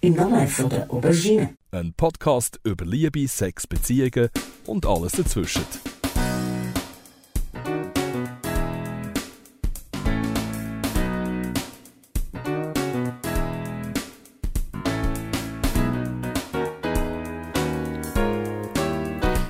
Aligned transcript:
Im 0.00 0.14
Namen 0.14 0.46
von 0.46 0.70
der 0.70 0.88
Aubergine. 0.92 1.56
Ein 1.72 1.92
Podcast 1.92 2.60
über 2.62 2.84
Liebe, 2.84 3.26
Sex, 3.26 3.66
Beziehungen 3.66 4.28
und 4.64 4.86
alles 4.86 5.10
dazwischen. 5.10 5.64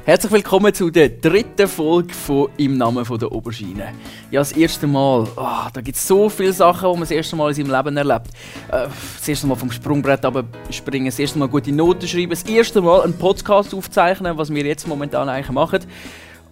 Herzlich 0.09 0.33
willkommen 0.33 0.73
zu 0.73 0.89
der 0.89 1.11
dritten 1.11 1.69
Folge 1.69 2.15
von 2.15 2.49
Im 2.57 2.79
Namen 2.79 3.05
von 3.05 3.19
der 3.19 3.31
Aubergine. 3.31 3.93
Ja, 4.31 4.41
das 4.41 4.53
erste 4.53 4.87
Mal, 4.87 5.29
oh, 5.37 5.69
da 5.71 5.83
gibt 5.83 5.99
es 5.99 6.09
so 6.09 6.31
viele 6.31 6.55
Sachen, 6.55 6.89
die 6.89 6.93
man 6.93 7.01
das 7.01 7.11
erste 7.11 7.37
Mal 7.37 7.51
in 7.51 7.55
seinem 7.55 7.77
Leben 7.77 7.95
erlebt. 7.95 8.29
Äh, 8.69 8.87
das 9.19 9.29
erste 9.29 9.47
Mal 9.47 9.57
vom 9.57 9.71
Sprungbrett 9.71 10.27
springen, 10.71 11.05
das 11.05 11.19
erste 11.19 11.39
Mal 11.39 11.49
gute 11.49 11.73
Noten 11.73 12.09
schreiben, 12.09 12.31
das 12.31 12.43
erste 12.45 12.81
Mal 12.81 13.03
einen 13.03 13.19
Podcast 13.19 13.75
aufzeichnen, 13.75 14.39
was 14.39 14.49
wir 14.49 14.65
jetzt 14.65 14.89
momentan 14.89 15.29
eigentlich 15.29 15.51
machen. 15.51 15.81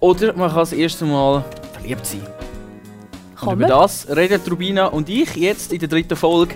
Oder 0.00 0.34
man 0.34 0.50
kann 0.50 0.58
das 0.58 0.74
erste 0.74 1.06
Mal 1.06 1.42
verliebt 1.72 2.04
sein. 2.04 2.26
Und 3.40 3.52
über 3.54 3.68
das 3.68 4.06
reden 4.14 4.42
Rubina 4.50 4.88
und 4.88 5.08
ich 5.08 5.34
jetzt 5.34 5.72
in 5.72 5.78
der 5.78 5.88
dritten 5.88 6.16
Folge. 6.16 6.54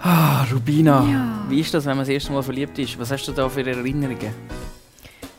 Ah, 0.00 0.44
Rubina, 0.52 1.04
Ja. 1.10 1.44
wie 1.48 1.58
ist 1.58 1.74
das, 1.74 1.84
wenn 1.84 1.96
man 1.96 2.06
das 2.06 2.10
erste 2.10 2.30
Mal 2.30 2.44
verliebt 2.44 2.78
ist? 2.78 2.96
Was 2.96 3.10
hast 3.10 3.26
du 3.26 3.32
da 3.32 3.48
für 3.48 3.66
Erinnerungen? 3.66 4.56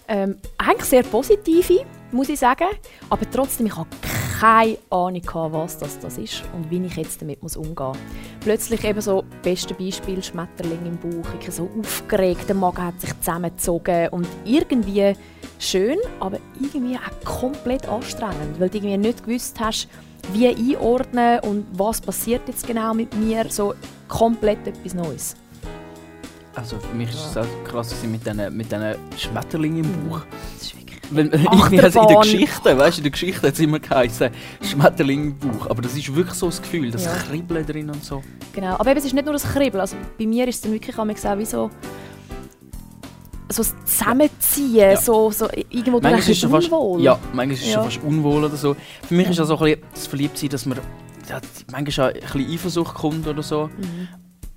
Ähm, 0.08 0.38
eigentlich 0.58 0.90
sehr 0.90 1.04
positive, 1.04 1.86
muss 2.12 2.30
ich 2.30 2.40
sagen. 2.40 2.68
Aber 3.10 3.30
trotzdem, 3.30 3.66
ich 3.66 3.76
habe 3.76 3.90
keine 4.40 4.78
Ahnung, 4.90 5.22
gehabt, 5.22 5.54
was 5.54 5.78
das, 5.78 6.00
das 6.00 6.18
ist 6.18 6.44
und 6.56 6.70
wie 6.70 6.86
ich 6.86 6.96
jetzt 6.96 7.22
damit 7.22 7.42
muss 7.42 7.58
umgehen 7.58 7.88
muss. 7.88 7.98
Plötzlich 8.42 8.84
eben 8.84 9.02
so, 9.02 9.24
beste 9.42 9.74
Beispiel, 9.74 10.24
Schmetterling 10.24 10.80
im 10.86 10.98
Bauch, 10.98 11.28
ich 11.40 11.52
so 11.52 11.70
aufgeregt, 11.80 12.48
der 12.48 12.56
Magen 12.56 12.84
hat 12.84 13.02
sich 13.02 13.18
zusammengezogen 13.20 14.10
und 14.10 14.28
irgendwie 14.46 15.14
schön, 15.60 15.98
aber 16.20 16.38
irgendwie 16.62 16.98
auch 16.98 17.26
komplett 17.26 17.88
anstrengend, 17.88 18.60
weil 18.60 18.70
du 18.70 18.78
irgendwie 18.78 18.98
nicht 18.98 19.26
gewusst 19.26 19.60
hast, 19.60 19.90
wie 20.34 20.48
einordnen 20.48 21.40
und 21.40 21.66
was 21.74 22.00
passiert 22.00 22.48
jetzt 22.48 22.68
genau 22.68 22.94
mit 22.94 23.16
mir, 23.16 23.46
so 23.50 23.74
komplett 24.08 24.68
etwas 24.68 24.94
Neues. 24.94 25.36
Also 26.58 26.80
für 26.80 26.96
mich 26.96 27.10
ist 27.10 27.24
es 27.24 27.38
auch 27.38 27.46
krass 27.66 27.94
mit 28.04 28.26
diesen 28.26 28.58
mit 28.58 28.68
Schmetterlingen 29.16 29.84
im 29.84 30.10
Bauch. 30.10 30.22
Das 30.58 30.64
ist 30.64 30.76
wirklich 30.76 31.00
Wenn, 31.12 31.28
irgendwie 31.32 31.82
hat's 31.82 31.96
in 31.96 32.08
der. 32.08 32.18
Geschichte, 32.18 32.78
weißt 32.78 32.98
du, 32.98 33.00
in 33.00 33.04
der 33.04 33.12
Geschichte 33.12 33.48
hat 33.48 33.54
es 33.54 33.60
immer 33.60 33.80
geheißen, 33.80 34.32
Schmetterling 34.64 35.24
im 35.24 35.38
Bauch. 35.38 35.70
Aber 35.70 35.84
das 35.84 35.96
ist 35.96 36.14
wirklich 36.16 36.34
so 36.36 36.48
das 36.48 36.60
Gefühl, 36.60 36.90
das 36.90 37.06
Ja. 37.06 37.14
Kribbeln 37.14 37.64
drin 37.64 37.90
und 37.92 38.04
so. 38.04 38.24
Genau, 38.54 38.74
aber 38.74 38.90
eben, 38.90 38.98
es 39.00 39.06
ist 39.06 39.14
nicht 39.14 39.24
nur 39.26 39.34
das 39.34 39.44
Kribbeln. 39.44 39.82
Also 39.82 39.96
bei 40.18 40.26
mir 40.26 40.48
ist 40.48 40.56
es 40.56 40.62
dann 40.62 40.72
wirklich 40.74 40.98
auch 40.98 41.08
wie 41.38 41.46
so, 41.46 41.70
so 43.50 43.62
das 43.64 43.76
Zusammenziehen, 43.86 44.76
Ja. 44.76 44.98
so, 44.98 45.30
so 45.30 45.48
irgendwo 45.70 46.00
Manchmal 46.02 46.20
ist 46.20 46.30
es 46.44 46.50
fast, 46.50 46.72
unwohl. 46.72 47.02
ja, 47.02 47.20
manchmal 47.34 47.52
ist 47.56 47.62
es 47.62 47.68
Ja. 47.68 47.74
schon 47.76 47.84
fast 47.92 48.04
unwohl 48.04 48.44
oder 48.46 48.58
so. 48.58 48.76
Für 49.08 49.14
mich 49.14 49.30
ist 49.30 49.38
es 49.38 49.50
auch 49.52 49.60
so 49.60 49.66
ein 49.66 49.74
bisschen 49.76 49.88
das 49.94 50.08
Verliebtsein, 50.08 50.50
dass 50.50 50.66
man 50.66 50.80
ja, 51.30 51.40
manchmal 51.72 52.10
auch 52.10 52.16
ein 52.16 52.20
bisschen 52.20 52.52
Eifersucht 52.52 52.96
kommt 52.96 53.28
oder 53.28 53.44
so. 53.44 53.68
Mhm. 53.78 54.08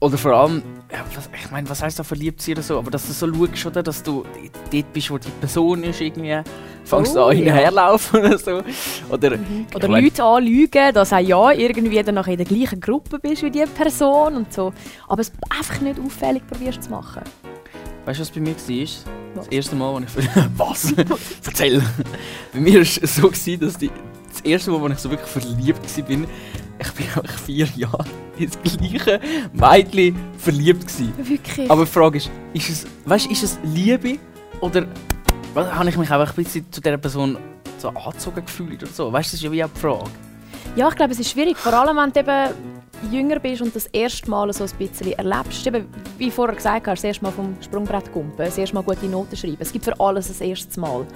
Oder 0.02 0.16
vor 0.16 0.32
allem, 0.32 0.62
ja, 0.90 1.04
was, 1.14 1.28
ich 1.44 1.50
meine, 1.50 1.68
was 1.68 1.82
heißt 1.82 1.98
da 1.98 2.02
verliebt 2.02 2.40
sein 2.40 2.54
oder 2.54 2.62
so, 2.62 2.78
aber 2.78 2.90
dass 2.90 3.06
du 3.06 3.12
so 3.12 3.26
schaust, 3.34 3.66
oder, 3.66 3.82
dass 3.82 4.02
du 4.02 4.24
dort 4.72 4.92
bist, 4.94 5.10
wo 5.10 5.18
die 5.18 5.28
Person 5.40 5.84
ist, 5.84 6.00
irgendwie, 6.00 6.40
fängst 6.84 7.14
du 7.14 7.20
Oh, 7.20 7.24
an 7.26 7.36
ja. 7.36 7.52
hinherlaufen 7.52 8.20
oder 8.20 8.38
so. 8.38 8.62
Oder, 9.10 9.36
Mhm. 9.36 9.66
ich 9.68 9.76
Oder 9.76 9.88
Leute 9.88 10.24
anlügen, 10.24 10.94
dass 10.94 11.12
auch 11.12 11.18
ja 11.18 11.50
irgendwie 11.52 12.02
dann 12.02 12.16
in 12.16 12.36
der 12.38 12.46
gleichen 12.46 12.80
Gruppe 12.80 13.18
bist 13.18 13.42
wie 13.42 13.50
die 13.50 13.64
Person 13.66 14.36
und 14.36 14.52
so. 14.54 14.72
Aber 15.06 15.20
es 15.20 15.30
einfach 15.50 15.82
nicht 15.82 16.00
auffällig 16.00 16.46
probierst 16.46 16.84
zu 16.84 16.90
machen. 16.90 17.22
Weißt 18.06 18.18
du, 18.18 18.22
was 18.22 18.30
bei 18.30 18.40
mir 18.40 18.54
war? 18.56 19.12
Das 19.34 19.48
erste 19.48 19.76
Mal, 19.76 19.96
als 19.96 20.16
ich. 20.16 20.28
was? 20.56 20.94
Erzähl! 21.44 21.82
bei 22.54 22.58
mir 22.60 22.74
war 22.76 22.80
es 22.80 22.94
so, 23.16 23.28
gewesen, 23.28 23.60
dass 23.60 23.76
die, 23.76 23.90
das 24.32 24.40
erste 24.40 24.70
Mal, 24.70 24.82
als 24.84 24.94
ich 24.94 24.98
so 25.00 25.10
wirklich 25.10 25.28
verliebt 25.28 25.78
war, 25.78 25.98
ich 25.98 26.04
bin 26.06 26.26
einfach 26.78 27.28
vier 27.40 27.68
Jahre 27.76 28.06
ins 28.40 28.58
gleiche 28.62 29.20
Mädchen 29.52 30.16
verliebt. 30.38 30.86
Gewesen. 30.86 31.12
Wirklich? 31.18 31.70
Aber 31.70 31.84
die 31.84 31.90
Frage 31.90 32.18
ist, 32.18 32.30
ist 32.52 32.70
es, 32.70 32.86
weißt, 33.04 33.30
ist 33.30 33.42
es 33.42 33.58
Liebe 33.62 34.18
oder 34.60 34.86
was, 35.54 35.72
habe 35.72 35.88
ich 35.88 35.96
mich 35.96 36.10
einfach 36.10 36.36
ein 36.36 36.44
bisschen 36.44 36.70
zu 36.70 36.80
dieser 36.80 36.98
Person 36.98 37.36
so 37.78 37.88
angezogen 37.88 38.44
gefühlt 38.44 38.82
oder 38.82 38.92
so? 38.92 39.12
Weißt 39.12 39.32
du, 39.32 39.36
das 39.36 39.40
ist 39.40 39.42
ja 39.42 39.52
wie 39.52 39.64
auch 39.64 39.70
die 39.74 39.80
Frage. 39.80 40.10
Ja, 40.76 40.88
ich 40.88 40.94
glaube, 40.94 41.12
es 41.12 41.18
ist 41.18 41.30
schwierig. 41.30 41.56
Vor 41.56 41.72
allem, 41.72 41.96
wenn 41.96 42.12
du 42.12 42.20
eben 42.20 42.54
jünger 43.10 43.38
bist 43.38 43.62
und 43.62 43.74
das 43.74 43.86
erste 43.86 44.28
Mal 44.30 44.52
so 44.52 44.64
ein 44.64 44.70
bisschen 44.78 45.12
erlebst. 45.12 45.66
Eben, 45.66 45.86
wie 46.18 46.30
vorher 46.30 46.54
gesagt 46.54 46.86
hast, 46.86 46.98
das 46.98 47.04
erste 47.04 47.24
Mal 47.24 47.32
vom 47.32 47.56
Sprungbrett 47.60 48.12
kumpen, 48.12 48.36
das 48.36 48.58
erste 48.58 48.74
Mal 48.74 48.82
gute 48.82 49.06
Noten 49.06 49.36
schreiben. 49.36 49.56
Es 49.58 49.72
gibt 49.72 49.84
für 49.84 49.98
alles 49.98 50.28
das 50.28 50.40
erste 50.40 50.78
Mal. 50.78 51.06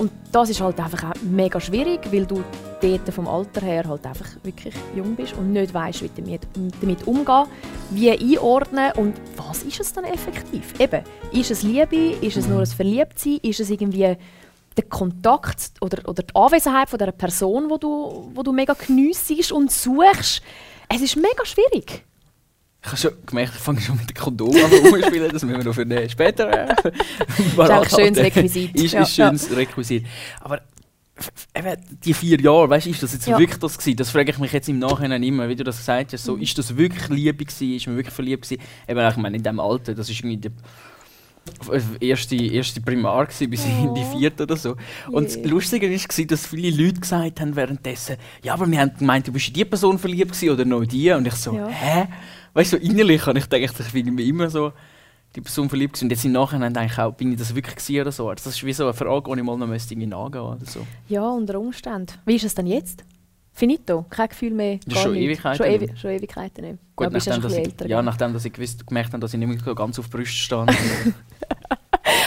Und 0.00 0.10
das 0.32 0.48
ist 0.48 0.62
halt 0.62 0.80
einfach 0.80 1.10
auch 1.10 1.22
mega 1.22 1.60
schwierig, 1.60 2.00
weil 2.10 2.24
du 2.24 2.42
dort 2.80 3.12
vom 3.12 3.28
Alter 3.28 3.60
her 3.60 3.84
halt 3.86 4.06
einfach 4.06 4.28
wirklich 4.42 4.74
jung 4.96 5.14
bist 5.14 5.34
und 5.34 5.52
nicht 5.52 5.74
weißt, 5.74 6.02
wie 6.02 6.10
damit, 6.16 6.40
damit 6.80 7.06
umgehen, 7.06 7.44
wie 7.90 8.10
einordnen 8.10 8.92
und 8.96 9.20
was 9.36 9.62
ist 9.62 9.78
es 9.78 9.92
dann 9.92 10.04
effektiv? 10.04 10.72
Eben, 10.80 11.04
ist 11.32 11.50
es 11.50 11.62
Liebe, 11.62 12.16
ist 12.22 12.38
es 12.38 12.48
nur 12.48 12.60
ein 12.60 12.66
Verliebtsein, 12.66 13.40
ist 13.42 13.60
es 13.60 13.68
irgendwie 13.68 14.16
der 14.74 14.84
Kontakt 14.88 15.72
oder, 15.82 16.08
oder 16.08 16.22
die 16.22 16.34
Anwesenheit 16.34 16.88
von 16.88 16.98
der 16.98 17.12
Person, 17.12 17.68
wo 17.68 17.76
du, 17.76 18.30
wo 18.32 18.42
du 18.42 18.52
mega 18.52 18.72
geniessest 18.72 19.52
und 19.52 19.70
suchst. 19.70 20.40
Es 20.88 21.02
ist 21.02 21.16
mega 21.16 21.44
schwierig. 21.44 22.06
Ich 22.82 22.86
habe 22.88 22.96
schon 22.96 23.12
gemerkt, 23.26 23.52
ich 23.54 23.60
fange 23.60 23.80
schon 23.80 23.96
mit 23.98 24.08
dem 24.08 24.14
Kondom 24.16 24.54
an 24.56 24.70
rumzuspielen, 24.72 25.30
das 25.30 25.42
müssen 25.44 25.58
wir 25.58 25.64
noch 25.64 25.74
für 25.74 25.84
den 25.84 26.08
später 26.08 26.50
äh, 26.70 26.74
parat 27.54 27.92
ein 27.92 28.00
schönes. 28.00 28.18
Requisit. 28.18 28.74
Ist, 28.74 28.92
Ja, 28.94 29.02
ist 29.02 29.14
schönes 29.14 29.54
Requisit. 29.54 30.06
Aber 30.40 30.62
eben, 31.54 31.76
die 32.02 32.14
vier 32.14 32.40
Jahre, 32.40 32.70
weißt 32.70 32.86
du, 32.86 32.90
ist 32.90 33.02
das 33.02 33.12
jetzt 33.12 33.26
Ja. 33.26 33.38
wirklich 33.38 33.58
das 33.60 33.76
gewesen? 33.76 33.96
Das 33.96 34.08
frage 34.10 34.30
ich 34.30 34.38
mich 34.38 34.52
jetzt 34.52 34.68
im 34.70 34.78
Nachhinein 34.78 35.22
immer, 35.22 35.46
wie 35.50 35.56
du 35.56 35.62
das 35.64 35.76
gesagt 35.76 36.14
hast. 36.14 36.24
So, 36.24 36.36
Mhm. 36.36 36.42
Ist 36.42 36.56
das 36.56 36.74
wirklich 36.74 37.06
Liebe 37.10 37.44
gewesen? 37.44 37.74
Ist 37.76 37.86
man 37.86 37.96
wirklich 37.96 38.14
verliebt 38.14 38.44
gewesen? 38.48 38.62
Eben, 38.88 39.08
ich 39.10 39.16
meine, 39.16 39.36
in 39.36 39.42
diesem 39.42 39.60
Alter, 39.60 39.94
das 39.94 40.08
ist 40.08 40.18
irgendwie 40.20 40.38
der 40.38 40.52
erste, 42.00 42.36
erste 42.36 42.80
Primar 42.80 43.26
gewesen, 43.26 43.50
bis 43.50 43.64
in 43.64 43.94
die 43.94 44.00
Oh. 44.00 44.18
vierte 44.18 44.44
oder 44.44 44.56
so. 44.56 44.76
Und 45.10 45.26
das 45.26 45.36
Je. 45.36 45.44
Lustige 45.44 45.90
war, 45.90 46.24
dass 46.26 46.46
viele 46.46 46.82
Leute 46.82 47.00
gesagt 47.00 47.40
haben 47.40 47.56
währenddessen, 47.56 48.16
ja, 48.42 48.54
aber 48.54 48.70
wir 48.70 48.78
haben 48.78 48.92
gemeint, 48.98 49.26
du 49.26 49.32
bist 49.32 49.48
in 49.48 49.54
die 49.54 49.64
Person 49.66 49.98
verliebt 49.98 50.32
gewesen 50.32 50.50
oder 50.50 50.64
noch 50.64 50.80
in 50.82 50.88
die. 50.88 51.10
Und 51.12 51.26
ich 51.26 51.34
so, 51.34 51.54
Ja. 51.54 51.66
hä? 51.68 52.08
Weißt 52.54 52.72
du, 52.72 52.78
so 52.78 52.82
innerlich 52.82 53.26
habe 53.26 53.38
ich 53.38 53.48
gedacht, 53.48 53.80
ich 53.80 53.92
bin 53.92 54.18
immer 54.18 54.50
so 54.50 54.72
die 55.36 55.40
Person 55.40 55.68
verliebt. 55.68 56.00
Und 56.02 56.10
jetzt 56.10 56.24
im 56.24 56.32
Nachhinein 56.32 56.74
denke 56.74 56.92
ich 56.92 56.98
auch, 56.98 57.12
bin 57.12 57.32
ich 57.32 57.38
das 57.38 57.54
wirklich 57.54 58.00
oder 58.00 58.12
so. 58.12 58.28
Also 58.28 58.44
Das 58.44 58.54
ist 58.54 58.64
wie 58.64 58.72
so 58.72 58.84
eine 58.84 58.94
Frage, 58.94 59.30
die 59.30 59.38
ich 59.38 59.44
mal 59.44 59.56
noch 59.56 59.66
müsste 59.66 59.94
irgendwie 59.94 60.08
nachgehen 60.08 60.42
oder 60.42 60.66
so. 60.66 60.86
Ja, 61.08 61.28
unter 61.28 61.58
Umständen. 61.58 62.14
Wie 62.26 62.36
ist 62.36 62.44
es 62.44 62.54
denn 62.54 62.66
jetzt? 62.66 63.04
Finito? 63.52 64.06
Kein 64.08 64.28
Gefühl 64.28 64.52
mehr? 64.52 64.78
Ja, 64.86 64.96
schon 64.96 65.12
nichts. 65.12 65.26
Ewigkeiten 65.26 65.56
Schon, 65.56 65.72
nicht 65.72 65.82
Ewi 65.82 65.96
schon 65.96 66.10
Ewigkeiten 66.10 66.64
nicht. 66.64 66.78
Gut, 66.96 67.06
du 67.08 67.12
nachdem, 67.12 67.42
dass 67.42 67.52
ich, 67.52 67.58
älter. 67.58 67.86
ja, 67.86 68.02
nachdem 68.02 68.32
dass 68.32 68.44
ich 68.44 68.52
gewusst, 68.52 68.86
gemerkt 68.86 69.12
habe, 69.12 69.20
dass 69.20 69.34
ich 69.34 69.38
nicht 69.38 69.48
mehr 69.48 69.58
so 69.64 69.74
ganz 69.74 69.98
auf 69.98 70.08
die 70.08 70.16
Brust 70.16 70.32
stehe. 70.32 70.66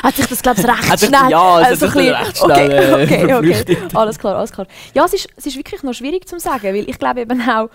Hat 0.04 0.16
sich 0.16 0.28
das, 0.28 0.42
glaube 0.42 0.62
ich, 0.62 0.68
recht 0.68 1.00
schnell... 1.00 1.30
ja, 1.30 1.62
es 1.62 1.68
also 1.68 1.88
hat 1.88 1.94
sich 1.94 2.12
recht 2.12 2.38
schnell, 2.38 2.72
äh, 2.72 2.94
okay, 2.94 2.94
okay, 3.04 3.24
okay. 3.24 3.28
verflüchtigt. 3.28 3.96
Alles 3.96 4.20
klar, 4.20 4.36
alles 4.36 4.52
klar. 4.52 4.68
Ja, 4.94 5.06
es 5.06 5.14
ist, 5.14 5.28
es 5.36 5.46
ist 5.46 5.58
wirklich 5.58 5.82
noch 5.82 5.94
schwierig 5.94 6.28
zu 6.28 6.40
sagen, 6.40 6.66
weil 6.66 6.90
ich 6.90 7.00
glaube 7.00 7.22
eben 7.22 7.42
auch, 7.42 7.70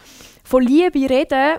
von 0.45 0.63
Liebe 0.63 0.99
reden 1.11 1.59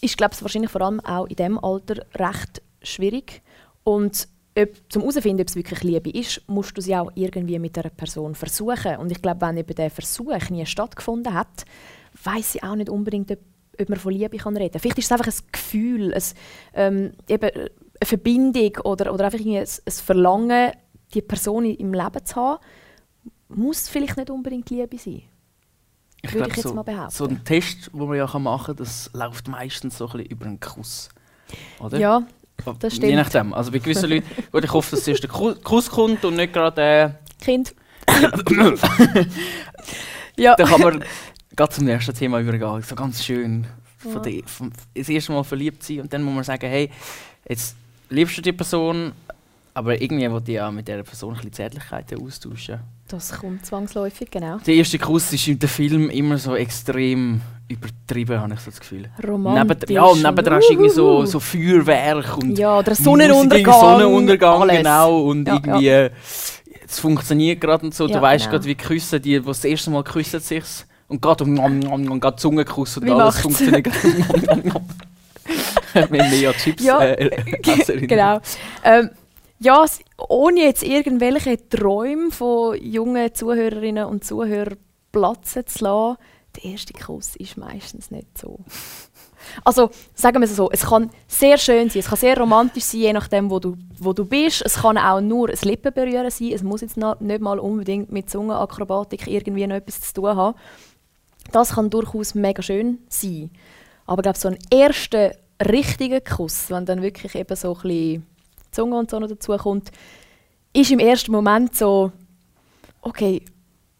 ist, 0.00 0.16
glaube 0.16 0.34
ich, 0.34 0.42
wahrscheinlich 0.42 0.70
vor 0.70 0.82
allem 0.82 1.00
auch 1.00 1.26
in 1.26 1.36
diesem 1.36 1.58
Alter 1.58 2.04
recht 2.14 2.62
schwierig. 2.82 3.42
Und 3.84 4.28
ob, 4.58 4.70
zum 4.88 5.02
herauszufinden, 5.02 5.42
ob 5.42 5.48
es 5.48 5.56
wirklich 5.56 5.82
Liebe 5.82 6.10
ist, 6.10 6.42
musst 6.48 6.76
du 6.76 6.80
sie 6.80 6.96
auch 6.96 7.10
irgendwie 7.14 7.58
mit 7.58 7.78
einer 7.78 7.90
Person 7.90 8.34
versuchen. 8.34 8.96
Und 8.96 9.10
ich 9.10 9.22
glaube, 9.22 9.40
wenn 9.40 9.56
eben 9.56 9.74
der 9.74 9.90
Versuch 9.90 10.50
nie 10.50 10.66
stattgefunden 10.66 11.34
hat, 11.34 11.64
weiß 12.24 12.52
sie 12.52 12.62
auch 12.62 12.74
nicht 12.74 12.90
unbedingt, 12.90 13.30
ob, 13.30 13.38
ob 13.80 13.88
man 13.88 13.98
von 13.98 14.12
Liebe 14.12 14.36
kann 14.36 14.56
reden 14.56 14.72
kann. 14.72 14.80
Vielleicht 14.80 14.98
ist 14.98 15.04
es 15.06 15.12
einfach 15.12 15.26
ein 15.26 15.46
Gefühl, 15.52 16.14
ein, 16.14 16.22
ähm, 16.74 17.12
eben 17.28 17.50
eine 17.50 17.70
Verbindung 18.02 18.76
oder, 18.84 19.12
oder 19.12 19.26
einfach 19.26 19.40
ein, 19.40 19.56
ein 19.56 19.92
Verlangen, 19.92 20.72
die 21.14 21.22
Person 21.22 21.64
im 21.64 21.94
Leben 21.94 22.24
zu 22.24 22.36
haben. 22.36 22.64
Muss 23.48 23.88
vielleicht 23.88 24.16
nicht 24.16 24.30
unbedingt 24.30 24.70
Liebe 24.70 24.98
sein. 24.98 25.22
Ich 26.22 26.34
Würde 26.34 26.48
ich 26.50 26.56
jetzt 26.56 26.64
so, 26.64 26.74
mal 26.74 26.82
behaupten. 26.82 27.10
So 27.14 27.26
ein 27.26 27.44
Test, 27.44 27.90
den 27.92 28.06
man 28.08 28.16
ja 28.16 28.26
machen 28.38 28.66
kann, 28.66 28.76
das 28.76 29.10
läuft 29.12 29.46
meistens 29.48 29.98
so 29.98 30.06
ein 30.06 30.12
bisschen 30.12 30.30
über 30.30 30.46
einen 30.46 30.58
Kuss. 30.60 31.08
Oder? 31.80 31.98
Ja, 31.98 32.22
das 32.80 32.92
Je 32.94 32.96
stimmt. 32.98 33.14
nachdem. 33.14 33.54
Also 33.54 33.70
bei 33.70 33.78
gewissen 33.78 34.10
Leuten, 34.10 34.26
gut, 34.52 34.64
ich 34.64 34.72
hoffe, 34.72 34.96
dass 34.96 35.04
zuerst 35.04 35.22
der 35.22 35.30
Ku- 35.30 35.54
Kuss 35.62 35.88
kommt 35.90 36.24
und 36.24 36.34
nicht 36.36 36.52
gerade 36.52 36.82
äh, 36.82 37.10
Kind. 37.44 37.74
ja. 40.36 40.54
Dann 40.56 40.66
kann 40.66 40.80
man 40.80 41.04
gerade 41.56 41.72
zum 41.72 41.84
nächsten 41.84 42.14
Thema 42.14 42.40
übergehen. 42.40 42.82
So 42.82 42.94
ganz 42.94 43.24
schön. 43.24 43.66
Von 43.98 44.12
Ja. 44.14 44.20
der, 44.20 44.42
vom, 44.46 44.72
das 44.94 45.08
erste 45.08 45.32
Mal 45.32 45.42
verliebt 45.44 45.82
sein 45.82 46.00
und 46.02 46.12
dann 46.12 46.22
muss 46.22 46.34
man 46.34 46.44
sagen, 46.44 46.68
hey, 46.68 46.90
jetzt 47.48 47.74
liebst 48.10 48.38
du 48.38 48.42
die 48.42 48.52
Person, 48.52 49.12
Aber 49.78 50.00
irgendwie 50.02 50.28
wollte 50.28 50.50
ich 50.50 50.56
ja 50.56 50.68
mit 50.72 50.88
dieser 50.88 51.04
Person 51.04 51.30
ein 51.30 51.36
bisschen 51.36 51.52
Zärtlichkeiten 51.52 52.20
austauschen. 52.20 52.80
Das 53.06 53.30
kommt 53.38 53.64
zwangsläufig, 53.64 54.28
genau. 54.28 54.58
Der 54.66 54.74
erste 54.74 54.98
Kuss 54.98 55.32
ist 55.32 55.46
in 55.46 55.56
dem 55.56 55.68
Film 55.68 56.10
immer 56.10 56.36
so 56.36 56.56
extrem 56.56 57.40
übertrieben, 57.68 58.40
habe 58.40 58.54
ich 58.54 58.60
so 58.60 58.70
das 58.72 58.80
Gefühl. 58.80 59.08
Romantisch. 59.24 59.76
Neben, 59.82 59.92
ja, 59.92 60.02
und 60.02 60.20
nebendran 60.20 60.58
ist 60.58 60.70
irgendwie 60.70 60.90
so, 60.90 61.24
so 61.26 61.38
Feuerwerk 61.38 62.38
und 62.38 62.58
Ja, 62.58 62.82
der 62.82 62.90
Musik, 62.90 63.04
Sonnenuntergang. 63.04 63.80
Sonnenuntergang, 63.80 64.62
alles. 64.62 64.76
genau. 64.78 65.20
Und 65.20 65.46
Ja, 65.46 65.54
irgendwie, 65.54 66.10
es 66.84 66.98
funktioniert 66.98 67.60
gerade 67.60 67.86
und 67.86 67.94
so. 67.94 68.08
Ja, 68.08 68.16
du 68.16 68.20
weißt 68.20 68.46
genau. 68.46 68.56
gerade, 68.56 68.68
wie 68.68 68.74
küssen 68.74 69.22
die, 69.22 69.38
die 69.38 69.46
das 69.46 69.64
erste 69.64 69.90
Mal 69.90 70.02
küssen 70.02 70.40
sich 70.40 70.64
und 71.06 71.22
gerade 71.22 71.44
um 71.44 71.54
nom, 71.54 71.78
nom, 71.78 72.02
nom, 72.02 72.18
gerade 72.18 72.36
Zungenkuss 72.36 72.96
und 72.96 73.06
Wie 73.06 73.12
alles 73.12 73.38
funktioniert 73.38 73.86
nom. 74.64 74.84
Wir 76.10 76.24
ja 76.40 76.52
Chips. 76.52 76.82
Ja, 76.82 77.00
äh, 77.00 77.30
genau. 78.08 78.40
Ähm, 78.82 79.10
ja, 79.60 79.84
ohne 80.28 80.60
jetzt 80.60 80.82
irgendwelche 80.82 81.68
Träume 81.68 82.30
von 82.30 82.80
jungen 82.80 83.34
Zuhörerinnen 83.34 84.06
und 84.06 84.24
Zuhörern 84.24 84.76
platzen 85.12 85.66
zu 85.66 85.84
lassen, 85.84 86.18
der 86.56 86.72
erste 86.72 86.92
Kuss 86.92 87.36
ist 87.36 87.56
meistens 87.56 88.10
nicht 88.10 88.38
so. 88.38 88.58
Also, 89.64 89.90
sagen 90.14 90.40
wir 90.40 90.44
es 90.44 90.56
so, 90.56 90.70
es 90.70 90.82
kann 90.82 91.10
sehr 91.26 91.58
schön 91.58 91.88
sein, 91.88 92.00
es 92.00 92.08
kann 92.08 92.18
sehr 92.18 92.36
romantisch 92.36 92.84
sein, 92.84 93.00
je 93.00 93.12
nachdem, 93.12 93.50
wo 93.50 93.58
du, 93.58 93.76
wo 93.98 94.12
du 94.12 94.24
bist. 94.24 94.62
Es 94.64 94.74
kann 94.74 94.98
auch 94.98 95.20
nur 95.20 95.48
ein 95.48 95.58
Lippenberühren 95.62 96.30
sein, 96.30 96.52
es 96.52 96.62
muss 96.62 96.80
jetzt 96.80 96.96
nicht 96.96 97.40
mal 97.40 97.58
unbedingt 97.58 98.12
mit 98.12 98.28
Zungenakrobatik 98.28 99.26
irgendwie 99.26 99.66
noch 99.66 99.76
etwas 99.76 100.00
zu 100.00 100.14
tun 100.14 100.36
haben. 100.36 100.58
Das 101.52 101.74
kann 101.74 101.88
durchaus 101.88 102.34
mega 102.34 102.62
schön 102.62 102.98
sein. 103.08 103.50
Aber 104.06 104.20
ich 104.20 104.24
glaube, 104.24 104.38
so 104.38 104.48
ein 104.48 104.58
erster 104.70 105.34
richtiger 105.66 106.20
Kuss, 106.20 106.70
wenn 106.70 106.84
dann 106.84 107.02
wirklich 107.02 107.34
eben 107.34 107.56
so 107.56 107.74
ein 107.74 107.82
bisschen 107.82 108.26
Zunge 108.70 108.96
und 108.96 109.10
so 109.10 109.18
noch 109.18 109.28
dazu 109.28 109.56
kommt, 109.56 109.90
ist 110.72 110.90
im 110.90 110.98
ersten 110.98 111.32
Moment 111.32 111.74
so, 111.76 112.12
okay, 113.02 113.42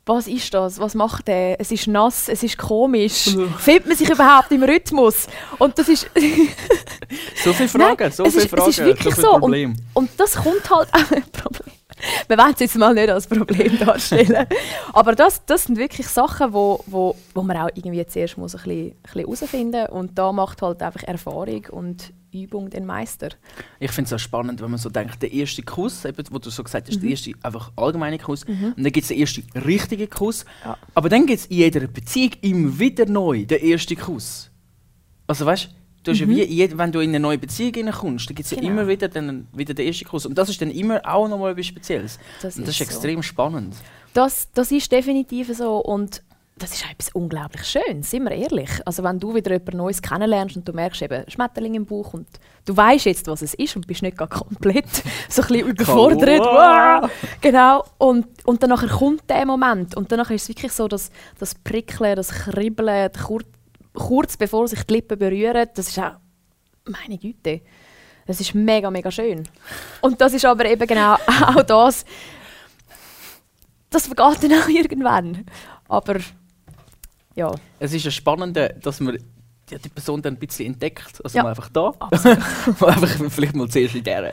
was 0.07 0.27
ist 0.27 0.55
das? 0.55 0.79
Was 0.81 0.95
macht 0.95 1.29
er? 1.29 1.61
Es 1.61 1.71
ist 1.71 1.87
nass, 1.87 2.29
es 2.29 2.43
ist 2.43 2.57
komisch. 2.57 3.37
Findet 3.59 3.87
man 3.89 3.97
sich 3.97 4.09
überhaupt 4.09 4.51
im 4.53 4.63
Rhythmus? 4.63 5.27
Und 5.59 5.79
das 5.79 5.89
ist, 5.89 6.09
So 7.45 7.53
viele 7.53 7.69
Fragen, 7.69 8.11
so 8.11 8.25
es 8.25 8.33
viele 8.33 8.45
ist- 8.45 8.53
es 8.53 8.59
Fragen, 8.59 8.71
ist 8.71 8.79
wirklich 8.85 9.15
so 9.17 9.21
so. 9.23 9.33
Und- 9.35 9.77
und 9.95 10.11
das 10.17 10.35
kommt 10.37 10.71
halt 10.71 10.89
Problem. 11.33 11.73
Wir 12.29 12.39
wollen 12.39 12.53
es 12.55 12.61
jetzt 12.61 12.77
mal 12.77 12.95
nicht 12.95 13.09
als 13.11 13.27
Problem 13.27 13.79
darstellen. 13.79 14.47
Aber 14.93 15.15
das, 15.15 15.45
das 15.47 15.65
sind 15.65 15.77
wirklich 15.79 16.07
Sachen, 16.09 16.53
wo, 16.53 16.83
wo, 16.87 17.17
wo 17.35 17.43
man 17.43 17.57
auch 17.57 17.69
irgendwie 17.75 18.07
zuerst 18.07 18.39
muss 18.39 18.55
ein 18.55 18.63
bisschen, 18.63 18.81
ein 18.91 18.95
bisschen 19.03 19.21
herausfinden 19.23 19.81
muss. 19.91 19.91
Und 20.01 20.19
da 20.19 20.33
macht 20.33 20.63
halt 20.63 20.83
einfach 20.83 21.03
Erfahrung 21.05 21.67
und 21.71 22.13
Übung 22.31 22.69
den 22.69 22.85
Meister. 22.85 23.31
Ich 23.81 23.91
finde 23.91 24.09
es 24.09 24.13
auch 24.13 24.19
spannend, 24.23 24.61
wenn 24.61 24.71
man 24.71 24.79
so 24.79 24.91
denkt, 24.91 25.23
der 25.23 25.33
erste 25.33 25.63
Kuss, 25.63 26.05
eben, 26.05 26.23
wo 26.31 26.39
du 26.39 26.51
so 26.51 26.63
gesagt 26.63 26.89
hast, 26.89 26.97
Mhm. 26.97 27.01
der 27.01 27.11
erste 27.11 27.33
einfach 27.43 27.73
allgemeine 27.75 28.19
Kuss, 28.19 28.45
und 28.45 28.75
dann 28.77 28.93
gibt 28.93 28.99
es 29.05 29.09
den 29.09 29.19
ersten 29.19 29.45
richtigen 29.59 30.11
Kuss, 30.11 30.45
Ja. 30.63 30.77
aber 30.95 31.09
dann 31.09 31.25
gibt 31.25 31.41
es 31.41 31.47
in 31.47 31.57
jeder 31.57 31.87
Beziehung 31.87 32.33
immer 32.43 32.79
wieder 32.79 33.07
neu 33.07 33.47
den 33.47 33.63
ersten 33.63 33.97
Kuss. 33.97 34.51
Also 35.27 35.47
weißt 35.47 35.65
du, 35.65 35.69
hast 36.11 36.21
ja 36.21 36.29
wie, 36.29 36.79
wenn 36.79 36.93
du 36.93 37.01
in 37.01 37.11
eine 37.11 37.21
neue 37.21 37.39
Beziehung 37.39 37.75
hineinkommst, 37.75 38.29
dann 38.29 38.35
gibt 38.35 38.47
es 38.47 38.51
ja 38.51 38.59
Mhm. 38.59 38.63
Genau. 38.63 38.81
immer 38.81 38.89
wieder, 38.89 39.09
den, 39.09 39.47
wieder 39.53 39.75
den 39.75 39.87
ersten 39.87 40.07
Kuss. 40.07 40.27
Und 40.27 40.37
das 40.37 40.49
ist 40.49 40.61
dann 40.61 40.71
immer 40.71 41.01
auch 41.05 41.29
nochmal 41.29 41.53
etwas 41.53 41.67
Spezielles. 41.67 42.19
Das 42.43 42.57
und 42.57 42.67
das 42.67 42.75
ist, 42.75 42.81
ist 42.81 42.91
so. 42.91 42.95
extrem 42.95 43.23
spannend. 43.23 43.75
Das, 44.15 44.49
das 44.53 44.71
ist 44.73 44.91
definitiv 44.91 45.55
so. 45.57 45.79
Und 45.79 46.23
das 46.59 46.73
ist 46.73 46.85
auch 46.85 46.91
etwas 46.91 47.11
unglaublich 47.13 47.65
Schönes, 47.65 48.11
sind 48.11 48.25
wir 48.25 48.33
ehrlich. 48.33 48.69
Also 48.85 49.05
wenn 49.05 49.21
du 49.21 49.35
wieder 49.35 49.53
jemand 49.53 49.75
Neues 49.75 50.03
kennenlernst 50.03 50.57
und 50.57 50.69
du 50.69 50.73
merkst 50.73 51.03
eben 51.03 51.25
Schmetterling 51.31 51.75
im 51.75 51.87
Bauch 51.87 52.15
und 52.15 52.27
du 52.65 52.77
weißt 52.77 53.07
jetzt, 53.07 53.27
was 53.29 53.43
es 53.43 53.55
ist 53.55 53.77
und 53.77 53.87
bist 53.87 54.03
nicht 54.03 54.17
gar 54.17 54.29
komplett 54.29 54.89
so 55.29 55.43
ein 55.43 55.49
bisschen 55.49 55.69
überfordert. 55.69 56.41
Wow. 56.41 57.11
Genau. 57.41 57.85
Und, 57.99 58.27
und 58.45 58.63
dann 58.63 58.71
nachher 58.71 58.89
kommt 58.89 59.29
der 59.31 59.47
Moment 59.47 59.97
und 59.97 60.11
dann 60.11 60.21
ist 60.21 60.31
es 60.31 60.49
wirklich 60.49 60.73
so, 60.73 60.89
dass 60.89 61.11
das 61.39 61.55
Prickeln, 61.55 62.17
das 62.17 62.31
Kribbeln, 62.31 63.11
kur 63.13 63.43
kurz 63.99 64.37
bevor 64.37 64.67
sich 64.69 64.83
die 64.85 64.95
Lippen 64.95 65.19
berühren, 65.19 65.69
das 65.75 65.89
ist 65.89 65.99
auch, 65.99 66.13
meine 66.87 67.19
Güte, 67.19 67.61
das 68.27 68.41
ist 68.41 68.55
mega, 68.55 68.91
mega 68.91 69.11
schön. 69.11 69.43
Und 70.01 70.21
das 70.21 70.33
ist 70.35 70.45
aber 70.45 70.67
eben 70.67 70.87
genau 70.87 71.15
auch 71.47 71.63
das, 71.63 72.05
das 73.91 74.07
vergeht 74.07 74.43
dann 74.51 74.61
auch 74.61 74.69
irgendwann. 74.69 75.47
Aber 75.89 76.17
ja, 77.35 77.55
Es 77.79 77.93
ist 77.95 78.05
ja 78.05 78.11
spannend, 78.11 78.59
dass 78.83 79.01
man 79.01 79.19
ja, 79.71 79.79
die 79.79 79.89
Person 79.89 80.23
dann 80.23 80.35
ein 80.35 80.39
bisschen 80.39 80.67
entdeckt. 80.67 81.21
Also 81.23 81.37
Ja. 81.37 81.43
mal 81.43 81.51
einfach 81.51 81.69
da. 81.69 81.93
einfach 82.11 83.31
vielleicht 83.31 83.55
mal 83.55 83.69
zuerst 83.69 83.95
in 83.95 84.03
dieser, 84.05 84.33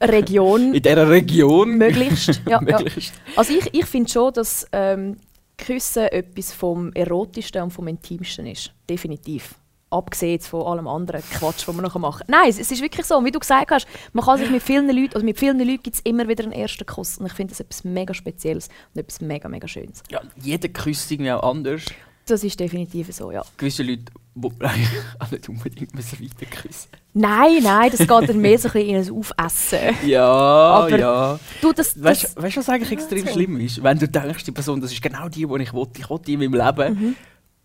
Region 0.00 0.74
in 0.74 0.82
dieser 0.82 1.08
Region. 1.08 1.70
möglichst. 1.78 2.40
Ja, 2.46 2.60
ja. 2.60 2.60
möglichst. 2.60 3.14
Also 3.36 3.52
ich, 3.54 3.72
ich 3.72 3.86
finde 3.86 4.10
schon, 4.10 4.32
dass 4.32 4.66
ähm, 4.72 5.16
Küssen 5.56 6.04
etwas 6.04 6.52
vom 6.52 6.92
Erotischsten 6.92 7.62
und 7.62 7.70
vom 7.70 7.88
Intimsten 7.88 8.46
ist. 8.46 8.72
Definitiv. 8.88 9.54
Abgesehen 9.90 10.40
von 10.40 10.66
allem 10.66 10.88
anderen 10.88 11.22
Quatsch, 11.22 11.68
den 11.68 11.76
man 11.76 11.84
noch 11.84 11.94
machen 11.96 12.26
kann. 12.26 12.40
Nein, 12.40 12.50
es, 12.50 12.58
es 12.58 12.70
ist 12.72 12.82
wirklich 12.82 13.06
so. 13.06 13.16
Und 13.16 13.24
Wie 13.24 13.30
du 13.30 13.38
gesagt 13.38 13.70
hast, 13.70 13.86
man 14.12 14.24
kann 14.24 14.38
sich 14.38 14.50
mit 14.50 14.62
vielen 14.62 14.88
Leuten, 14.88 15.14
also 15.14 15.24
mit 15.24 15.38
vielen 15.38 15.58
Leuten 15.58 15.82
gibt 15.82 15.96
es 15.96 16.02
immer 16.02 16.26
wieder 16.26 16.42
einen 16.42 16.52
ersten 16.52 16.84
Kuss. 16.84 17.18
Und 17.18 17.26
ich 17.26 17.32
finde 17.32 17.52
das 17.52 17.60
etwas 17.60 17.84
mega 17.84 18.12
Spezielles 18.12 18.68
und 18.92 19.00
etwas 19.00 19.20
mega, 19.20 19.48
mega 19.48 19.68
Schönes. 19.68 20.02
Ja, 20.10 20.20
jeder 20.42 20.68
küsst 20.68 21.10
irgendwie 21.12 21.30
auch 21.30 21.48
anders. 21.48 21.84
Das 22.26 22.42
ist 22.42 22.58
definitiv 22.58 23.14
so, 23.14 23.30
ja. 23.30 23.44
Gewisse 23.56 23.84
Leute, 23.84 24.06
eigentlich 24.60 24.88
auch 25.18 25.30
nicht 25.30 25.48
unbedingt 25.48 25.94
müssen 25.94 26.20
weiter 26.20 26.46
küssen 26.50 26.88
Nein, 27.12 27.62
nein, 27.62 27.90
das 27.90 28.00
geht 28.00 28.10
dann 28.28 28.38
mehr 28.40 28.58
so 28.58 28.68
ein 28.68 28.72
bisschen 28.72 28.88
in 28.88 28.96
ein 28.96 29.10
Aufessen. 29.12 29.78
Ja, 30.06 30.24
Aber 30.26 30.98
ja. 30.98 31.38
Du, 31.62 31.72
das, 31.72 31.94
das, 31.94 32.34
Weißt 32.36 32.56
du, 32.56 32.60
was 32.60 32.68
eigentlich 32.68 32.90
extrem 32.90 33.24
so. 33.26 33.32
schlimm 33.32 33.60
ist? 33.60 33.82
Wenn 33.82 33.98
du 33.98 34.08
denkst, 34.08 34.42
die 34.44 34.50
Person, 34.50 34.80
das 34.80 34.92
ist 34.92 35.00
genau 35.00 35.28
die, 35.28 35.46
die 35.46 35.62
ich 35.62 35.72
will, 35.72 35.86
ich 35.96 36.10
will 36.10 36.18
die 36.26 36.32
in 36.34 36.40
meinem 36.50 36.54
Leben. 36.54 37.16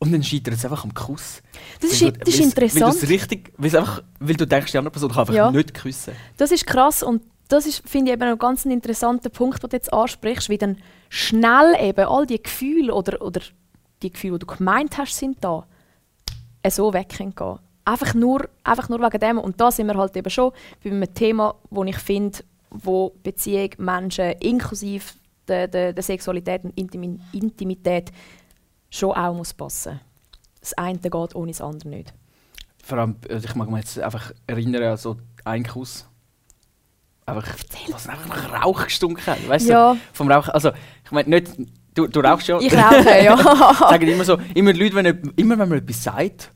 Und 0.02 0.14
dann 0.14 0.24
scheitert 0.24 0.54
es 0.54 0.64
einfach 0.64 0.84
am 0.84 0.94
Kuss. 0.94 1.42
Mhm. 1.42 1.58
das 1.82 1.92
ist, 1.92 2.02
Weil 2.04 2.12
du- 2.12 2.20
das 2.20 2.30
ist 2.36 2.40
interessant. 2.40 3.02
Weil, 3.02 3.10
richtig, 3.10 3.52
einfach, 3.62 4.04
weil 4.20 4.36
du 4.36 4.46
denkst, 4.48 4.72
die 4.72 4.78
andere 4.78 4.92
Person 4.92 5.10
kann 5.10 5.20
einfach 5.22 5.34
Ja. 5.34 5.52
nicht 5.52 5.74
küssen. 5.74 6.14
Das 6.38 6.52
ist 6.52 6.66
krass 6.68 7.02
und 7.04 7.24
das 7.50 7.66
ist, 7.66 7.82
finde 7.90 8.12
ich, 8.12 8.14
eben 8.14 8.30
ein 8.30 8.38
ganz 8.38 8.64
ein 8.66 8.72
interessanter 8.72 9.30
Punkt, 9.30 9.64
den 9.64 9.70
du 9.72 9.76
jetzt 9.76 9.92
ansprichst, 9.92 10.50
wie 10.50 10.60
dann 10.60 10.78
schnell 11.10 11.76
eben 11.82 12.06
all 12.06 12.28
die 12.28 12.42
Gefühle 12.42 12.94
oder, 12.94 13.22
oder 13.24 13.42
die 14.04 14.12
Gefühle, 14.12 14.38
die 14.38 14.46
du 14.46 14.56
gemeint 14.56 14.98
hast, 15.00 15.16
sind 15.18 15.38
da, 15.44 15.66
so 16.68 16.94
weg 16.94 17.10
können 17.10 17.34
gehen. 17.36 17.60
Einfach 17.86 18.14
nur, 18.14 18.48
einfach 18.64 18.90
nur 18.90 19.00
wegen 19.00 19.20
dem. 19.20 19.40
Und 19.40 19.60
da 19.60 19.72
sind 19.72 19.88
wir 19.88 19.96
halt 19.96 20.16
eben 20.16 20.30
schon 20.30 20.52
bei 20.84 20.92
einem 20.92 21.12
Thema, 21.14 21.56
wo 21.70 21.84
ich 21.84 21.98
finde, 21.98 22.40
wo 22.70 23.12
Beziehung, 23.24 23.70
Menschen, 23.78 24.32
inklusive 24.40 25.06
der, 25.48 25.68
der, 25.68 25.94
der 25.94 26.04
Sexualität 26.04 26.64
und 26.64 26.78
Intimi 26.78 27.20
Intimität 27.32 28.12
schon 28.92 29.12
auch 29.14 29.34
muss 29.34 29.54
passen. 29.54 30.00
Das 30.60 30.74
eine 30.74 31.00
geht 31.00 31.36
ohne 31.36 31.52
das 31.52 31.62
andere 31.62 31.90
nicht. 31.90 32.14
Vor 32.84 32.98
allem, 33.00 33.16
also 33.30 33.48
ich 33.48 33.56
mag 33.56 33.70
mich 33.70 33.80
jetzt 33.82 34.00
einfach 34.00 34.32
erinnern 34.46 34.84
an 34.84 34.98
so 34.98 35.18
einen 35.46 35.66
Kuss. 35.66 36.06
Einfach, 37.26 37.56
was 37.92 38.08
einfach 38.08 38.28
nach 38.52 38.66
Rauch 38.66 38.84
gestunken 38.86 39.26
hat. 39.26 39.48
Weißt 39.48 39.68
Ja. 39.68 39.94
du? 39.94 40.00
Vom 40.14 40.32
Rauch. 40.32 40.48
Also, 40.50 40.72
ich 41.06 41.12
meine, 41.12 41.30
nicht. 41.30 41.52
Du, 41.96 42.08
du 42.08 42.20
rauchst 42.20 42.48
ja. 42.48 42.60
Ich 42.60 42.74
rauche, 42.74 43.24
ja. 43.24 43.38
sagen 43.90 44.08
immer 44.08 44.24
so, 44.24 44.38
immer 44.54 44.74
Leute, 44.74 44.96
wenn, 44.96 45.06
jemand- 45.06 45.40
immer 45.40 45.58
wenn 45.60 45.70
man 45.70 45.78
etwas 45.80 46.04
sagt, 46.04 46.52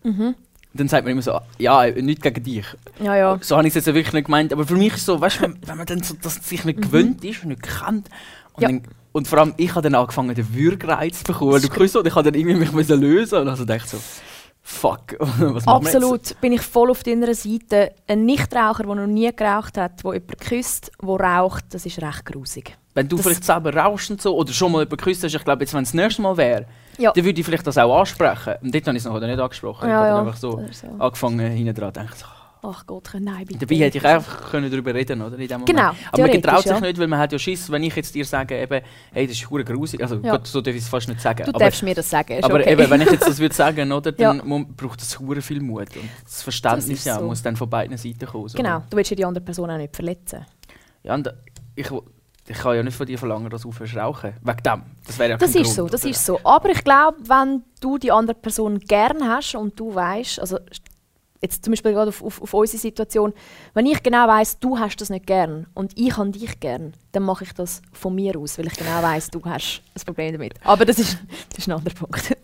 dann 0.75 0.87
sagt 0.87 1.03
man 1.03 1.11
immer 1.11 1.21
so, 1.21 1.39
ja, 1.59 1.85
nicht 1.85 2.21
gegen 2.21 2.43
dich. 2.43 2.65
ja, 3.01 3.15
ja. 3.15 3.37
So 3.41 3.55
habe 3.57 3.67
ich 3.67 3.75
es 3.75 3.85
jetzt 3.85 3.93
wirklich 3.93 4.13
nicht 4.13 4.25
gemeint. 4.25 4.51
Aber 4.53 4.65
für 4.65 4.75
mich 4.75 4.93
ist 4.93 4.99
es 5.01 5.05
so, 5.05 5.19
weißt 5.21 5.37
du, 5.39 5.41
wenn, 5.43 5.57
wenn 5.65 5.77
man 5.77 5.85
dann 5.85 6.01
so, 6.01 6.15
das 6.21 6.35
sich 6.35 6.63
nicht 6.65 6.81
gewöhnt 6.81 7.23
ist 7.23 7.43
und 7.43 7.49
nicht 7.49 7.63
kennt. 7.63 8.09
Und, 8.53 8.57
Mhm. 8.57 8.61
Ja. 8.61 8.67
dann, 8.67 8.81
und 9.11 9.27
vor 9.27 9.39
allem, 9.39 9.53
ich 9.57 9.71
habe 9.71 9.81
dann 9.81 9.95
angefangen, 9.95 10.33
den 10.35 10.53
Würgereiz 10.55 11.19
zu 11.19 11.23
bekommen. 11.25 11.61
Du 11.61 11.69
küsst 11.69 11.95
und 11.95 12.07
ich 12.07 12.15
habe 12.15 12.31
dann 12.31 12.39
irgendwie 12.39 12.57
mich 12.59 12.71
müssen 12.71 12.99
lösen 13.01 13.39
und 13.39 13.47
also 13.47 13.65
dachte 13.65 13.87
so, 13.87 13.97
fuck, 14.61 15.15
was? 15.19 15.67
Absolut, 15.67 16.39
bin 16.41 16.53
ich 16.53 16.61
voll 16.61 16.89
auf 16.91 17.03
deiner 17.03 17.33
Seite. 17.33 17.91
Ein 18.07 18.25
Nichtraucher, 18.25 18.83
der 18.83 18.95
noch 18.95 19.07
nie 19.07 19.29
geraucht 19.35 19.77
hat, 19.77 20.03
der 20.03 20.13
jemanden 20.13 20.37
küsst, 20.37 20.91
der 21.01 21.09
raucht, 21.09 21.65
das 21.71 21.85
ist 21.85 22.01
recht 22.01 22.25
grusig. 22.25 22.75
Wenn 22.95 23.07
du 23.07 23.15
Das- 23.17 23.25
vielleicht 23.25 23.43
selber 23.43 23.73
rauschst 23.75 24.11
und 24.11 24.21
so, 24.21 24.35
oder 24.35 24.53
schon 24.53 24.71
mal 24.71 24.79
jemanden 24.79 24.97
geküsst 24.97 25.23
hast, 25.23 25.33
ich 25.33 25.43
glaube, 25.43 25.63
jetzt, 25.63 25.73
wenn 25.73 25.83
es 25.83 25.89
das 25.89 25.95
nächste 25.95 26.21
Mal 26.21 26.37
wäre, 26.37 26.65
Ja. 26.97 27.11
dann 27.11 27.23
würde 27.25 27.39
ich 27.39 27.45
vielleicht 27.45 27.65
das 27.65 27.77
auch 27.77 27.99
ansprechen. 27.99 28.53
Und 28.61 28.73
dort 28.73 28.87
habe 28.87 28.97
ich 28.97 29.03
es 29.03 29.09
noch 29.09 29.19
nicht 29.19 29.39
angesprochen. 29.39 29.85
ich 29.87 29.89
Ja, 29.91 29.95
habe 29.97 30.07
dann 30.07 30.15
ja. 30.15 30.21
einfach 30.21 30.37
so 30.37 30.61
so. 30.71 30.87
angefangen, 30.99 31.51
hinten 31.51 31.73
dran 31.73 31.93
denke 31.93 32.13
so, 32.15 32.25
Ach 32.65 32.85
Gott, 32.87 33.09
nein, 33.19 33.45
bitte. 33.45 33.65
Dabei 33.65 33.75
hätte 33.75 33.97
ich 33.97 34.05
einfach 34.05 34.49
können 34.51 34.71
darüber 34.71 34.93
reden 34.93 35.21
oder? 35.21 35.37
In 35.37 35.49
dem 35.49 35.59
Moment. 35.61 35.65
Genau, 35.67 35.89
Aber 36.13 36.21
man 36.21 36.31
getraut 36.31 36.61
sich 36.63 36.71
ja. 36.71 36.79
nicht, 36.79 36.97
weil 36.97 37.07
man 37.07 37.19
hat 37.19 37.33
ja 37.33 37.37
Schiss, 37.37 37.69
wenn 37.69 37.83
ich 37.83 37.93
jetzt 37.93 38.15
dir 38.15 38.23
sage, 38.23 38.57
eben, 38.57 38.81
hey, 39.11 39.27
das 39.27 39.35
ist 39.35 39.49
hure 39.49 39.65
grusig. 39.65 40.01
Also 40.01 40.15
Ja. 40.23 40.31
Gott, 40.31 40.47
so 40.47 40.61
darf 40.61 40.73
ich 40.73 40.81
es 40.81 40.87
fast 40.87 41.09
nicht 41.09 41.19
sagen. 41.19 41.43
Du 41.43 41.49
aber 41.49 41.59
darfst 41.59 41.83
mir 41.83 41.93
das 41.93 42.09
sagen, 42.09 42.31
ist 42.37 42.45
aber 42.45 42.61
okay. 42.61 42.71
eben, 42.71 42.89
wenn 42.89 43.01
ich 43.01 43.11
jetzt 43.11 43.27
das 43.27 43.37
würde 43.39 43.53
sagen, 43.53 43.91
oder, 43.91 44.11
dann 44.13 44.41
Ja. 44.47 44.65
braucht 44.77 45.01
es 45.01 45.19
hure 45.19 45.41
viel 45.41 45.59
Mut. 45.59 45.93
Und 45.97 46.09
das 46.23 46.41
Verständnis 46.41 46.87
Das 46.99 47.03
ja, 47.03 47.19
so. 47.19 47.25
muss 47.25 47.41
dann 47.43 47.57
von 47.57 47.69
beiden 47.69 47.97
Seiten 47.97 48.25
kommen. 48.27 48.47
So. 48.47 48.55
Genau, 48.55 48.81
du 48.89 48.95
willst 48.95 49.11
ja 49.11 49.17
die 49.17 49.25
andere 49.25 49.43
Person 49.43 49.69
auch 49.69 49.75
nicht 49.77 49.93
verletzen. 49.93 50.45
Ja, 51.03 51.15
und 51.15 51.33
ich, 51.75 51.89
ich 52.47 52.57
kann 52.57 52.75
ja 52.75 52.83
nicht 52.83 52.97
von 52.97 53.05
dir 53.07 53.17
verlangen, 53.17 53.49
dass 53.49 53.61
du 53.61 53.69
aufhörst 53.69 53.95
rauchen. 53.95 54.33
Wegen 54.41 54.63
dem. 54.63 54.81
Das 55.07 55.17
wäre 55.17 55.29
ja 55.31 55.37
Das 55.37 55.53
kein 55.53 55.61
ist 55.61 55.73
so, 55.75 55.81
Grund, 55.83 55.93
das 55.93 56.01
oder? 56.03 56.11
ist 56.11 56.25
so. 56.25 56.39
Aber 56.43 56.69
ich 56.69 56.83
glaube, 56.83 57.17
wenn 57.27 57.63
du 57.79 57.97
die 57.97 58.11
andere 58.11 58.35
Person 58.35 58.79
gern 58.79 59.27
hast 59.27 59.55
und 59.55 59.79
du 59.79 59.95
weißt, 59.95 60.39
also 60.39 60.59
jetzt 61.41 61.63
zum 61.63 61.71
Beispiel 61.71 61.93
gerade 61.93 62.09
auf, 62.09 62.21
auf, 62.23 62.41
auf 62.41 62.53
unsere 62.53 62.77
Situation, 62.79 63.33
wenn 63.73 63.85
ich 63.85 64.01
genau 64.03 64.27
weiß, 64.27 64.59
du 64.59 64.77
hast 64.79 64.97
das 64.97 65.09
nicht 65.09 65.25
gern 65.27 65.67
und 65.73 65.91
ich 65.97 66.15
habe 66.17 66.29
dich 66.31 66.59
gern, 66.59 66.93
dann 67.13 67.23
mache 67.23 67.43
ich 67.45 67.53
das 67.53 67.81
von 67.93 68.15
mir 68.15 68.37
aus, 68.37 68.57
weil 68.57 68.67
ich 68.67 68.73
genau 68.73 69.01
weiß, 69.01 69.29
du 69.31 69.41
hast 69.45 69.81
ein 69.95 70.03
Problem 70.05 70.33
damit. 70.33 70.53
Aber 70.63 70.85
das 70.85 70.99
ist, 70.99 71.17
das 71.49 71.59
ist 71.59 71.67
ein 71.67 71.73
anderer 71.73 71.95
Punkt. 71.95 72.35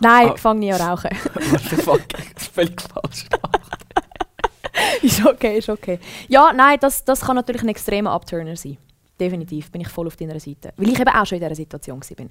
Nein, 0.00 0.28
Ah. 0.30 0.32
ich 0.34 0.40
fange 0.40 0.60
nie 0.60 0.72
an 0.72 0.80
rauchen. 0.80 1.10
What 1.50 1.60
the 1.70 1.76
fuck? 1.76 2.08
Das 2.08 2.42
ist 2.42 2.52
völlig 2.54 2.80
falsch. 2.80 3.26
ist 5.02 5.24
okay, 5.26 5.58
ist 5.58 5.68
okay. 5.68 5.98
Ja, 6.28 6.52
nein, 6.52 6.78
das, 6.80 7.04
das 7.04 7.20
kann 7.20 7.36
natürlich 7.36 7.62
ein 7.62 7.68
extremer 7.68 8.14
Upturner 8.14 8.56
sein. 8.56 8.78
Definitiv 9.20 9.70
bin 9.70 9.80
ich 9.82 9.88
voll 9.88 10.06
auf 10.06 10.16
deiner 10.16 10.40
Seite. 10.40 10.72
Weil 10.76 10.88
ich 10.88 10.98
eben 10.98 11.08
auch 11.10 11.26
schon 11.26 11.38
in 11.38 11.44
dieser 11.44 11.54
Situation 11.54 12.00
war. 12.00 12.26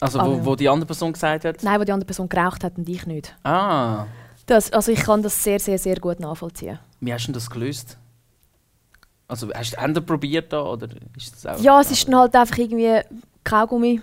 Also, 0.00 0.18
Ah, 0.20 0.26
wo, 0.26 0.32
ja. 0.32 0.44
wo 0.46 0.54
die 0.56 0.68
andere 0.68 0.86
Person 0.86 1.12
gesagt 1.12 1.44
hat. 1.44 1.62
Nein, 1.62 1.80
wo 1.80 1.84
die 1.84 1.92
andere 1.92 2.06
Person 2.06 2.28
geraucht 2.28 2.62
hat 2.64 2.76
und 2.76 2.88
ich 2.88 3.06
nicht. 3.06 3.34
Ah, 3.44 4.06
Das, 4.46 4.70
also 4.72 4.92
ich 4.92 5.00
kann 5.00 5.22
das 5.22 5.42
sehr, 5.42 5.58
sehr, 5.58 5.78
sehr 5.78 5.96
gut 5.96 6.20
nachvollziehen. 6.20 6.78
wie 7.00 7.12
hast 7.12 7.22
du 7.24 7.26
denn 7.28 7.34
das 7.34 7.48
gelöst? 7.48 7.96
Also, 9.26 9.48
hast 9.54 9.72
du 9.72 9.78
Ende 9.78 10.02
probiert 10.02 10.52
da 10.52 10.62
oder 10.62 10.86
ist 11.16 11.32
das 11.34 11.46
auch? 11.46 11.60
Ja, 11.62 11.80
es 11.80 11.90
ist 11.90 12.06
dann 12.06 12.16
halt 12.16 12.36
einfach 12.36 12.58
irgendwie 12.58 13.00
Kaugummi, 13.42 14.02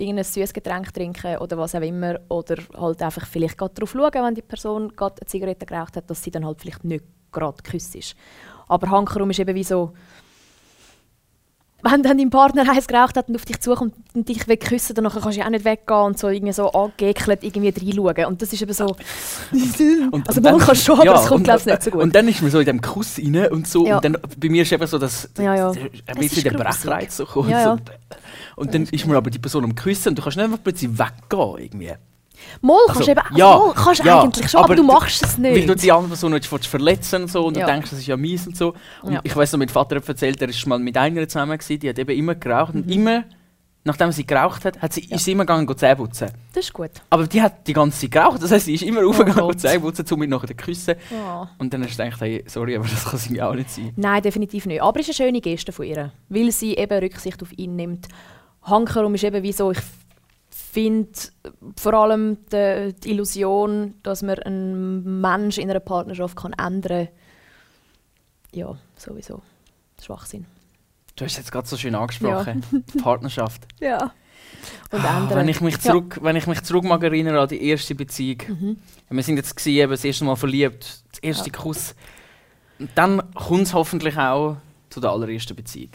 irgendein 0.00 0.24
süßes 0.24 0.52
Getränk 0.52 0.92
trinken 0.92 1.36
oder 1.38 1.58
was 1.58 1.74
auch 1.74 1.80
immer. 1.80 2.18
Oder 2.28 2.56
halt 2.76 3.02
einfach 3.02 3.26
vielleicht 3.26 3.58
gerade 3.58 3.74
darauf 3.74 3.92
schauen, 3.92 4.24
wenn 4.24 4.34
die 4.34 4.42
Person 4.42 4.94
gerade 4.94 5.20
eine 5.20 5.26
Zigarette 5.26 5.66
geraucht 5.66 5.96
hat, 5.96 6.08
dass 6.08 6.22
sie 6.22 6.30
dann 6.30 6.46
halt 6.46 6.60
vielleicht 6.60 6.84
nicht 6.84 7.04
gerade 7.32 7.62
geküsst 7.62 7.94
ist. 7.94 8.14
Aber 8.68 8.90
Hankerum 8.90 9.30
ist 9.30 9.40
eben 9.40 9.54
wie 9.54 9.64
so, 9.64 9.92
wenn 11.82 12.02
dann 12.02 12.18
dein 12.18 12.30
Partner 12.30 12.68
eins 12.68 12.88
geraucht 12.88 13.16
hat 13.16 13.28
und 13.28 13.36
auf 13.36 13.44
dich 13.44 13.60
zukommt 13.60 13.94
und 14.14 14.28
dich 14.28 14.48
will 14.48 14.56
küssen, 14.56 14.94
dann 14.94 15.08
kannst 15.08 15.26
du 15.26 15.30
ja 15.30 15.46
auch 15.46 15.50
nicht 15.50 15.64
weggehen 15.64 16.00
und 16.00 16.18
so 16.18 16.28
irgendwie 16.28 16.52
so 16.52 16.70
angeekelt 16.72 17.44
irgendwie 17.44 17.68
reinschauen. 17.68 18.24
Und 18.26 18.42
das 18.42 18.52
ist 18.52 18.62
eben 18.62 18.72
so... 18.72 18.86
Und, 20.10 20.26
also 20.28 20.40
man 20.40 20.58
kann 20.58 20.74
schon, 20.74 20.96
aber 20.96 21.04
ja, 21.04 21.20
es 21.20 21.26
kommt 21.26 21.44
glaube 21.44 21.60
ich 21.60 21.66
nicht 21.66 21.82
so 21.82 21.90
gut. 21.90 22.02
Und 22.02 22.14
dann 22.14 22.26
ist 22.28 22.42
man 22.42 22.50
so 22.50 22.58
in 22.58 22.66
dem 22.66 22.80
Kuss 22.80 23.18
rein 23.18 23.48
und 23.50 23.68
so. 23.68 23.86
Ja. 23.86 23.96
Und 23.96 24.04
dann, 24.04 24.18
bei 24.36 24.48
mir 24.48 24.62
ist 24.62 24.72
eben 24.72 24.86
so, 24.86 24.98
dass 24.98 25.28
Ja, 25.38 25.54
ja. 25.54 25.70
ein 25.70 26.18
bisschen 26.18 26.44
der. 26.44 26.52
Brechreiz 26.52 27.16
so 27.16 27.24
kommt. 27.24 27.52
Und 28.56 28.74
dann 28.74 28.84
ist 28.84 29.06
man 29.06 29.16
aber 29.16 29.30
die 29.30 29.38
Person 29.38 29.64
am 29.64 29.74
Küssen 29.74 30.10
und 30.10 30.18
du 30.18 30.22
kannst 30.22 30.36
nicht 30.36 30.44
einfach 30.44 30.62
plötzlich 30.62 30.90
weggehen. 30.90 31.58
Irgendwie. 31.58 31.92
Mal 32.60 32.78
kannst 32.86 33.00
Also, 33.00 33.10
eben... 33.12 33.20
ja, 33.36 33.58
mal 33.58 33.72
kannst 33.74 34.04
ja, 34.04 34.22
eigentlich 34.22 34.50
schon, 34.50 34.58
aber, 34.58 34.66
aber 34.66 34.76
du 34.76 34.82
machst 34.84 35.22
es 35.24 35.38
nicht. 35.38 35.54
Weil 35.56 35.66
du 35.66 35.74
die 35.76 35.92
andere 35.92 36.08
Person 36.08 36.32
nicht 36.32 36.46
verletzen 36.46 37.22
und 37.22 37.30
so 37.30 37.46
und 37.46 37.56
Ja. 37.56 37.66
du 37.66 37.72
denkst, 37.72 37.90
das 37.90 37.98
ist 38.00 38.06
ja 38.06 38.16
mies 38.16 38.46
und 38.46 38.56
so. 38.56 38.74
Und 39.02 39.12
Ja. 39.12 39.20
ich 39.22 39.34
weiß 39.34 39.52
noch, 39.52 39.58
mein 39.58 39.68
Vater 39.68 39.96
hat 39.96 40.08
erzählt, 40.08 40.40
er 40.42 40.48
ist 40.48 40.66
mal 40.66 40.78
mit 40.78 40.96
einer 40.96 41.26
zusammen 41.28 41.56
gewesen, 41.58 41.80
die 41.80 41.88
hat 41.88 41.98
eben 41.98 42.10
immer 42.16 42.34
geraucht 42.34 42.74
Mhm. 42.74 42.82
und 42.82 42.90
immer, 42.90 43.24
nachdem 43.84 44.12
sie 44.12 44.26
geraucht 44.26 44.64
hat, 44.64 44.80
hat 44.82 44.92
sie, 44.92 45.04
ist 45.04 45.24
sie 45.24 45.32
immer 45.32 45.44
gegangen, 45.44 45.66
Zähne 45.76 45.96
putzen. 45.96 46.28
Das 46.52 46.64
ist 46.64 46.72
gut. 46.72 46.90
Aber 47.10 47.26
die 47.26 47.40
hat 47.40 47.66
die 47.66 47.72
ganze 47.72 48.00
Zeit 48.00 48.10
geraucht, 48.10 48.42
das 48.42 48.50
heisst, 48.50 48.66
sie 48.66 48.74
ist 48.74 48.82
immer 48.82 49.00
Oh 49.02 49.12
Gott. 49.12 49.60
Zähne 49.60 49.80
putzen, 49.80 50.04
um 50.10 50.18
mich 50.20 50.28
nachher 50.28 50.48
zu 50.48 50.54
küssen. 50.54 50.94
Ja. 51.10 51.48
Und 51.58 51.72
dann 51.72 51.82
hast 51.84 51.98
du 51.98 52.02
gedacht, 52.04 52.20
hey, 52.20 52.44
sorry, 52.46 52.76
aber 52.76 52.86
das 52.86 53.04
kann 53.04 53.18
irgendwie 53.20 53.42
auch 53.42 53.54
nicht 53.54 53.70
sein. 53.70 53.92
Nein, 53.96 54.22
definitiv 54.22 54.66
nicht. 54.66 54.82
Aber 54.82 55.00
es 55.00 55.08
ist 55.08 55.20
eine 55.20 55.28
schöne 55.28 55.40
Geste 55.40 55.72
von 55.72 55.86
ihr, 55.86 56.12
weil 56.28 56.50
sie 56.52 56.74
eben 56.74 56.98
Rücksicht 56.98 57.42
auf 57.42 57.52
ihn 57.56 57.76
nimmt. 57.76 58.08
Hankerum 58.62 59.14
ist 59.14 59.24
eben 59.24 59.42
wie 59.42 59.52
so, 59.52 59.70
ich 59.70 59.78
finde 60.68 61.10
vor 61.76 61.94
allem 61.94 62.38
die, 62.52 62.94
die 63.02 63.10
Illusion, 63.10 63.94
dass 64.02 64.22
man 64.22 64.38
einen 64.40 65.20
Mensch 65.20 65.58
in 65.58 65.70
einer 65.70 65.80
Partnerschaft 65.80 66.36
kann 66.36 66.52
ändern 66.54 67.06
kann, 67.06 67.14
ja, 68.52 68.76
sowieso. 68.96 69.42
Schwachsinn. 70.02 70.46
Du 71.16 71.24
hast 71.24 71.32
es 71.32 71.38
jetzt 71.38 71.52
gerade 71.52 71.66
so 71.66 71.76
schön 71.76 71.94
angesprochen, 71.94 72.62
Partnerschaft. 73.02 73.66
Ja. 73.80 74.12
Und 74.90 75.04
Ah, 75.04 75.18
ändern. 75.18 75.38
wenn, 75.38 75.48
ich 75.48 75.60
mich 75.60 75.78
zurück, 75.80 76.18
wenn 76.22 76.36
ich 76.36 76.46
mich 76.46 76.62
zurück 76.62 76.84
mag 76.84 77.02
erinnere 77.02 77.40
an 77.40 77.48
die 77.48 77.62
erste 77.62 77.94
Beziehung. 77.94 78.42
Ja. 78.48 78.54
Mhm. 78.54 78.78
Wir 79.10 79.22
sind 79.22 79.36
jetzt 79.36 79.56
gewesen, 79.56 79.76
eben 79.78 79.90
das 79.90 80.04
erste 80.04 80.24
Mal 80.24 80.36
verliebt, 80.36 81.02
das 81.10 81.18
erste 81.20 81.50
Kuss. 81.50 81.94
Und 82.78 82.90
dann 82.94 83.22
kommt 83.34 83.62
es 83.62 83.74
hoffentlich 83.74 84.16
auch 84.16 84.56
zu 84.88 85.00
der 85.00 85.10
allerersten 85.10 85.54
Beziehung. 85.56 85.90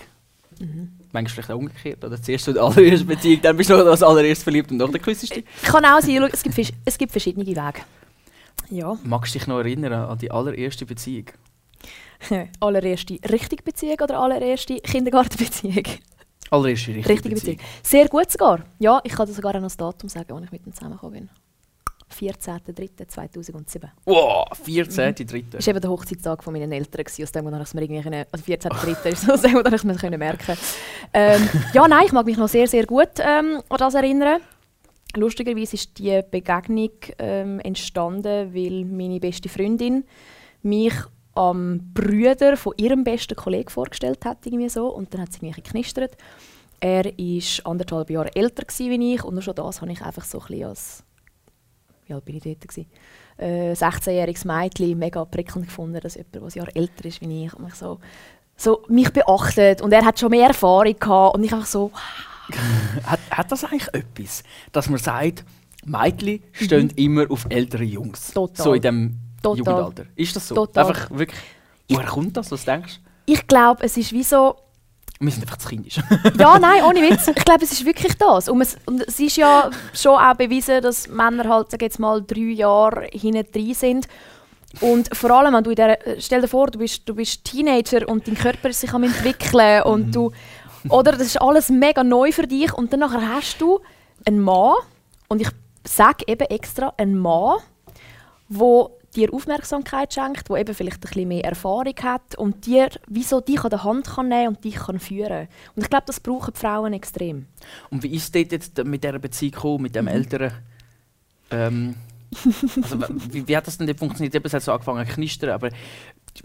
Mhm. 0.60 0.92
Manchmal 1.14 1.36
vielleicht 1.36 1.52
auch 1.52 1.60
umgekehrt, 1.60 2.04
oder? 2.04 2.22
Zuerst 2.22 2.46
zu 2.46 2.54
der 2.54 2.64
allerersten 2.64 3.08
Beziehung, 3.08 3.42
dann 3.42 3.56
bist 3.56 3.70
du 3.70 3.78
noch 3.78 3.86
als 3.86 4.02
allererstes 4.02 4.44
verliebt 4.44 4.72
und 4.72 4.78
nachher 4.78 5.00
küsst 5.00 5.24
du 5.24 5.36
dich. 5.36 5.46
Kann 5.62 5.86
auch 5.86 6.02
sein, 6.02 6.24
es 6.24 6.44
gibt, 6.44 6.74
es 6.86 6.98
gibt 6.98 7.12
verschiedene 7.12 7.46
Wege. 7.46 7.82
Ja. 8.70 8.98
Magst 9.04 9.36
du 9.36 9.40
dich 9.40 9.48
noch 9.48 9.60
erinnern 9.60 9.94
an 9.94 10.18
die 10.18 10.32
allererste 10.32 10.86
Beziehung? 10.88 11.26
allererste 12.60 13.20
richtige 13.32 13.62
Beziehung 13.62 13.98
oder 14.02 14.20
allererste 14.20 14.76
Kindergartenbeziehung? 14.78 15.84
Allererste 16.50 16.96
richtige, 16.96 17.10
Richtige 17.10 17.36
Beziehung. 17.36 17.60
Sehr 17.84 18.08
gut 18.08 18.32
sogar. 18.32 18.62
Ja, 18.80 19.00
ich 19.04 19.14
kann 19.14 19.28
dir 19.28 19.34
sogar 19.34 19.52
auch 19.52 19.60
noch 19.60 19.64
das 19.64 19.78
Datum 19.78 20.10
sagen, 20.10 20.34
als 20.34 20.46
ich 20.46 20.52
mit 20.52 20.66
ihm 20.66 20.74
zusammengekommen 20.74 21.20
bin. 21.20 21.43
14.03.2007. 22.14 23.90
Wow, 24.06 24.46
14. 24.64 25.16
dritte. 25.16 25.58
Das 25.58 25.68
war 25.68 25.72
eben 25.72 25.82
der 25.82 25.90
Hochzeitstag 25.90 26.44
von 26.44 26.54
meinen 26.54 26.72
Eltern. 26.72 27.06
Aus 27.06 27.32
dem, 27.32 27.48
ich 27.48 27.62
es 27.62 27.74
mir 27.74 27.82
irgendwie 27.82 28.02
können, 28.02 28.26
also 28.32 28.46
14.03. 28.46 29.10
ist 29.12 29.30
aus 29.32 29.42
dem, 29.42 29.58
es 29.58 29.84
mir 29.84 29.96
können 29.96 30.20
merken 30.20 30.58
ähm, 31.14 31.50
Ja, 31.74 31.88
nein, 31.88 32.06
ich 32.06 32.12
mag 32.12 32.26
mich 32.26 32.38
noch 32.38 32.48
sehr, 32.48 32.68
sehr 32.68 32.86
gut 32.86 33.20
ähm, 33.20 33.62
an 33.70 33.78
das 33.78 33.96
erinnern. 33.96 34.42
Lustigerweise 35.16 35.76
ist 35.76 35.98
die 36.00 36.22
Begegnung 36.32 36.92
ähm, 37.20 37.60
entstanden, 37.60 38.54
weil 38.54 38.86
meine 38.86 39.20
beste 39.20 39.50
Freundin 39.50 40.06
mich 40.64 40.94
am 41.36 41.94
Brüder 41.94 42.58
von 42.58 42.74
ihrem 42.78 43.04
besten 43.04 43.36
Kollegen 43.36 43.70
vorgestellt 43.70 44.26
hat. 44.26 44.46
Irgendwie 44.46 44.70
so. 44.70 44.88
Und 44.88 45.14
dann 45.14 45.22
hat 45.22 45.34
sie 45.34 45.46
mich 45.46 45.56
geknistert. 45.56 46.18
Er 46.80 47.06
war 47.06 47.72
anderthalb 47.72 48.10
Jahre 48.10 48.36
älter 48.36 48.64
wie 48.78 49.14
ich 49.14 49.24
und 49.24 49.36
nur 49.36 49.42
schon 49.42 49.56
das 49.56 49.82
habe 49.82 49.92
ich 49.92 50.02
einfach 50.02 50.26
so 50.26 50.40
ein 50.40 50.48
bisschen 50.48 50.68
als... 50.68 51.04
Wie 52.14 52.16
alt 52.16 52.26
bin 52.26 52.36
ich 52.36 52.44
dort? 52.44 52.68
Gewesen? 52.68 52.86
Äh, 53.38 53.74
16-jähriges 53.74 54.46
Mädchen 54.46 55.00
mega 55.00 55.26
prickelnd 55.26 55.68
gefunden, 55.68 56.00
dass 56.00 56.16
jemand, 56.16 56.36
der 56.36 56.42
ein 56.44 56.50
Jahr 56.50 56.76
älter 56.76 57.06
ist 57.06 57.22
wie 57.22 57.46
ich, 57.46 57.58
mich 57.58 57.74
so, 57.74 58.00
so 58.56 58.84
mich 58.88 59.12
beachtet. 59.12 59.82
Und 59.82 59.92
er 59.92 60.06
hat 60.06 60.20
schon 60.20 60.30
mehr 60.30 60.48
Erfahrung 60.48 60.96
gehabt 61.00 61.36
und 61.36 61.44
ich 61.44 61.54
einfach 61.54 61.68
so... 61.68 61.92
Hat, 63.06 63.22
hat 63.32 63.52
das 63.54 63.64
eigentlich 63.64 63.88
etwas, 63.94 64.44
dass 64.74 64.90
man 64.90 65.00
sagt, 65.00 65.46
Mädchen 65.86 66.44
stehen 66.52 66.90
immer 66.98 67.32
auf 67.32 67.48
ältere 67.50 67.86
Jungs? 67.86 68.30
Mhm. 68.30 68.34
Total. 68.34 68.64
So 68.64 68.74
in 68.74 68.82
dem 68.82 69.20
Total. 69.42 69.58
Jugendalter. 69.60 70.06
Ist 70.16 70.36
das 70.36 70.50
so? 70.50 70.56
Total. 70.56 70.86
Einfach 70.86 71.10
wirklich. 71.10 71.40
Woher 71.90 72.06
kommt 72.06 72.36
das? 72.36 72.52
Was 72.52 72.66
denkst 72.66 73.00
du? 73.26 73.34
Ich 73.34 73.48
glaube, 73.48 73.84
es 73.84 73.96
ist 73.96 74.12
wie 74.12 74.24
so... 74.24 74.58
Wir 75.26 75.32
sind 75.32 75.44
einfach 75.44 75.58
zu 75.58 75.70
kindisch. 75.70 76.00
Ja, 76.38 76.60
nein, 76.60 76.84
ohne 76.84 77.02
Witz. 77.02 77.28
Ich 77.28 77.46
glaube, 77.46 77.64
es 77.64 77.72
ist 77.72 77.86
wirklich 77.86 78.14
das. 78.18 78.50
Und 78.50 78.62
es, 78.62 78.78
und 78.86 79.02
es 79.02 79.20
ist 79.20 79.38
ja 79.38 79.70
schon 79.94 80.18
auch 80.18 80.36
bewiesen, 80.36 80.82
dass 80.82 81.08
Männer 81.08 81.48
halt, 81.48 81.72
sag 81.72 81.82
jetzt 81.82 82.00
mal, 82.00 82.22
drei 82.22 82.52
Jahre 82.54 83.08
hinten 83.12 83.50
drin 83.52 83.74
sind. 83.74 84.08
Und 84.82 85.16
vor 85.16 85.32
allem, 85.32 85.54
wenn 85.54 85.64
du 85.64 85.70
in 85.70 85.76
der, 85.76 86.00
stell 86.20 86.42
dir 86.42 86.48
vor, 86.48 86.68
du 86.68 86.80
bist, 86.80 87.08
du 87.08 87.16
bist 87.16 87.44
Teenager 87.46 88.08
und 88.08 88.28
dein 88.28 88.36
Körper 88.36 88.70
ist 88.70 88.82
sich 88.82 88.94
am 88.94 89.04
entwickeln 89.04 89.84
und 89.84 90.16
du, 90.16 90.32
oder 90.90 91.12
das 91.12 91.22
ist 91.22 91.42
alles 91.42 91.70
mega 91.70 92.04
neu 92.04 92.32
für 92.32 92.48
dich 92.48 92.74
und 92.74 92.92
dann 92.92 93.02
nachher 93.02 93.36
hast 93.36 93.62
du 93.62 93.80
einen 94.26 94.40
Mann 94.40 94.76
und 95.28 95.42
ich 95.42 95.50
sage 95.88 96.26
eben 96.28 96.48
extra 96.48 96.94
einen 96.98 97.18
Mann, 97.18 97.60
wo 98.50 98.98
dir 99.14 99.34
Aufmerksamkeit 99.34 100.14
schenkt, 100.14 100.50
wo 100.50 100.58
eben 100.58 100.74
vielleicht 100.74 100.98
ein 100.98 101.02
bisschen 101.02 101.28
mehr 101.28 101.46
Erfahrung 101.46 101.96
hat 102.02 102.36
und 102.36 102.66
dir 102.66 102.90
wieso 103.08 103.42
dich 103.42 103.64
an 103.64 103.70
der 103.70 103.84
Hand 103.84 104.08
kann 104.08 104.30
nehmen 104.30 104.50
und 104.50 104.64
dich 104.64 104.76
kann 104.76 105.00
führen. 105.00 105.48
Und 105.76 105.84
ich 105.84 105.90
glaube, 105.90 106.06
das 106.08 106.20
brauchen 106.20 106.54
die 106.54 106.60
Frauen 106.60 106.94
extrem. 106.94 107.46
Und 107.90 108.04
wie 108.04 108.16
ist 108.16 108.24
es 108.24 108.32
dort 108.32 108.52
jetzt 108.52 108.84
mit 108.84 109.04
dieser 109.04 109.20
Beziehung 109.20 109.52
gekommen, 109.52 109.84
mit 109.84 109.96
dem 109.96 110.08
älteren? 110.08 110.52
Ähm, 111.52 111.96
also, 112.82 113.00
wie, 113.32 113.48
wie 113.48 113.56
hat 113.56 113.68
das 113.68 113.78
denn 113.78 113.96
funktioniert? 113.96 114.34
Eben, 114.36 114.46
es 114.46 114.54
hat 114.54 114.64
so 114.64 114.72
angefangen 114.72 115.08
zu 115.08 115.14
knistern, 115.14 115.52
aber 115.52 115.70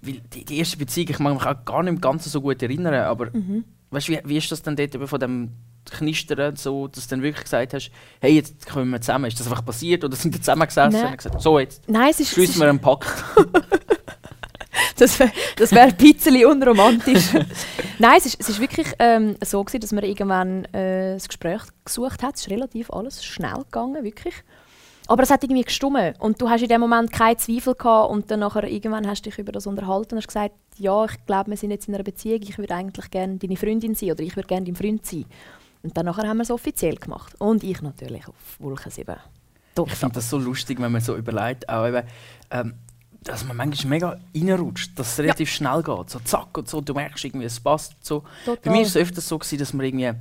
die, 0.02 0.20
die 0.20 0.58
erste 0.58 0.76
Beziehung, 0.76 1.08
ich 1.10 1.18
mag 1.18 1.34
mich 1.34 1.46
auch 1.46 1.64
gar 1.64 1.82
nicht 1.82 1.94
im 1.94 2.00
Ganzen 2.00 2.28
so 2.28 2.40
gut 2.40 2.62
erinnern, 2.62 2.94
aber 2.94 3.30
weißt, 3.90 4.08
wie, 4.08 4.20
wie 4.24 4.36
ist 4.36 4.52
das 4.52 4.62
denn 4.62 4.76
dort 4.76 4.94
von 5.08 5.20
dem 5.20 5.52
Knistern 5.90 6.56
so, 6.56 6.88
dass 6.88 7.06
du 7.06 7.16
dann 7.16 7.22
wirklich 7.22 7.44
gesagt 7.44 7.74
hast, 7.74 7.90
hey, 8.20 8.34
jetzt 8.34 8.66
kommen 8.66 8.90
wir 8.90 9.00
zusammen. 9.00 9.26
Ist 9.26 9.38
das 9.38 9.46
einfach 9.46 9.64
passiert 9.64 10.04
oder 10.04 10.16
sind 10.16 10.32
wir 10.34 10.40
zusammengesessen 10.40 10.92
Nein. 10.92 11.02
und 11.02 11.08
haben 11.08 11.16
gesagt, 11.16 11.42
so 11.42 11.58
jetzt 11.58 11.88
Nein, 11.88 12.10
es 12.10 12.20
ist, 12.20 12.30
schließen 12.30 12.60
wir 12.60 12.68
einen 12.68 12.80
Pakt? 12.80 13.08
das 14.96 15.18
wäre 15.18 15.32
das 15.56 15.72
wär 15.72 15.84
ein 15.84 15.96
bisschen 15.96 16.44
unromantisch. 16.46 17.32
Nein, 17.98 18.14
es 18.18 18.26
ist, 18.26 18.40
es 18.40 18.48
ist 18.48 18.60
wirklich 18.60 18.88
ähm, 18.98 19.36
so 19.44 19.62
gewesen, 19.62 19.80
dass 19.80 19.92
man 19.92 20.04
irgendwann 20.04 20.64
äh, 20.66 21.14
das 21.14 21.28
Gespräch 21.28 21.62
gesucht 21.84 22.22
hat. 22.22 22.36
Es 22.36 22.42
ist 22.42 22.50
relativ 22.50 22.90
alles 22.90 23.24
schnell 23.24 23.64
gegangen, 23.64 24.04
wirklich. 24.04 24.34
Aber 25.08 25.22
es 25.22 25.30
hat 25.30 25.42
irgendwie 25.42 25.62
gestummen 25.62 26.14
und 26.18 26.40
du 26.40 26.50
hast 26.50 26.60
in 26.60 26.68
dem 26.68 26.82
Moment 26.82 27.10
keinen 27.10 27.38
Zweifel 27.38 27.74
gehabt 27.74 28.10
und 28.10 28.30
dann 28.30 28.40
nachher 28.40 28.64
irgendwann 28.64 29.06
hast 29.06 29.24
du 29.24 29.30
dich 29.30 29.38
über 29.38 29.52
das 29.52 29.66
unterhalten 29.66 30.14
und 30.14 30.18
hast 30.18 30.28
gesagt, 30.28 30.54
ja, 30.76 31.06
ich 31.06 31.26
glaube, 31.26 31.50
wir 31.50 31.56
sind 31.56 31.70
jetzt 31.70 31.88
in 31.88 31.94
einer 31.94 32.04
Beziehung, 32.04 32.40
ich 32.42 32.58
würde 32.58 32.74
eigentlich 32.74 33.10
gerne 33.10 33.36
deine 33.36 33.56
Freundin 33.56 33.94
sein 33.94 34.10
oder 34.10 34.22
ich 34.22 34.36
würde 34.36 34.46
gerne 34.46 34.66
dein 34.66 34.76
Freund 34.76 35.06
sein. 35.06 35.24
Und 35.82 35.96
dann 35.96 36.06
nachher 36.06 36.28
haben 36.28 36.38
wir 36.38 36.42
es 36.42 36.50
offiziell 36.50 36.96
gemacht. 36.96 37.34
Und 37.38 37.62
ich 37.62 37.80
natürlich 37.82 38.26
auf 38.28 38.34
Wolke 38.58 38.90
7. 38.90 39.16
Doch, 39.74 39.86
Ich 39.86 39.94
finde 39.94 40.16
das 40.16 40.28
so 40.28 40.38
lustig, 40.38 40.80
wenn 40.80 40.90
man 40.92 41.00
so 41.00 41.16
überlegt, 41.16 41.68
auch 41.68 41.86
eben, 41.86 42.06
ähm, 42.50 42.74
dass 43.22 43.44
man 43.44 43.56
manchmal 43.56 43.90
mega 43.90 44.18
reinrutscht, 44.34 44.98
dass 44.98 45.12
es 45.12 45.18
relativ 45.20 45.50
schnell 45.50 45.82
geht. 45.82 46.10
So 46.10 46.18
zack 46.20 46.56
und 46.58 46.68
so, 46.68 46.80
du 46.80 46.94
merkst 46.94 47.24
irgendwie, 47.24 47.46
es 47.46 47.60
passt. 47.60 47.94
So. 48.04 48.24
Bei 48.46 48.70
mir 48.70 48.78
war 48.78 48.82
es 48.82 48.96
öfters 48.96 49.28
so, 49.28 49.38
gewesen, 49.38 49.58
dass 49.58 49.72
man 49.72 49.86
irgendwie 49.86 50.12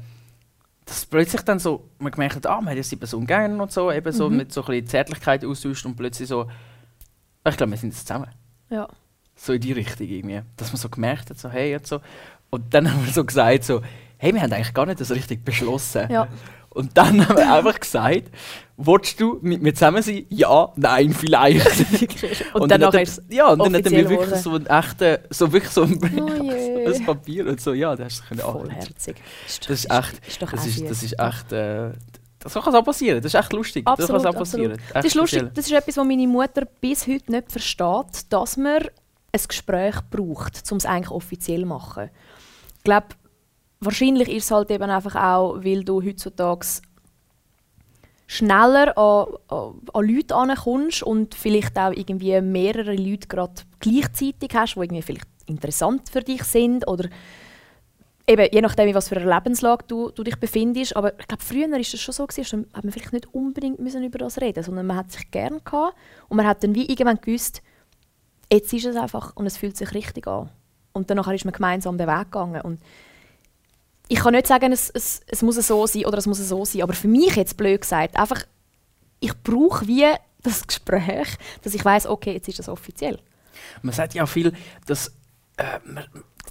dass 0.86 1.06
plötzlich 1.06 1.42
dann 1.42 1.60
so, 1.60 1.90
man 2.00 2.14
gemerkt 2.14 2.38
hat, 2.38 2.48
ah, 2.48 2.62
man 2.62 2.70
hat 2.70 2.78
jetzt 2.78 2.92
die 2.92 2.96
Person 2.96 3.28
gerne 3.28 3.62
und 3.62 3.72
so, 3.74 3.92
eben 3.92 4.12
so 4.14 4.30
Mhm. 4.30 4.38
mit 4.38 4.54
so 4.54 4.62
ein 4.62 4.68
bisschen 4.68 4.88
Zärtlichkeit 4.88 5.44
austauscht 5.44 5.86
und 5.86 5.98
plötzlich 5.98 6.30
so, 6.30 6.50
ich 7.46 7.58
glaube, 7.58 7.72
wir 7.72 7.78
sind 7.78 7.90
jetzt 7.94 8.08
zusammen. 8.08 8.30
Ja. 8.70 8.88
So 9.36 9.52
in 9.54 9.60
die 9.62 9.74
Richtung 9.74 10.08
irgendwie. 10.08 10.42
Dass 10.56 10.72
man 10.72 10.78
so 10.80 10.88
gemerkt 10.90 11.30
hat, 11.30 11.38
so, 11.40 11.50
hey, 11.50 11.76
und 11.76 11.86
so. 11.86 12.00
Und 12.50 12.74
dann 12.74 12.90
haben 12.94 13.06
wir 13.06 13.12
so 13.12 13.26
gesagt, 13.26 13.66
so, 13.66 13.82
hey, 14.18 14.34
wir 14.34 14.42
haben 14.42 14.52
eigentlich 14.54 14.74
gar 14.74 14.86
nicht 14.86 15.00
das 15.00 15.12
richtig 15.12 15.44
beschlossen. 15.46 16.08
Ja. 16.10 16.28
Und 16.70 16.96
dann 16.96 17.28
haben 17.28 17.38
wir 17.38 17.54
einfach 17.54 17.80
gesagt, 17.80 18.26
willst 18.78 19.20
du 19.20 19.40
mit 19.42 19.64
mir 19.64 19.74
zusammen 19.74 20.04
sein? 20.04 20.26
Ja, 20.30 20.72
nein, 20.76 21.12
vielleicht. 21.12 21.66
Und, 22.54 22.70
dann 22.70 22.86
hat 22.86 22.94
er- 22.94 23.02
ist 23.02 23.18
es 23.18 23.24
Ja, 23.30 23.48
und 23.48 23.60
dann 23.60 23.74
hat 23.74 23.86
mir 23.86 24.06
offiziell 24.06 24.10
wirklich 24.10 24.42
so 24.42 24.52
einen 24.54 24.68
echten, 24.68 25.18
so 25.32 25.52
wirklich 25.52 25.72
so 25.72 25.84
ein, 25.84 26.00
Oh 26.20 27.00
Papier 27.06 27.48
und 27.48 27.60
so, 27.60 27.74
ja, 27.74 27.96
das 27.96 28.06
hast 28.06 28.22
du 28.22 28.28
können 28.28 28.42
vollherzig. 28.42 29.16
Das 29.46 29.70
ist 29.70 29.92
echt, 29.92 30.28
Ist 30.28 30.42
doch 30.42 30.52
das 30.52 30.66
ist, 30.68 30.90
das 30.90 31.04
ist 31.04 31.20
echt, 31.20 31.52
äh, 31.52 31.92
das 32.40 32.54
kann 32.54 32.76
auch 32.76 32.84
passieren, 32.84 33.22
das 33.22 33.34
ist 33.34 33.40
echt 33.40 33.54
lustig. 33.54 33.88
Absolut, 33.88 34.16
das 34.16 34.24
kann 34.24 34.36
auch 34.36 34.40
passieren. 34.40 34.78
Das 34.94 35.06
ist 35.06 35.16
lustig, 35.16 35.50
das 35.54 35.66
ist 35.66 35.72
etwas, 35.72 35.98
was 35.98 36.06
meine 36.06 36.28
Mutter 36.28 36.64
bis 36.80 37.08
heute 37.08 37.32
nicht 37.32 37.52
versteht, 37.52 38.32
dass 38.32 38.56
man 38.58 38.84
ein 39.32 39.42
Gespräch 39.48 39.96
braucht, 40.10 40.64
um 40.72 40.78
es 40.78 40.86
eigentlich 40.86 41.12
offiziell 41.12 41.62
zu 41.62 41.68
machen. 41.68 42.10
Ich 42.78 42.84
glaube, 42.84 43.08
wahrscheinlich 43.80 44.30
ist 44.30 44.46
es 44.46 44.52
halt 44.52 44.72
eben 44.72 44.90
einfach 44.90 45.16
auch, 45.16 45.64
weil 45.64 45.84
du 45.84 46.04
heutzutage 46.04 46.66
schneller 48.28 48.98
an, 48.98 49.26
an, 49.48 50.06
Leute 50.06 50.36
ankommst 50.36 51.02
und 51.04 51.34
vielleicht 51.34 51.78
auch 51.78 51.92
irgendwie 51.92 52.40
mehrere 52.42 52.96
Leute 52.96 53.28
gerade 53.28 53.54
gleichzeitig 53.80 54.50
hast, 54.54 54.76
die 54.76 54.82
irgendwie 54.82 55.02
vielleicht 55.02 55.28
interessant 55.46 56.10
für 56.10 56.22
dich 56.22 56.44
sind 56.44 56.88
oder 56.88 57.08
eben, 58.28 58.48
je 58.52 58.62
nachdem, 58.62 58.90
in 58.90 58.96
was 58.96 59.08
für 59.08 59.16
einer 59.16 59.34
Lebenslage 59.34 59.86
du, 59.88 60.12
du 60.12 60.24
dich 60.24 60.36
befindest. 60.36 60.96
Aber 60.96 61.18
ich 61.18 61.28
glaube, 61.28 61.44
früher 61.44 61.72
war 61.72 61.78
das 61.78 61.88
schon 61.88 62.14
so, 62.14 62.28
gewesen, 62.28 62.68
da 62.72 62.78
hat 62.78 62.84
man 62.84 62.92
vielleicht 62.92 63.14
nicht 63.14 63.34
unbedingt 63.34 63.80
müssen 63.80 64.04
über 64.04 64.18
das 64.18 64.42
reden 64.42 64.64
sondern 64.64 64.86
man 64.86 64.98
hat 64.98 65.12
sich 65.12 65.32
gern 65.32 65.62
gehabt 65.64 65.96
und 66.28 66.38
man 66.38 66.46
hat 66.46 66.64
dann 66.64 66.76
wie 66.76 66.86
irgendwann 66.86 67.22
gewusst, 67.22 67.62
jetzt 68.52 68.74
ist 68.74 68.86
es 68.86 68.98
einfach 68.98 69.36
und 69.36 69.46
es 69.46 69.56
fühlt 69.56 69.78
sich 69.78 69.94
richtig 69.94 70.28
an. 70.28 70.50
Und 70.92 71.10
danach 71.10 71.32
ist 71.32 71.46
man 71.46 71.54
gemeinsam 71.54 71.98
den 71.98 72.08
Weg 72.08 72.26
gegangen. 72.26 72.62
Und 72.62 72.82
ich 74.08 74.20
kann 74.20 74.34
nicht 74.34 74.48
sagen, 74.48 74.72
es, 74.72 74.90
es, 74.90 75.22
es 75.28 75.42
muss 75.42 75.56
so 75.56 75.88
sein 75.88 76.06
oder 76.06 76.18
es 76.18 76.28
muss 76.28 76.38
so 76.38 76.66
sein, 76.66 76.82
aber 76.82 76.94
für 76.94 77.08
mich 77.08 77.36
jetzt 77.36 77.58
blöd 77.58 77.82
gesagt, 77.82 78.16
einfach, 78.18 78.44
ich 79.20 79.34
brauche 79.44 79.88
wie 79.88 80.06
das 80.42 80.66
Gespräch, 80.68 81.28
dass 81.64 81.74
ich 81.74 81.84
weiß, 81.84 82.08
okay, 82.08 82.34
jetzt 82.34 82.48
ist 82.48 82.60
das 82.60 82.70
offiziell. 82.70 83.20
Man 83.82 83.94
sagt 83.94 84.14
ja 84.14 84.24
auch 84.24 84.30
viel, 84.30 84.54
dass 84.86 85.12
äh, 85.58 85.80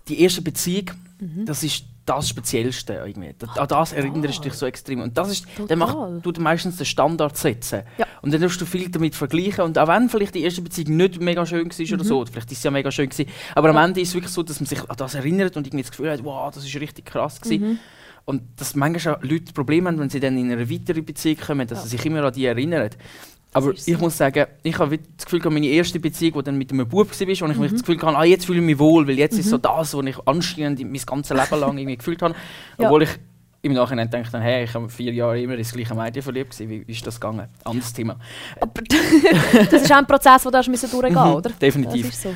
die 0.08 0.20
erste 0.20 0.42
Beziehung, 0.42 0.90
das 1.18 1.62
ist 1.62 1.84
das 2.06 2.28
Speziellste 2.28 2.94
irgendwie. 2.94 3.34
An 3.56 3.68
das 3.68 3.92
erinnerst 3.92 4.38
du 4.38 4.42
dich 4.42 4.54
so 4.54 4.64
extrem. 4.66 5.00
Und 5.00 5.18
das 5.18 5.30
ist, 5.30 5.46
dann 5.68 5.78
macht 5.78 5.92
Total. 5.94 6.20
du 6.22 6.40
meistens 6.40 6.76
den 6.76 6.86
Standard 6.86 7.36
setzen. 7.36 7.82
Ja. 7.98 8.06
Und 8.22 8.32
dann 8.32 8.40
musst 8.40 8.60
du 8.60 8.64
viel 8.64 8.88
damit 8.88 9.14
vergleichen. 9.14 9.64
Und 9.64 9.78
auch 9.78 9.88
wenn 9.88 10.08
vielleicht 10.08 10.34
die 10.34 10.42
erste 10.42 10.62
Beziehung 10.62 10.96
nicht 10.96 11.20
mega 11.20 11.44
schön 11.44 11.68
war 11.70 11.94
oder 11.94 12.04
so, 12.04 12.20
oder 12.20 12.30
vielleicht 12.32 12.52
ist 12.52 12.62
sie 12.62 12.66
ja 12.66 12.70
mega 12.70 12.90
schön 12.90 13.08
gewesen, 13.08 13.28
aber 13.54 13.70
am 13.70 13.76
Ende 13.76 14.00
ist 14.00 14.08
es 14.08 14.14
wirklich 14.14 14.32
so, 14.32 14.42
dass 14.42 14.60
man 14.60 14.66
sich 14.66 14.80
an 14.88 14.96
das 14.96 15.14
erinnert 15.14 15.56
und 15.56 15.66
irgendwie 15.66 15.82
das 15.82 15.90
Gefühl 15.90 16.10
hat, 16.10 16.24
wow, 16.24 16.52
das 16.54 16.64
ist 16.64 16.74
richtig 16.80 17.04
krass 17.06 17.40
gewesen. 17.40 17.78
Und 18.24 18.42
dass 18.56 18.74
manchmal 18.74 19.16
auch 19.16 19.22
Leute 19.22 19.52
Probleme 19.52 19.88
haben, 19.88 20.00
wenn 20.00 20.10
sie 20.10 20.18
dann 20.18 20.36
in 20.36 20.50
eine 20.50 20.68
weitere 20.68 21.00
Beziehung 21.00 21.36
kommen, 21.38 21.66
dass 21.68 21.78
Ja. 21.78 21.82
sie 21.84 21.90
sich 21.96 22.06
immer 22.06 22.24
an 22.24 22.32
die 22.32 22.44
erinnern. 22.46 22.90
Aber 23.56 23.74
so. 23.74 23.90
ich 23.90 23.98
muss 23.98 24.16
sagen, 24.18 24.46
ich 24.62 24.78
habe 24.78 24.98
das 24.98 25.24
Gefühl, 25.24 25.50
meine 25.50 25.66
erste 25.66 25.98
Beziehung, 25.98 26.34
die 26.38 26.42
dann 26.44 26.58
mit 26.58 26.70
einem 26.72 26.86
Bub 26.86 27.08
war, 27.10 27.26
wo 27.26 27.30
ich 27.30 27.40
Mhm. 27.40 27.60
mich 27.60 27.72
das 27.72 27.80
Gefühl 27.82 27.96
hatte, 28.02 28.16
ah, 28.18 28.24
jetzt 28.24 28.44
fühle 28.44 28.58
ich 28.58 28.64
mich 28.66 28.78
wohl, 28.78 29.06
weil 29.08 29.18
jetzt 29.18 29.38
ist 29.38 29.48
so 29.48 29.56
das, 29.56 29.94
was 29.94 30.04
ich 30.04 30.16
anstehend 30.26 30.78
mein 30.80 31.00
ganzes 31.06 31.36
Leben 31.36 31.60
lang 31.60 31.78
irgendwie 31.78 31.96
gefühlt 31.96 32.20
habe. 32.20 32.34
Ja. 32.78 32.86
Obwohl 32.86 33.04
ich 33.04 33.10
im 33.62 33.72
Nachhinein 33.72 34.10
denke, 34.10 34.30
dann, 34.30 34.42
hey, 34.42 34.64
ich 34.64 34.74
habe 34.74 34.88
vier 34.90 35.12
Jahre 35.14 35.40
immer 35.40 35.56
das 35.56 35.72
gleiche 35.72 35.94
Mädchen 35.94 36.22
verliebt 36.22 36.50
gewesen. 36.56 36.68
Wie, 36.86 36.92
ist 36.92 37.06
das 37.06 37.18
gegangen? 37.18 37.48
Anderes 37.64 37.92
Thema. 37.94 38.18
Aber 38.60 38.82
das 39.70 39.82
ist 39.82 39.90
auch 39.92 39.96
ein 39.96 40.06
Prozess, 40.06 40.42
den 40.42 40.52
du 40.52 40.58
hast 40.58 40.68
durchgehen 40.92 41.12
Mhm, 41.14 41.34
oder? 41.34 41.50
definitiv. 41.50 42.14
So. 42.14 42.34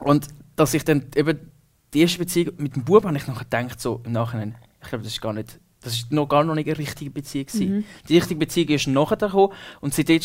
Und 0.00 0.26
dass 0.56 0.72
ich 0.74 0.84
dann 0.84 1.04
eben 1.14 1.38
die 1.92 2.00
erste 2.00 2.18
Beziehung 2.18 2.54
mit 2.56 2.74
dem 2.76 2.84
Bub 2.84 3.04
habe 3.04 3.16
ich 3.16 3.26
nachher 3.26 3.44
gedacht, 3.44 3.80
so 3.80 4.00
im 4.04 4.12
Nachhinein, 4.12 4.54
ich 4.82 4.88
glaube, 4.88 5.04
das 5.04 5.12
ist 5.12 5.20
gar 5.20 5.32
nicht, 5.34 5.60
das 5.82 5.94
ist 5.94 6.12
noch 6.12 6.28
gar 6.28 6.44
noch 6.44 6.54
nicht 6.54 6.68
eine 6.68 6.78
richtige 6.78 7.10
Beziehung. 7.10 7.46
Mhm. 7.54 7.84
Die 8.08 8.16
richtige 8.16 8.38
Beziehung 8.38 8.68
ist 8.68 8.86
nachher 8.86 9.16
gekommen 9.16 9.52
und 9.80 9.94
seitdem 9.94 10.20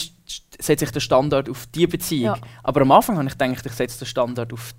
setze 0.59 0.85
ich 0.85 0.91
den 0.91 1.01
Standard 1.01 1.49
auf 1.49 1.65
diese 1.67 1.87
Beziehung. 1.87 2.35
Ja. 2.35 2.41
Aber 2.63 2.81
am 2.81 2.91
Anfang 2.91 3.17
habe 3.17 3.27
ich 3.27 3.37
gedacht, 3.37 3.65
ich 3.65 3.71
setze 3.71 3.99
den 3.99 4.07
Standard 4.07 4.51
auf 4.51 4.73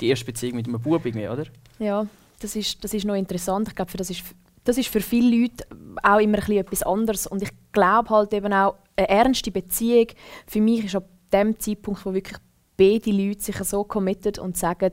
die 0.00 0.08
erste 0.08 0.24
Beziehung 0.24 0.56
mit 0.56 0.66
einem 0.66 0.80
Bub 0.80 1.04
irgendwie, 1.04 1.28
oder? 1.28 1.44
Ja, 1.78 2.06
das 2.40 2.54
ist, 2.54 2.82
das 2.84 2.94
ist 2.94 3.04
noch 3.04 3.14
interessant. 3.14 3.68
Ich 3.68 3.74
glaube, 3.74 3.96
das 3.96 4.10
ist, 4.10 4.22
das 4.64 4.78
ist 4.78 4.88
für 4.88 5.00
viele 5.00 5.36
Leute 5.36 5.66
auch 6.02 6.18
immer 6.18 6.38
ein 6.38 6.40
bisschen 6.40 6.58
etwas 6.58 6.82
anderes. 6.82 7.26
Und 7.26 7.42
ich 7.42 7.50
glaube 7.72 8.10
halt 8.10 8.32
eben 8.32 8.52
auch, 8.52 8.76
eine 8.96 9.08
ernste 9.08 9.50
Beziehung 9.50 10.06
für 10.46 10.60
mich 10.60 10.84
ist 10.84 10.96
ab 10.96 11.08
dem 11.32 11.58
Zeitpunkt, 11.58 12.04
wo 12.06 12.14
wirklich 12.14 12.38
beide 12.76 13.10
Leute 13.10 13.42
sich 13.42 13.56
so 13.56 13.84
committed 13.84 14.38
und 14.38 14.56
sagen, 14.56 14.92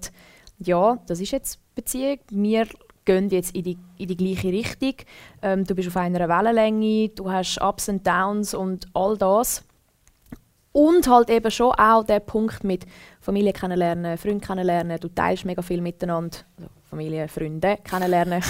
ja, 0.60 0.98
das 1.08 1.20
ist 1.20 1.32
jetzt 1.32 1.60
Beziehung, 1.76 2.20
wir 2.30 2.68
gehen 3.06 3.30
jetzt 3.30 3.56
in 3.56 3.64
die, 3.64 3.78
in 3.98 4.08
die 4.08 4.18
gleiche 4.18 4.50
Richtung, 4.50 4.94
ähm, 5.42 5.64
du 5.66 5.76
bist 5.76 5.88
auf 5.90 5.98
einer 5.98 6.28
Wellenlänge, 6.30 7.10
du 7.10 7.32
hast 7.32 7.62
Ups 7.62 7.90
und 7.90 8.06
Downs 8.06 8.54
und 8.54 8.88
all 8.94 9.18
das. 9.18 9.64
Und 10.72 11.08
halt 11.08 11.30
eben 11.30 11.52
schon 11.52 11.72
auch 11.74 12.04
der 12.04 12.20
Punkt 12.20 12.64
mit 12.64 12.86
Familie 13.22 13.54
kennenlernen, 13.54 14.18
Freunde 14.18 14.46
kennenlernen, 14.46 15.00
du 15.00 15.08
teilst 15.08 15.46
mega 15.46 15.62
viel 15.62 15.82
miteinander, 15.82 16.38
also 16.58 16.70
Familie, 16.90 17.28
Freunde 17.28 17.78
kennenlernen. 17.84 18.42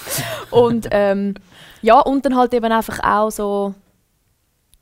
und 0.50 0.88
ähm, 0.90 1.34
ja, 1.82 2.00
und 2.00 2.24
dann 2.24 2.36
halt 2.36 2.52
eben 2.52 2.72
einfach 2.72 2.98
auch 3.04 3.30
so 3.30 3.74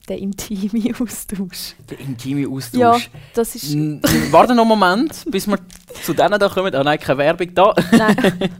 der 0.08 0.18
intime 0.18 0.94
Austausch. 0.98 1.74
Der 1.90 1.98
intime 1.98 2.48
Austausch. 2.48 2.80
Ja, 2.80 2.96
das 3.34 3.56
ist... 3.56 3.74
N- 3.74 4.00
Warte 4.30 4.54
noch 4.54 4.62
einen 4.62 4.68
Moment, 4.68 5.24
bis 5.30 5.46
wir 5.48 5.58
zu 6.02 6.14
denen 6.14 6.38
da 6.38 6.48
kommen. 6.48 6.74
Ah 6.74 6.84
nein, 6.84 6.98
keine 6.98 7.18
Werbung 7.18 7.52
da. 7.54 7.74
Nein, 7.92 8.16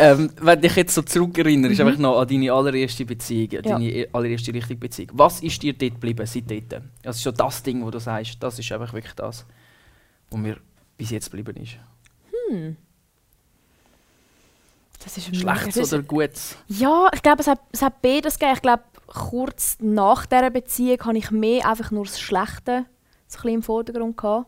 Ähm, 0.00 0.30
wenn 0.40 0.60
dich 0.60 0.76
jetzt 0.76 0.94
so 0.94 1.02
zurückerinnerst, 1.02 1.80
einfach 1.80 1.98
noch 1.98 2.20
an 2.20 2.28
deine 2.28 2.52
allererste 2.52 3.04
Beziehung, 3.04 3.48
Mhm. 3.48 3.54
Ja. 3.54 3.60
deine 3.62 3.84
e- 3.90 4.08
allererste 4.12 4.54
richtige 4.54 4.78
Beziehung. 4.78 5.10
Was 5.14 5.40
ist 5.40 5.60
dir 5.62 5.72
dort 5.72 5.94
geblieben 5.94 6.24
seit 6.24 6.48
dort? 6.50 6.82
Das 7.02 7.16
ist 7.16 7.22
so 7.24 7.32
das 7.32 7.62
Ding, 7.62 7.84
wo 7.84 7.90
du 7.90 7.98
sagst, 7.98 8.36
das 8.40 8.58
ist 8.58 8.70
einfach 8.70 8.92
wirklich 8.92 9.14
das, 9.14 9.44
was 10.30 10.38
mir 10.40 10.56
bis 10.96 11.10
jetzt 11.10 11.30
geblieben 11.30 11.56
ist. 11.62 11.72
das 15.04 15.16
ist 15.16 15.34
Schlechtes 15.36 15.74
das 15.74 15.92
oder 15.92 16.02
Gutes? 16.02 16.56
Ja, 16.68 17.08
ich 17.14 17.22
glaube, 17.22 17.40
es 17.40 17.46
hat, 17.46 17.60
es 17.72 17.82
hat 17.82 18.00
beides 18.02 18.38
gegeben. 18.38 18.54
Ich 18.56 18.62
glaube, 18.62 18.82
kurz 19.06 19.78
nach 19.80 20.26
dieser 20.26 20.50
Beziehung 20.50 21.00
habe 21.04 21.18
ich 21.18 21.30
mehr 21.30 21.66
einfach 21.68 21.90
nur 21.90 22.04
das 22.04 22.20
Schlechte 22.20 22.84
so 23.26 23.38
ein 23.38 23.42
bisschen 23.42 23.48
im 23.54 23.62
Vordergrund 23.62 24.16
gehabt. 24.16 24.46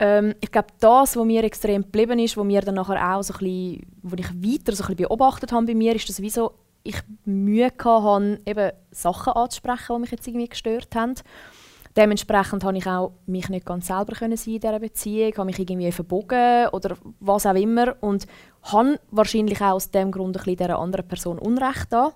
Ähm, 0.00 0.34
ich 0.40 0.50
glaube, 0.50 0.68
das, 0.80 1.16
was 1.16 1.24
mir 1.24 1.44
extrem 1.44 1.82
geblieben 1.82 2.18
ist, 2.18 2.36
was 2.36 2.44
mir 2.44 2.62
dann 2.62 2.76
nachher 2.76 3.16
auch 3.16 3.22
so 3.22 3.34
ein 3.34 3.38
bisschen, 3.38 3.86
wo 4.02 4.16
ich 4.16 4.30
weiter 4.30 4.74
so 4.74 4.82
ein 4.82 4.86
bisschen 4.88 4.96
beobachtet 4.96 5.52
habe 5.52 5.66
bei 5.66 5.74
mir, 5.74 5.94
ist, 5.94 6.08
dass 6.08 6.22
wie 6.22 6.30
so 6.30 6.52
ich 6.82 6.96
Mühe 7.26 7.70
hatte, 7.84 8.40
eben 8.46 8.72
Sachen 8.90 9.34
anzusprechen, 9.34 9.94
die 9.96 10.00
mich 10.00 10.10
jetzt 10.10 10.26
irgendwie 10.26 10.48
gestört 10.48 10.94
haben. 10.96 11.14
Dementsprechend 11.96 12.64
habe 12.64 12.78
ich 12.78 12.86
auch 12.86 13.12
mich 13.26 13.48
nicht 13.48 13.66
ganz 13.66 13.88
selber 13.88 14.14
sein 14.14 14.32
in 14.32 14.38
dieser 14.38 14.78
Beziehung, 14.78 15.32
habe 15.36 15.46
mich 15.46 15.58
irgendwie 15.58 15.92
verbogen 15.92 16.68
oder 16.68 16.96
was 17.18 17.46
auch 17.46 17.54
immer 17.54 17.96
und 18.00 18.26
habe 18.62 18.98
wahrscheinlich 19.10 19.60
auch 19.60 19.72
aus 19.72 19.90
dem 19.90 20.10
Grund 20.12 20.36
ein 20.36 20.44
bisschen 20.44 20.56
dieser 20.56 20.78
anderen 20.78 21.06
Person 21.06 21.38
Unrecht 21.38 21.92
da. 21.92 22.12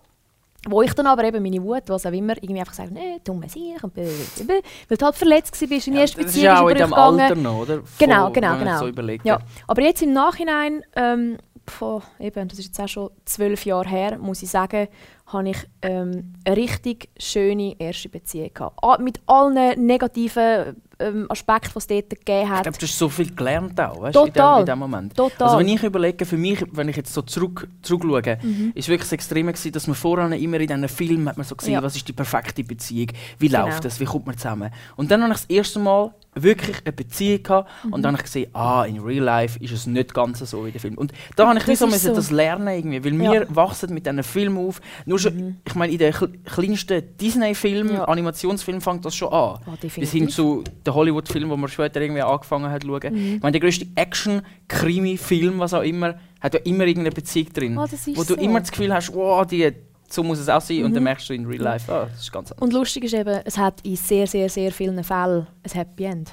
Wo 0.69 0.81
ich 0.83 0.95
dann 0.95 1.07
aber 1.07 1.25
eben 1.25 1.43
meine 1.43 1.63
Wut, 1.63 1.83
was 1.89 2.07
auch 2.07 2.13
immer, 2.13 2.35
irgendwie 2.43 2.61
einfach 2.61 2.73
sage, 2.75 2.93
nee, 2.93 3.21
dumme 3.23 3.49
Sieg 3.49 3.83
und 3.85 3.93
blablabla, 3.93 4.55
weil 4.89 4.97
du 4.97 5.05
halt 5.05 5.15
verletzt 5.15 5.61
warst, 5.61 5.87
in 5.89 5.93
die 5.95 6.01
erste 6.01 6.21
ist 6.21 6.27
Beziehung 6.27 6.45
ja 6.45 6.63
auch 6.63 6.69
in 6.69 6.77
ist 6.77 6.87
übergegangen. 6.87 7.21
Alter 7.21 7.35
noch, 7.37 7.59
oder? 7.61 7.83
Genau, 7.99 8.25
Von- 8.25 8.33
genau, 8.33 8.49
man 8.49 8.59
genau. 8.61 8.79
So 8.79 8.89
überlegt. 8.89 9.27
Ja, 9.27 9.39
aber 9.67 9.83
jetzt 9.83 10.01
im 10.03 10.13
Nachhinein, 10.15 10.83
ähm, 10.97 11.37
pf, 11.69 11.83
eben, 12.19 12.49
das 12.49 12.59
ist 12.59 12.67
jetzt 12.67 12.81
auch 12.81 12.89
schon 12.89 13.11
zwölf 13.25 13.65
Jahre 13.67 13.89
her, 13.89 14.19
muss 14.19 14.43
ich 14.43 14.51
sagen, 14.51 14.89
habe 15.27 15.49
ich 15.51 15.57
ähm, 15.83 16.35
eine 16.45 16.57
richtig 16.57 17.09
schöne 17.19 17.75
erste 17.79 18.09
Beziehung 18.09 18.51
gehabt. 18.53 18.79
Ah, 18.83 18.99
mit 19.01 19.21
allen 19.27 19.55
negativen 19.87 20.77
ähm, 21.01 21.27
Aspekten, 21.31 21.71
die 21.73 21.79
es 21.79 21.87
dort 21.87 22.11
gegeben 22.11 22.43
Ich 22.45 22.49
hat. 22.51 22.63
glaube, 22.65 22.79
du 22.79 22.87
hast 22.87 22.99
so 22.99 23.09
viel 23.09 23.35
gelernt 23.35 23.81
auch, 23.81 24.01
weißt, 24.03 24.15
Total. 24.15 24.61
in 24.61 24.67
dem, 24.67 24.75
in 24.75 24.75
dem 24.75 24.79
Moment. 24.79 25.17
Total. 25.17 25.43
Also 25.49 25.59
wenn 25.59 25.69
ich 25.69 25.83
überlege, 25.83 26.25
für 26.27 26.37
mich, 26.37 26.65
wenn 26.73 26.89
ich 26.89 26.97
jetzt 26.97 27.13
so 27.13 27.23
zurück, 27.23 27.67
zurückschaue, 27.83 28.39
Mhm. 28.43 28.73
ist 28.75 28.89
wirklich 28.89 29.07
das 29.09 29.13
Extreme 29.13 29.53
gewesen, 29.53 29.73
dass 29.73 29.87
man 29.87 29.97
vorher 29.97 30.31
immer 30.39 30.61
in 30.61 30.67
diesen 30.69 30.89
Filmen 30.89 31.29
hat 31.29 31.37
man 31.37 31.45
so 31.47 31.57
gesehen, 31.57 31.73
Ja. 31.75 31.83
was 31.83 31.97
ist 31.97 32.07
die 32.07 32.13
perfekte 32.13 32.63
Beziehung, 32.63 33.09
wie 33.39 33.49
Genau. 33.49 33.65
läuft 33.67 33.85
das, 33.85 33.99
wie 33.99 34.05
kommt 34.05 34.27
man 34.27 34.37
zusammen. 34.37 34.71
Und 34.97 35.11
dann 35.11 35.23
habe 35.23 35.33
ich 35.33 35.41
das 35.41 35.51
erste 35.51 35.79
Mal 35.81 36.13
wirklich 36.35 36.77
eine 36.85 36.93
Beziehung 36.93 37.43
gehabt 37.43 37.71
und 37.91 38.03
dann 38.03 38.13
habe 38.15 38.19
ich 38.19 38.25
gesehen, 38.25 38.51
ah, 38.55 38.85
in 38.85 39.01
real 39.01 39.25
life 39.25 39.59
ist 39.63 39.73
es 39.73 39.87
nicht 39.87 40.13
ganz 40.15 40.39
so 40.41 40.67
wie 40.67 40.71
der 40.73 40.81
Film. 40.81 40.97
Und 40.99 41.13
da 41.37 41.49
habe 41.49 41.59
ich 41.59 41.65
Das 41.65 41.79
so 41.79 41.87
müssen 41.87 42.15
das 42.15 42.31
lernen 42.31 42.69
irgendwie, 42.69 43.05
weil 43.05 43.15
Ja. 43.23 43.33
wir 43.33 43.47
wachsen 43.57 43.93
mit 43.95 44.07
diesen 44.07 44.23
Filmen 44.23 44.59
auf. 44.59 44.81
Nur 45.07 45.19
schon, 45.19 45.57
ich 45.67 45.75
meine, 45.75 45.93
in 45.93 45.99
den 45.99 46.13
kl 46.13 46.29
kleinsten 46.45 47.03
Disney-Filmen, 47.21 47.95
Ja. 47.95 48.05
Animationsfilmen 48.05 48.81
fängt 48.81 49.05
das 49.05 49.15
schon 49.15 49.33
an. 49.33 49.59
Definitiv. 49.83 49.95
Bis 50.01 50.11
hin 50.13 50.29
zu 50.29 50.65
den 50.87 50.95
Hollywood-Filmen, 50.95 51.51
wo 51.51 51.57
man 51.57 51.69
später 51.71 52.01
irgendwie 52.01 52.23
angefangen 52.23 52.71
hat 52.71 52.83
zu 52.83 52.89
schauen. 52.89 53.13
Mhm. 53.15 53.35
Ich 53.37 53.43
meine, 53.43 53.53
der 53.53 53.61
grösste 53.61 53.87
Action-Krimi-Film, 53.95 55.59
was 55.59 55.75
auch 55.75 55.83
immer, 55.83 56.15
hat 56.41 56.55
ja 56.55 56.61
immer 56.65 56.85
irgendeine 56.85 57.15
Beziehung 57.15 57.53
drin. 57.53 57.79
Ist 57.79 58.07
wo 58.09 58.23
du 58.25 58.35
so. 58.35 58.37
immer 58.37 58.61
das 58.61 58.71
Gefühl 58.71 58.93
hast, 58.93 59.13
wow, 59.15 59.47
die, 59.47 59.73
so 60.15 60.23
muss 60.23 60.39
es 60.39 60.49
auch 60.49 60.61
sein. 60.61 60.85
Und 60.85 60.93
dann 60.95 61.03
Mhm. 61.03 61.05
merkst 61.05 61.29
du 61.29 61.35
in 61.35 61.47
real 61.47 61.63
life, 61.63 61.93
ah, 61.93 62.07
das 62.11 62.23
ist 62.23 62.33
ganz 62.33 62.51
anders. 62.53 62.63
Und 62.63 62.73
lustig 62.73 63.05
ist 63.05 63.15
eben, 63.15 63.41
es 63.45 63.59
hat 63.59 63.81
in 63.83 63.97
sehr, 63.97 64.27
sehr, 64.27 64.49
sehr 64.49 64.73
vielen 64.73 65.03
Fällen 65.05 65.47
ein 65.63 65.71
Happy 65.73 66.05
End. 66.05 66.33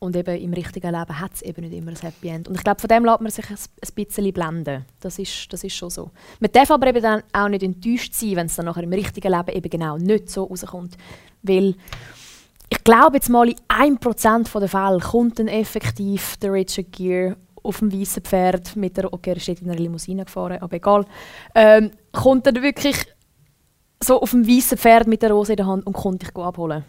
Und 0.00 0.16
eben 0.16 0.36
im 0.36 0.52
richtigen 0.52 0.92
Leben 0.92 1.18
hat 1.18 1.32
es 1.34 1.42
eben 1.42 1.62
nicht 1.62 1.72
immer 1.74 1.90
ein 1.92 1.96
Happy 1.96 2.28
End. 2.28 2.48
Und 2.48 2.56
ich 2.56 2.64
glaube, 2.64 2.80
von 2.80 2.88
dem 2.88 3.04
lässt 3.04 3.20
man 3.20 3.30
sich 3.30 3.48
ein, 3.48 3.56
ein 3.56 4.04
bisschen 4.04 4.32
blenden. 4.32 4.84
Das 5.00 5.18
ist, 5.18 5.50
das 5.52 5.64
ist 5.64 5.74
schon 5.74 5.88
so. 5.90 6.10
Man 6.40 6.52
darf 6.52 6.70
aber 6.70 6.88
eben 6.88 7.00
dann 7.02 7.22
auch 7.32 7.48
nicht 7.48 7.62
enttäuscht 7.62 8.12
sein, 8.12 8.36
wenn 8.36 8.46
es 8.46 8.56
dann 8.56 8.66
nachher 8.66 8.82
im 8.82 8.92
richtigen 8.92 9.32
Leben 9.32 9.48
eben 9.56 9.70
genau 9.70 9.96
nicht 9.96 10.28
so 10.28 10.44
rauskommt. 10.44 10.96
Weil 11.42 11.74
ich 12.68 12.82
glaube 12.84 13.16
jetzt 13.16 13.30
mal, 13.30 13.48
in 13.48 13.56
1% 13.68 14.58
der 14.60 14.68
Fälle 14.68 14.98
kommt 14.98 15.38
dann 15.38 15.48
effektiv 15.48 16.36
der 16.38 16.52
Richard 16.52 16.92
Gere 16.92 17.36
auf 17.64 17.78
dem 17.78 17.92
weißen 17.92 18.22
Pferd 18.22 18.76
mit 18.76 18.96
der, 18.96 19.12
okay, 19.12 19.30
er 19.30 19.40
steht 19.40 19.60
in 19.60 19.70
einer 19.70 19.78
Limousine 19.78 20.24
gefahren, 20.24 20.58
aber 20.60 20.76
egal, 20.76 21.06
ähm, 21.54 21.90
kommt 22.12 22.46
dann 22.46 22.62
wirklich 22.62 22.96
so 24.02 24.20
auf 24.20 24.30
dem 24.30 24.46
weißen 24.46 24.78
Pferd 24.78 25.06
mit 25.06 25.22
der 25.22 25.30
Rose 25.30 25.52
in 25.52 25.56
der 25.56 25.66
Hand 25.66 25.86
und 25.86 25.94
kommt 25.94 26.22
dich 26.22 26.36
abholen. 26.36 26.84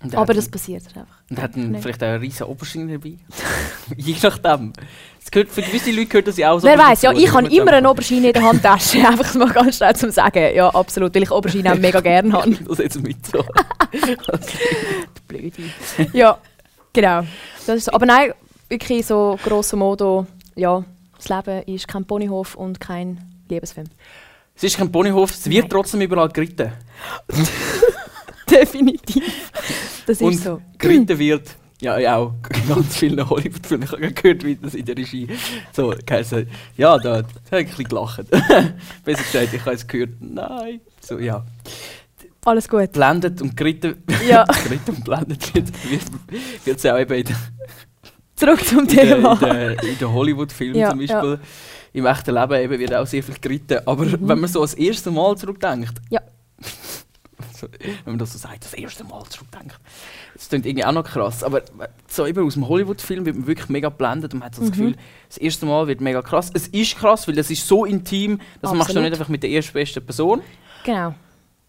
Er 0.00 0.18
Aber 0.18 0.32
das 0.32 0.48
passiert 0.48 0.84
einfach. 0.86 1.06
Und 1.28 1.42
hat 1.42 1.56
dann 1.56 1.76
vielleicht 1.80 2.02
auch 2.04 2.08
einen 2.08 2.20
riesen 2.20 2.46
Oberschiene 2.46 2.92
dabei. 2.98 3.14
Je 3.96 4.14
nachdem. 4.22 4.72
Das 5.18 5.30
gehört, 5.30 5.48
für 5.48 5.60
gewisse 5.60 5.90
Leute 5.90 6.06
gehört 6.06 6.28
das 6.28 6.36
ja 6.36 6.52
auch 6.52 6.60
so. 6.60 6.68
Wer 6.68 6.78
weiß, 6.78 7.02
ja, 7.02 7.12
ich 7.12 7.32
habe 7.32 7.52
immer 7.52 7.72
eine 7.72 7.88
Aubergine 7.88 8.28
in 8.28 8.32
der 8.32 8.42
Handtasche. 8.42 8.98
Einfach 9.08 9.34
mal 9.34 9.50
ganz 9.50 9.76
schnell 9.76 9.96
zum 9.96 10.12
Sagen. 10.12 10.54
Ja, 10.54 10.68
absolut, 10.68 11.12
weil 11.16 11.24
ich 11.24 11.30
Aubergine 11.32 11.72
auch 11.72 11.78
mega 11.78 12.00
gerne 12.00 12.32
habe. 12.32 12.50
Das 12.68 12.78
jetzt 12.78 13.02
mit 13.02 13.26
so. 13.26 13.44
Blöde. 15.26 15.62
Ja, 16.12 16.38
genau. 16.92 17.22
Das 17.66 17.76
ist 17.78 17.86
so. 17.86 17.92
Aber 17.92 18.06
nein, 18.06 18.32
wirklich 18.68 19.06
so 19.06 19.38
grosso 19.42 19.76
modo, 19.76 20.26
ja, 20.56 20.84
das 21.16 21.28
Leben 21.28 21.62
ist 21.64 21.88
kein 21.88 22.04
Ponyhof 22.04 22.54
und 22.54 22.80
kein 22.80 23.18
Liebesfilm. 23.48 23.86
es 24.56 24.64
ist 24.64 24.76
kein 24.76 24.90
Ponyhof, 24.92 25.30
es 25.30 25.46
wird 25.48 25.64
Nein. 25.64 25.70
trotzdem 25.70 26.00
überall 26.00 26.28
geritten. 26.28 26.72
Definitiv. 28.50 29.52
Das 30.06 30.16
ist 30.20 30.22
Und 30.22 30.34
so. 30.34 30.62
geritten 30.78 31.18
wird, 31.18 31.48
ja, 31.80 31.98
ja 31.98 32.16
auch 32.16 32.32
ganz 32.68 32.96
vielen 32.96 33.28
Hollywood-Filmen. 33.28 33.84
Ich 33.84 33.92
habe 33.92 34.10
gehört, 34.12 34.44
wie 34.44 34.56
das 34.56 34.74
in 34.74 34.84
der 34.84 34.96
Regie 34.96 35.28
so 35.72 35.94
geheißen 36.04 36.48
Ja, 36.76 36.96
da, 36.98 37.22
da 37.22 37.28
habe 37.28 37.32
ich 37.50 37.52
ein 37.52 37.66
bisschen 37.66 37.84
gelacht. 37.88 38.24
Besser 39.04 39.22
gesagt, 39.22 39.52
ich 39.54 39.60
habe 39.60 39.74
es 39.76 39.86
gehört, 39.86 40.10
nein. 40.20 40.80
So, 41.00 41.18
ja. 41.18 41.44
Alles 42.44 42.68
gut. 42.68 42.92
Blendet 42.92 43.42
und 43.42 43.56
geritten, 43.56 44.02
Ja. 44.26 44.44
geritten 44.44 44.94
und 44.96 45.04
blendet 45.04 45.54
wird, 45.54 45.68
wird, 45.90 46.02
wird 46.64 46.78
es 46.78 46.86
auch 46.86 46.98
eben 46.98 47.14
in 47.14 47.24
der 47.24 47.36
Zurück 48.38 48.64
zum 48.64 48.80
in 48.80 48.86
den 48.88 48.96
Thema. 48.96 49.32
in 49.34 49.38
der, 49.40 49.82
in 49.82 49.98
der 49.98 50.12
Hollywood-Filmen 50.12 50.76
Ja, 50.76 50.90
zum 50.90 50.98
Beispiel. 51.00 51.38
Im 51.92 52.06
echten 52.06 52.34
Leben 52.34 52.54
eben 52.54 52.78
wird 52.78 52.94
auch 52.94 53.06
sehr 53.06 53.22
viel 53.22 53.34
geritten. 53.40 53.80
Aber 53.86 54.04
Mhm. 54.04 54.28
wenn 54.28 54.40
man 54.40 54.48
so 54.50 54.60
das 54.60 54.74
erste 54.74 55.10
Mal 55.10 55.36
zurückdenkt, 55.36 55.94
Ja. 56.10 56.20
wenn 58.04 58.12
man 58.12 58.18
das 58.18 58.32
so 58.32 58.38
sagt, 58.38 58.64
das 58.64 58.74
erste 58.74 59.04
Mal 59.04 59.24
zurückdenkt, 59.28 59.78
das 60.34 60.48
klingt 60.48 60.66
irgendwie 60.66 60.84
auch 60.84 60.92
noch 60.92 61.04
krass. 61.04 61.42
Aber 61.42 61.62
so 62.06 62.26
eben 62.26 62.46
aus 62.46 62.54
dem 62.54 62.68
Hollywood-Film 62.68 63.24
wird 63.26 63.36
man 63.36 63.46
wirklich 63.46 63.68
mega 63.68 63.88
blendet 63.88 64.32
und 64.34 64.40
man 64.40 64.46
hat 64.46 64.54
so 64.54 64.60
das 64.62 64.70
Mhm. 64.70 64.72
Gefühl, 64.74 64.94
das 65.28 65.38
erste 65.38 65.66
Mal 65.66 65.86
wird 65.88 66.00
mega 66.00 66.22
krass. 66.22 66.50
Es 66.54 66.68
ist 66.68 66.96
krass, 66.96 67.26
weil 67.26 67.34
das 67.34 67.50
ist 67.50 67.66
so 67.66 67.84
intim, 67.84 68.38
das 68.60 68.70
machst 68.72 68.90
du 68.90 68.92
Absolut. 68.92 69.02
nicht 69.04 69.12
einfach 69.14 69.28
mit 69.28 69.42
der 69.42 69.50
erstbesten 69.50 70.04
Person. 70.04 70.42
Genau. 70.84 71.14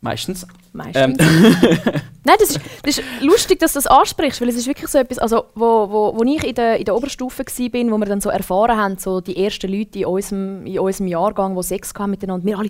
Meistens. 0.02 0.48
Meistens. 0.72 0.96
Ähm, 0.96 1.18
Nein, 2.24 2.36
das 2.40 2.52
ist, 2.52 2.60
das 2.84 2.98
ist 2.98 3.04
lustig, 3.22 3.60
dass 3.60 3.74
du 3.74 3.80
das 3.80 3.88
ansprichst, 3.88 4.40
weil 4.40 4.50
es 4.50 4.56
ist 4.56 4.68
wirklich 4.68 4.90
so 4.90 4.98
etwas, 4.98 5.20
also 5.20 5.46
wo, 5.56 5.90
wo, 5.90 6.14
wo 6.16 6.24
ich 6.24 6.44
in 6.44 6.56
der, 6.56 6.78
in 6.78 6.86
der 6.86 6.96
Oberstufe 6.96 7.44
war, 7.44 7.92
wo 7.92 7.98
wir 7.98 8.06
dann 8.06 8.22
so 8.22 8.30
erfahren 8.30 8.78
haben, 8.78 8.98
so 8.98 9.20
die 9.20 9.44
ersten 9.44 9.72
Leute 9.72 10.00
in 10.00 10.06
unserem, 10.06 10.66
in 10.66 10.80
unserem 10.80 11.08
Jahrgang, 11.08 11.56
die 11.56 11.64
Sex 11.64 11.94
hatten 11.94 12.12
miteinander, 12.12 12.46
wir 12.46 12.60
alle, 12.60 12.70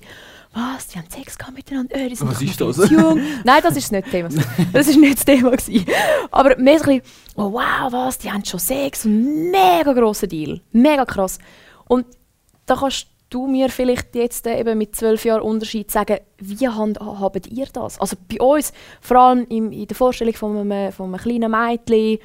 was, 0.53 0.87
die 0.87 0.97
haben 0.97 1.09
Sex 1.09 1.37
gehabt 1.37 1.55
miteinander, 1.55 1.95
äh, 1.95 2.09
die 2.09 2.15
sind 2.15 2.29
Was 2.29 2.41
ist 2.41 2.59
das? 2.59 2.89
jung. 2.89 3.21
Nein, 3.43 3.61
das 3.61 3.75
ist 3.75 3.91
nicht 3.91 4.05
das 4.05 4.11
Thema. 4.11 4.29
Das 4.73 4.87
ist 4.87 4.97
nicht 4.97 5.17
das 5.17 5.25
Thema. 5.25 5.51
Gewesen. 5.51 5.85
Aber 6.31 6.57
mehr 6.57 6.79
so 6.79 6.89
ein 6.89 6.99
bisschen, 6.99 7.13
oh, 7.35 7.51
wow, 7.51 7.91
was, 7.91 8.17
die 8.17 8.31
haben 8.31 8.43
schon 8.45 8.59
Sex, 8.59 9.05
mega 9.05 9.93
grosser 9.93 10.27
Deal, 10.27 10.61
mega 10.71 11.05
krass. 11.05 11.37
Und 11.87 12.05
da 12.65 12.75
kannst 12.75 13.03
du 13.03 13.18
mir 13.33 13.69
vielleicht 13.69 14.15
jetzt 14.15 14.47
äh, 14.47 14.59
eben 14.59 14.77
mit 14.77 14.95
zwölf 14.95 15.23
Jahren 15.25 15.41
Unterschied 15.41 15.91
sagen, 15.91 16.17
wie 16.39 16.67
handhabt 16.67 17.47
ihr 17.47 17.67
das? 17.71 17.99
Also 17.99 18.15
bei 18.27 18.43
uns, 18.43 18.73
vor 19.01 19.17
allem 19.17 19.45
im, 19.49 19.71
in 19.71 19.87
der 19.87 19.95
Vorstellung 19.95 20.33
von 20.33 20.57
einem, 20.57 20.91
von 20.91 21.13
einem 21.13 21.21
kleinen 21.21 21.51
Mädchen, 21.51 22.19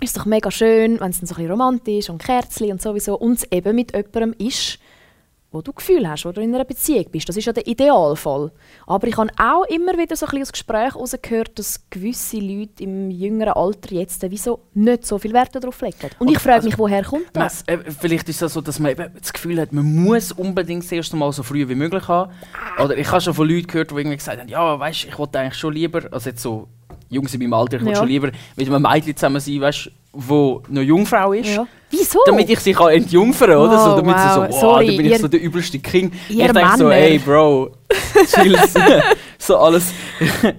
ist 0.00 0.10
es 0.10 0.12
doch 0.14 0.26
mega 0.26 0.50
schön, 0.50 1.00
wenn 1.00 1.10
es 1.10 1.20
dann 1.20 1.26
so 1.26 1.34
ein 1.34 1.36
bisschen 1.36 1.50
romantisch 1.50 2.10
und 2.10 2.22
Kerzchen 2.22 2.72
und 2.72 2.82
sowieso 2.82 3.16
und 3.16 3.38
es 3.38 3.52
eben 3.52 3.74
mit 3.74 3.92
jemandem 3.94 4.34
ist, 4.38 4.78
wo 5.52 5.60
du 5.60 5.72
Gefühl 5.72 6.08
hast, 6.08 6.24
wo 6.24 6.32
du 6.32 6.40
in 6.40 6.54
einer 6.54 6.64
Beziehung 6.64 7.04
bist. 7.10 7.28
Das 7.28 7.36
ist 7.36 7.44
ja 7.44 7.52
der 7.52 7.66
Idealfall. 7.66 8.50
Aber 8.86 9.06
ich 9.06 9.16
habe 9.16 9.30
auch 9.38 9.64
immer 9.66 9.96
wieder 9.98 10.16
so 10.16 10.26
ein 10.26 10.30
bisschen 10.30 10.42
aus 10.42 10.52
Gesprächen 10.52 10.92
herausgehört, 10.94 11.58
dass 11.58 11.88
gewisse 11.90 12.38
Leute 12.38 12.82
im 12.82 13.10
jüngeren 13.10 13.52
Alter 13.52 13.94
jetzt 13.94 14.22
wieso 14.30 14.60
nicht 14.74 15.06
so 15.06 15.18
viel 15.18 15.32
Wert 15.32 15.54
darauf 15.54 15.80
legen. 15.82 16.10
Und 16.18 16.30
ich 16.30 16.38
frage 16.38 16.56
also- 16.56 16.68
mich, 16.68 16.78
woher 16.78 17.04
kommt 17.04 17.26
das? 17.34 17.62
äh, 17.66 17.78
vielleicht 17.98 18.28
ist 18.28 18.40
es 18.42 18.52
so, 18.54 18.60
dass 18.60 18.78
man 18.78 18.92
eben 18.92 19.10
das 19.20 19.32
Gefühl 19.32 19.60
hat, 19.60 19.72
man 19.72 19.84
muss 19.84 20.32
unbedingt 20.32 20.84
das 20.84 20.92
erste 20.92 21.16
Mal 21.16 21.32
so 21.32 21.42
früh 21.42 21.68
wie 21.68 21.74
möglich 21.74 22.08
haben. 22.08 22.32
Oder 22.82 22.96
ich 22.96 23.10
habe 23.10 23.20
schon 23.20 23.34
von 23.34 23.48
Leuten 23.48 23.66
gehört, 23.66 23.90
die 23.90 23.94
irgendwie 23.96 24.16
gesagt 24.16 24.40
haben, 24.40 24.48
ja, 24.48 24.78
weißt, 24.78 25.04
ich 25.04 25.18
wollte 25.18 25.38
eigentlich 25.38 25.58
schon 25.58 25.74
lieber, 25.74 26.02
also 26.10 26.30
jetzt 26.30 26.42
so 26.42 26.68
Jungs 27.10 27.34
in 27.34 27.40
meinem 27.40 27.52
Alter, 27.52 27.76
ich 27.76 27.82
wollte 27.82 27.92
Ja. 27.92 27.98
schon 27.98 28.08
lieber 28.08 28.30
mit 28.56 28.66
einem 28.68 28.82
Mädchen 28.82 29.14
zusammen 29.16 29.40
sein, 29.40 29.60
weißt, 29.60 29.90
wo 30.12 30.62
noch 30.68 30.82
Jungfrau 30.82 31.32
ist. 31.32 31.48
Ja. 31.54 31.66
Wieso? 31.90 32.20
Damit 32.26 32.48
ich 32.48 32.58
sie 32.60 32.72
kann 32.72 32.88
entjungfern 32.90 33.50
kann, 33.50 33.58
oder? 33.58 33.80
Oh, 33.80 33.84
so, 33.90 33.96
damit 33.96 34.16
sie 34.18 34.24
wow. 34.24 34.34
so, 34.34 34.40
wow, 34.42 34.60
Sorry, 34.60 34.86
dann 34.86 34.96
bin 34.96 35.06
ihr- 35.06 35.12
ich 35.12 35.18
so 35.18 35.28
der 35.28 35.40
übelste 35.42 35.78
King. 35.78 36.12
ich 36.28 36.36
denke 36.36 36.52
so, 36.78 36.84
Männer. 36.84 36.92
ey 36.96 37.18
Bro, 37.18 37.70
chill, 38.26 38.56
so 39.38 39.56
alles, 39.58 39.92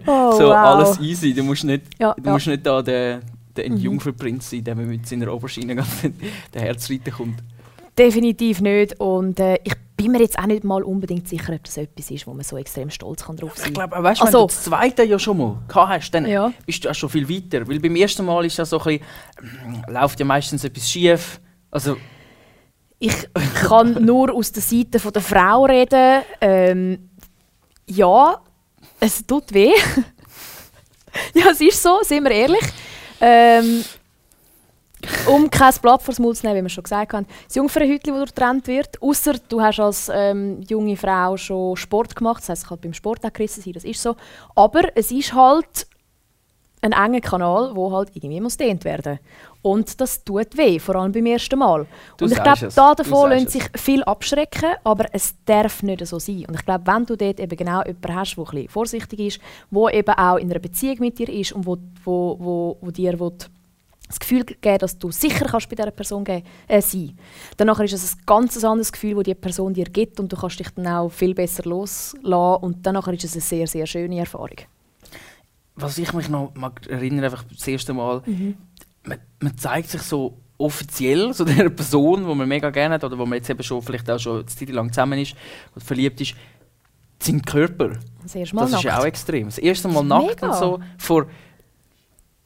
oh, 0.05 0.31
so 0.33 0.43
wow. 0.49 0.53
alles 0.53 0.99
easy. 0.99 1.33
Du 1.33 1.43
musst 1.43 1.63
nicht, 1.63 1.83
Ja, 1.99 2.15
du 2.21 2.29
musst 2.29 2.47
nicht 2.47 2.65
da 2.65 2.81
der, 2.81 3.21
der 3.55 3.65
Entjungferprinz 3.65 4.49
sein, 4.49 4.63
der 4.63 4.75
mit 4.75 5.07
seiner 5.07 5.33
Oberschiene 5.33 5.75
der 6.53 6.61
Herz 6.61 6.89
reiten 6.89 7.11
kommt. 7.11 7.39
Definitiv 7.97 8.61
nicht. 8.61 8.99
Und 8.99 9.39
äh, 9.39 9.57
ich 9.63 9.73
bin 10.03 10.11
mir 10.13 10.19
jetzt 10.21 10.37
auch 10.39 10.45
nicht 10.45 10.63
mal 10.63 10.83
unbedingt 10.83 11.27
sicher, 11.27 11.53
ob 11.53 11.63
das 11.63 11.77
etwas 11.77 12.09
ist, 12.11 12.25
wo 12.27 12.33
man 12.33 12.43
so 12.43 12.57
extrem 12.57 12.89
stolz 12.89 13.23
kann 13.25 13.35
drauf 13.37 13.53
sein 13.57 13.69
Ich 13.69 13.73
kann. 13.73 13.89
glaube, 13.89 14.03
weißt 14.03 14.21
du, 14.21 14.25
wenn 14.25 14.27
Also- 14.27 14.47
du 14.47 14.53
das 14.53 14.63
zweite 14.63 15.03
ja 15.03 15.19
schon 15.19 15.37
mal 15.37 15.57
gehabt 15.67 15.89
hast, 15.89 16.11
dann 16.11 16.25
Ja. 16.27 16.51
bist 16.65 16.83
du 16.85 16.89
auch 16.89 16.95
schon 16.95 17.09
viel 17.09 17.27
weiter. 17.29 17.67
Weil 17.67 17.79
beim 17.79 17.95
ersten 17.95 18.25
Mal 18.25 18.45
ist 18.45 18.57
ja 18.57 18.65
so 18.65 18.79
ein 18.79 18.83
bisschen, 18.83 19.01
ähm, 19.65 19.83
läuft 19.93 20.19
ja 20.19 20.25
meistens 20.25 20.63
etwas 20.63 20.89
schief. 20.89 21.39
Also, 21.71 21.97
Ich 22.99 23.13
kann 23.67 23.93
nur 24.05 24.33
aus 24.33 24.51
der 24.51 24.61
Seite 24.63 24.99
von 24.99 25.11
der 25.11 25.21
Frau 25.21 25.65
reden. 25.65 26.21
Ähm, 26.39 27.09
ja, 27.85 28.39
es 28.99 29.25
tut 29.27 29.53
weh. 29.53 29.71
ja, 31.33 31.45
es 31.51 31.59
ist 31.61 31.81
so, 31.83 31.99
sind 32.03 32.23
wir 32.23 32.31
ehrlich. 32.31 32.63
Ähm, 33.19 33.83
um 35.27 35.49
kein 35.49 35.73
Blatt 35.81 36.01
vor 36.01 36.13
Maul 36.19 36.35
zu 36.35 36.45
nehmen, 36.45 36.59
wie 36.59 36.63
wir 36.63 36.69
schon 36.69 36.83
gesagt 36.83 37.13
haben. 37.13 37.25
Das 37.47 37.55
Jungfernhütchen, 37.55 38.13
das 38.13 38.19
durchtrennt 38.19 38.67
wird, 38.67 39.01
außer 39.01 39.35
du 39.49 39.61
hast 39.61 39.79
als 39.79 40.11
ähm, 40.13 40.61
junge 40.67 40.97
Frau 40.97 41.37
schon 41.37 41.75
Sport 41.77 42.15
gemacht, 42.15 42.41
das 42.41 42.49
heisst, 42.49 42.63
es 42.63 42.69
kann 42.69 42.79
beim 42.79 42.93
Sport 42.93 43.25
auch 43.25 43.33
gerissen 43.33 43.61
sein, 43.61 43.73
das 43.73 43.83
ist 43.83 44.01
so. 44.01 44.15
Aber 44.55 44.95
es 44.95 45.11
ist 45.11 45.33
halt 45.33 45.87
ein 46.83 46.91
enger 46.91 47.21
Kanal, 47.21 47.71
wo 47.75 47.91
halt 47.91 48.09
irgendwie 48.13 48.41
muss 48.41 48.57
dehnt 48.57 48.83
werden. 48.83 49.19
Und 49.61 50.01
das 50.01 50.23
tut 50.25 50.57
weh, 50.57 50.77
vor 50.79 50.95
allem 50.95 51.13
beim 51.13 51.25
ersten 51.25 51.57
Mal. 51.57 51.85
Du 52.17 52.25
und 52.25 52.31
ich 52.31 52.43
glaube, 52.43 52.67
da 52.75 52.93
davon 52.93 53.29
lassen 53.29 53.47
sich 53.47 53.63
viel 53.77 54.03
abschrecken, 54.03 54.71
aber 54.83 55.05
es 55.13 55.35
darf 55.45 55.81
nicht 55.81 56.05
so 56.05 56.19
sein. 56.19 56.43
Und 56.45 56.55
ich 56.55 56.65
glaube, 56.65 56.85
wenn 56.85 57.05
du 57.05 57.15
dort 57.15 57.39
eben 57.39 57.55
genau 57.55 57.81
jemanden 57.83 58.15
hast, 58.15 58.35
der 58.35 58.43
ein 58.43 58.51
bisschen 58.51 58.69
vorsichtig 58.69 59.19
ist, 59.19 59.39
der 59.71 59.93
eben 59.93 60.13
auch 60.13 60.35
in 60.35 60.51
einer 60.51 60.59
Beziehung 60.59 60.97
mit 60.99 61.17
dir 61.17 61.29
ist 61.29 61.53
und 61.53 61.65
wo, 61.65 61.77
wo, 62.03 62.37
wo, 62.39 62.77
wo 62.81 62.91
dir 62.91 63.17
will, 63.17 63.31
das 64.07 64.19
Gefühl 64.19 64.43
geben 64.43 64.77
dass 64.79 64.97
du 64.97 65.11
sicher 65.11 65.45
kannst 65.45 65.69
bei 65.69 65.75
dieser 65.75 65.91
Person 65.91 66.23
ge- 66.23 66.43
äh, 66.67 66.81
sein 66.81 67.17
dann 67.57 67.67
nachher 67.67 67.85
ist 67.85 67.93
es 67.93 68.15
ein 68.15 68.21
ganz 68.25 68.63
anderes 68.63 68.91
Gefühl, 68.91 69.15
das 69.15 69.23
die 69.23 69.33
Person 69.35 69.73
dir 69.73 69.85
gibt 69.85 70.19
und 70.19 70.31
du 70.31 70.35
kannst 70.37 70.59
dich 70.59 70.69
dann 70.75 70.87
auch 70.87 71.09
viel 71.09 71.33
besser 71.33 71.63
loslassen 71.63 72.19
und 72.61 72.85
dann 72.85 72.93
nachher 72.95 73.13
ist 73.13 73.23
es 73.23 73.33
eine 73.33 73.41
sehr, 73.41 73.67
sehr 73.67 73.85
schöne 73.87 74.19
Erfahrung. 74.19 74.57
was 75.75 75.97
ich 75.97 76.13
mich 76.13 76.29
noch 76.29 76.53
mag 76.55 76.85
erinnern, 76.87 77.23
einfach 77.25 77.43
das 77.43 77.67
erste 77.67 77.93
Mal, 77.93 78.21
man, 79.05 79.17
man 79.39 79.57
zeigt 79.57 79.89
sich 79.89 80.01
so 80.03 80.37
offiziell 80.57 81.33
so 81.33 81.43
der 81.45 81.69
Person, 81.69 82.27
die 82.27 82.35
man 82.35 82.47
mega 82.47 82.69
gerne 82.69 82.95
hat 82.95 83.03
oder 83.03 83.17
wo 83.17 83.25
man 83.25 83.37
jetzt 83.37 83.49
eben 83.49 83.63
schon 83.63 83.81
vielleicht 83.81 84.09
auch 84.11 84.19
schon 84.19 84.37
eine 84.37 84.45
Zeit 84.45 84.69
lang 84.69 84.91
zusammen 84.93 85.19
ist 85.19 85.35
oder 85.75 85.83
verliebt 85.83 86.21
ist, 86.21 86.35
seinen 87.19 87.41
Körper. 87.41 87.89
Das 88.21 88.33
Das 88.33 88.71
ist 88.73 88.83
ja 88.83 88.99
auch 88.99 89.05
extrem. 89.05 89.45
Das 89.47 89.57
erste 89.57 89.87
Mal 89.87 90.01
Das 90.01 90.03
nackt 90.09 90.41
mega. 90.41 90.47
und 90.53 90.59
so 90.59 90.79
vor 90.97 91.25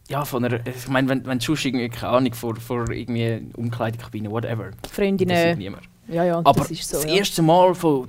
ja, 0.10 0.24
von 0.26 0.43
einer, 0.46 0.60
ich 0.65 0.88
meine, 0.88 1.10
wenn, 1.10 1.26
wenn 1.26 1.39
du 1.39 1.54
irgendwie, 1.54 1.89
keine 1.89 2.13
Ahnung, 2.13 2.34
vor, 2.34 2.56
vor 2.56 2.89
irgendwie 2.89 3.48
Umkleidekabine, 3.56 4.32
whatever, 4.32 4.70
das 4.82 4.91
Freundinnen. 4.91 5.58
niemand. 5.58 5.84
Ja, 6.08 6.24
ja, 6.24 6.38
Aber 6.38 6.54
das 6.62 6.72
ist 6.72 6.88
so. 6.89 6.96
das 6.98 7.06
ja. 7.06 7.15
erste 7.17 7.41
Mal 7.41 7.76
von 7.76 8.08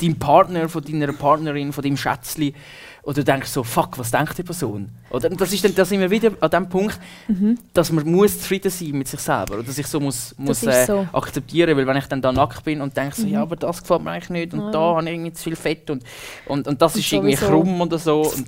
deinem 0.00 0.16
Partner, 0.16 0.68
von 0.68 0.84
deiner 0.84 1.12
Partnerin, 1.12 1.72
von 1.72 1.82
deinem 1.82 1.96
Schätzli, 1.96 2.54
oder 3.02 3.16
du 3.16 3.24
denkst 3.24 3.50
so, 3.50 3.62
fuck, 3.62 3.98
was 3.98 4.10
denkt 4.10 4.38
die 4.38 4.42
Person? 4.42 4.88
Oder 5.10 5.28
das 5.28 5.52
ist 5.52 5.62
dann, 5.62 5.74
da 5.74 5.84
sind 5.84 6.00
wir 6.00 6.10
wieder 6.10 6.30
an 6.40 6.50
dem 6.50 6.68
Punkt, 6.70 6.98
Mhm. 7.28 7.58
dass 7.74 7.92
man 7.92 8.10
muss 8.10 8.38
zufrieden 8.38 8.70
sein 8.70 8.92
mit 8.92 9.08
sich 9.08 9.20
selber 9.20 9.58
oder 9.58 9.70
sich 9.70 9.86
so 9.86 10.00
muss, 10.00 10.34
muss 10.38 10.62
äh, 10.62 10.86
so. 10.86 11.06
akzeptieren, 11.12 11.76
weil 11.76 11.86
wenn 11.86 11.96
ich 11.98 12.06
dann 12.06 12.22
da 12.22 12.32
nackt 12.32 12.64
bin 12.64 12.80
und 12.80 12.96
denke 12.96 13.14
so, 13.16 13.26
Mhm. 13.26 13.32
ja, 13.32 13.42
aber 13.42 13.56
das 13.56 13.82
gefällt 13.82 14.02
mir 14.04 14.12
eigentlich 14.12 14.30
nicht 14.30 14.54
und 14.54 14.60
Ja. 14.60 14.70
da 14.70 14.78
habe 14.96 15.02
ich 15.04 15.10
irgendwie 15.10 15.32
zu 15.34 15.42
viel 15.44 15.56
Fett 15.56 15.90
und, 15.90 16.02
und, 16.46 16.66
und 16.66 16.80
das 16.80 16.94
Und 16.94 17.00
ist 17.00 17.12
irgendwie 17.12 17.34
sowieso. 17.36 17.52
krumm 17.52 17.80
oder 17.82 17.98
so 17.98 18.22
und 18.22 18.46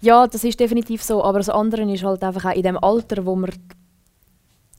Ja, 0.00 0.26
das 0.26 0.44
ist 0.44 0.60
definitiv 0.60 1.02
so. 1.02 1.24
Aber 1.24 1.38
das 1.38 1.48
andere 1.48 1.82
ist 1.92 2.04
halt 2.04 2.22
einfach 2.22 2.46
auch 2.46 2.54
in 2.54 2.62
dem 2.62 2.78
Alter, 2.78 3.26
wo 3.26 3.34
man 3.34 3.50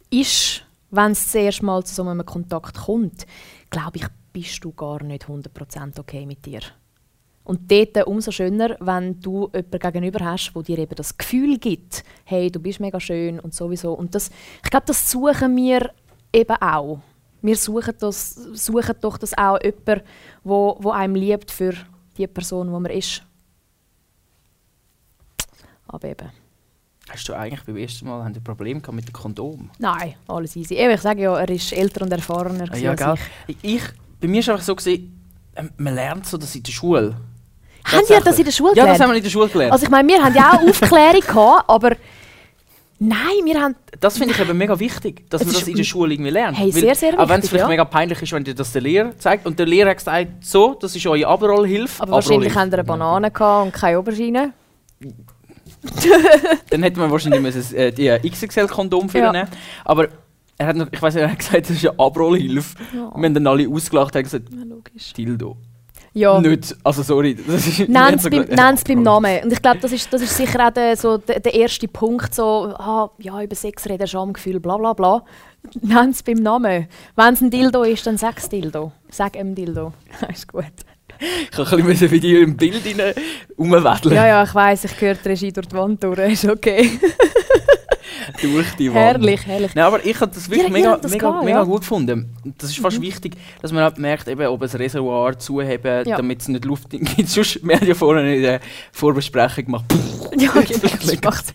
ist, 0.09 0.63
wenn 0.91 1.11
es 1.11 1.31
das 1.31 1.61
Mal 1.61 1.83
zu 1.83 1.93
so 1.93 2.03
einem 2.03 2.25
Kontakt 2.25 2.77
kommt, 2.77 3.25
glaube 3.69 3.97
ich, 3.97 4.05
bist 4.31 4.63
du 4.63 4.71
gar 4.71 5.03
nicht 5.03 5.25
100% 5.25 5.99
okay 5.99 6.25
mit 6.25 6.45
dir. 6.45 6.61
Und 7.43 7.71
dort 7.71 8.05
umso 8.05 8.31
schöner, 8.31 8.77
wenn 8.79 9.19
du 9.19 9.49
jemanden 9.53 9.79
gegenüber 9.79 10.23
hast, 10.23 10.51
wo 10.53 10.61
dir 10.61 10.77
eben 10.77 10.95
das 10.95 11.17
Gefühl 11.17 11.57
gibt, 11.57 12.03
hey, 12.23 12.51
du 12.51 12.59
bist 12.59 12.79
mega 12.79 12.99
schön 12.99 13.39
und 13.39 13.55
sowieso. 13.55 13.93
Und 13.93 14.13
das, 14.13 14.29
ich 14.63 14.69
glaube, 14.69 14.85
das 14.85 15.09
suchen 15.09 15.55
wir 15.55 15.91
eben 16.31 16.55
auch. 16.61 16.99
Wir 17.41 17.55
suchen, 17.55 17.95
das, 17.99 18.35
suchen 18.35 18.95
doch 19.01 19.17
das 19.17 19.35
auch 19.35 19.57
jemanden, 19.63 20.03
wo, 20.43 20.77
wo 20.79 20.91
einem 20.91 21.15
liebt 21.15 21.49
für 21.49 21.73
die 22.17 22.27
Person, 22.27 22.71
wo 22.71 22.79
man 22.79 22.91
ist. 22.91 23.23
Aber 25.91 26.07
eben. 26.07 26.29
hast 27.09 27.27
du 27.27 27.33
eigentlich 27.33 27.63
beim 27.63 27.77
ersten 27.77 28.07
Mal 28.07 28.21
ein 28.21 28.43
Problem 28.43 28.79
gehabt 28.81 28.95
mit 28.95 29.07
dem 29.07 29.13
Kondom? 29.13 29.71
Nein, 29.79 30.13
alles 30.27 30.55
easy. 30.55 30.75
Eben, 30.75 30.93
ich 30.93 31.01
sage 31.01 31.21
ja, 31.23 31.35
er 31.37 31.49
ist 31.49 31.73
älter 31.73 32.03
und 32.03 32.11
erfahrener 32.11 32.67
Ah, 32.71 32.77
ja, 32.77 32.93
gell? 32.93 33.15
ich. 33.47 33.57
Ich, 33.63 33.81
bei 34.21 34.27
mir 34.27 34.35
war 34.35 34.39
es 34.41 34.49
einfach 34.49 34.63
so, 34.65 34.75
gewesen, 34.75 35.19
ähm, 35.55 35.71
man 35.77 35.95
lernt 35.95 36.27
so 36.27 36.37
das 36.37 36.53
in 36.55 36.61
der 36.63 36.71
Schule. 36.71 37.15
Haben 37.85 38.03
die 38.07 38.23
das 38.23 38.37
in 38.37 38.45
der 38.45 38.51
Schule 38.51 38.73
Ja, 38.75 38.85
das 38.85 38.93
gelernt? 38.93 39.01
haben 39.01 39.09
wir 39.11 39.17
in 39.17 39.23
der 39.23 39.29
Schule 39.31 39.47
gelernt. 39.49 39.71
Also 39.73 39.85
ich 39.85 39.89
meine, 39.89 40.07
wir 40.07 40.23
haben 40.23 40.35
ja 40.35 40.51
auch 40.53 40.61
Aufklärung 40.69 41.21
gehabt, 41.21 41.63
aber 41.67 41.95
nein, 42.99 43.17
wir 43.45 43.59
haben... 43.59 43.75
das 43.99 44.17
finde 44.19 44.33
ich 44.35 44.39
eben 44.39 44.55
mega 44.57 44.77
wichtig, 44.79 45.27
dass 45.31 45.41
Es 45.41 45.47
man 45.47 45.55
das 45.55 45.67
in 45.67 45.75
der 45.75 45.83
Schule 45.83 46.13
irgendwie 46.13 46.29
lernt. 46.29 46.55
Hey, 46.59 46.71
sehr, 46.71 46.93
sehr 46.93 47.13
Auch 47.19 47.27
wenn 47.29 47.39
es 47.39 47.45
wichtig, 47.45 47.49
vielleicht 47.49 47.63
ja. 47.63 47.67
mega 47.69 47.85
peinlich 47.85 48.21
ist, 48.21 48.31
wenn 48.33 48.43
dir 48.43 48.53
das 48.53 48.71
der 48.73 48.81
Lehrer 48.83 49.17
zeigt. 49.17 49.47
Und 49.47 49.57
der 49.57 49.65
Lehrer 49.65 49.89
hat 49.89 49.97
gesagt, 49.97 50.27
so, 50.45 50.75
das 50.75 50.95
ist 50.95 51.07
eure 51.07 51.25
Abrollhilfe. 51.25 52.03
Aber 52.03 52.11
wahrscheinlich 52.11 52.51
Abrollhilfe. 52.51 52.59
haben 52.59 52.71
wir 52.71 52.77
eine 52.79 52.83
Banane 52.87 53.31
gehabt 53.31 53.65
und 53.65 53.73
keine 53.73 53.97
Aubergine. 53.97 54.53
Dann 56.69 56.83
hätte 56.83 56.99
man 56.99 57.11
wahrscheinlich 57.11 57.41
müssen, 57.41 57.75
äh, 57.75 57.91
die 57.91 58.07
äh, 58.07 58.19
XXL-Kondom 58.19 59.09
für 59.09 59.19
Ja. 59.19 59.31
nehmen 59.31 59.47
Aber 59.85 60.09
er 60.57 60.67
hat 60.67 60.75
noch, 60.75 60.87
ich 60.91 61.01
weiß 61.01 61.13
nicht, 61.15 61.23
er 61.23 61.31
hat 61.31 61.39
gesagt, 61.39 61.69
das 61.69 61.77
ist 61.77 61.87
eine 61.87 61.99
Abrollhilfe. 61.99 62.75
Ja, 62.93 63.11
Wir 63.15 63.25
haben 63.25 63.33
dann 63.33 63.47
alle 63.47 63.67
ausgelacht 63.67 64.15
und 64.15 64.23
gesagt, 64.23 64.45
ja, 64.51 64.63
logisch. 64.63 65.13
Dildo. 65.13 65.57
Ja. 66.13 66.41
Nicht, 66.41 66.75
also 66.83 67.03
sorry. 67.03 67.35
Das 67.35 67.79
Nennt 67.87 68.15
es 68.15 68.23
so 68.23 68.29
beim, 68.29 68.45
nenn's 68.45 68.83
beim. 68.83 69.03
Namen. 69.03 69.39
Und 69.43 69.53
ich 69.53 69.61
glaube, 69.61 69.79
das 69.79 69.91
ist, 69.91 70.11
das 70.11 70.21
ist 70.21 70.35
sicher 70.35 70.67
auch 70.67 70.71
der, 70.71 70.97
so 70.97 71.17
der, 71.17 71.39
der 71.39 71.53
erste 71.53 71.87
Punkt, 71.87 72.33
so, 72.33 72.73
ah, 72.77 73.11
ja, 73.19 73.41
über 73.41 73.55
Sex 73.55 73.87
reden, 73.87 74.07
Schamgefühl, 74.07 74.59
bla 74.59 74.77
bla 74.77 74.93
bla. 74.93 75.23
Nennt 75.81 76.15
es 76.15 76.23
beim 76.23 76.37
Namen. 76.37 76.87
Wenn 77.15 77.33
es 77.33 77.41
ein 77.41 77.51
Dildo 77.51 77.83
ist, 77.83 78.05
dann 78.07 78.17
sag 78.17 78.39
es 78.39 78.49
Dildo. 78.49 78.91
Sag 79.09 79.37
ihm 79.37 79.53
Dildo. 79.55 79.93
ist 80.29 80.51
gut. 80.51 80.63
Ich 81.19 81.51
kann 81.51 81.67
ein 81.79 81.85
bisschen 81.85 82.09
bei 82.09 82.17
dir 82.19 82.41
im 82.41 82.55
Bild 82.55 82.81
rein 82.85 83.13
rumwedeln. 83.57 84.15
Ja, 84.15 84.27
ja, 84.27 84.43
ich 84.43 84.55
weiss, 84.55 84.83
ich 84.85 85.01
höre 85.01 85.15
die 85.15 85.27
Regie 85.29 85.51
durch 85.51 85.67
die 85.67 85.75
Wand 85.75 86.01
durch, 86.03 86.19
ist 86.19 86.45
okay. 86.45 86.89
Durch 88.41 88.71
die 88.75 88.89
Wand. 88.93 88.97
herrlich, 88.99 89.45
herrlich. 89.45 89.73
Nein, 89.75 89.85
aber 89.85 90.05
ich 90.05 90.19
habe 90.19 90.31
das 90.33 90.47
wirklich 90.49 90.67
Ja, 90.67 90.73
mega, 90.73 90.89
ja, 90.91 90.97
das 90.97 91.11
mega, 91.11 91.31
geht, 91.31 91.45
mega 91.45 91.57
ja. 91.59 91.63
gut 91.63 91.81
gefunden. 91.81 92.33
Und 92.45 92.61
Das 92.61 92.69
ist 92.69 92.77
fast 92.79 93.01
wichtig, 93.01 93.35
dass 93.61 93.71
man 93.71 93.83
halt 93.83 93.97
merkt, 93.97 94.27
eben, 94.27 94.45
ob 94.47 94.61
ein 94.61 94.69
Reservoir 94.69 95.37
zuheben, 95.39 96.05
Ja. 96.07 96.17
damit 96.17 96.41
es 96.41 96.47
nicht 96.47 96.63
Luft 96.65 96.89
gibt. 96.91 97.27
Sonst, 97.27 97.59
wir 97.65 97.75
haben 97.75 97.87
ja 97.87 97.93
vorhin 97.95 98.27
in 98.27 98.41
der 98.43 98.59
Vorbesprechung 98.91 99.65
gemacht. 99.65 99.85
Ja, 100.37 100.51
genau, 100.51 100.79
das 101.01 101.21
macht. 101.23 101.45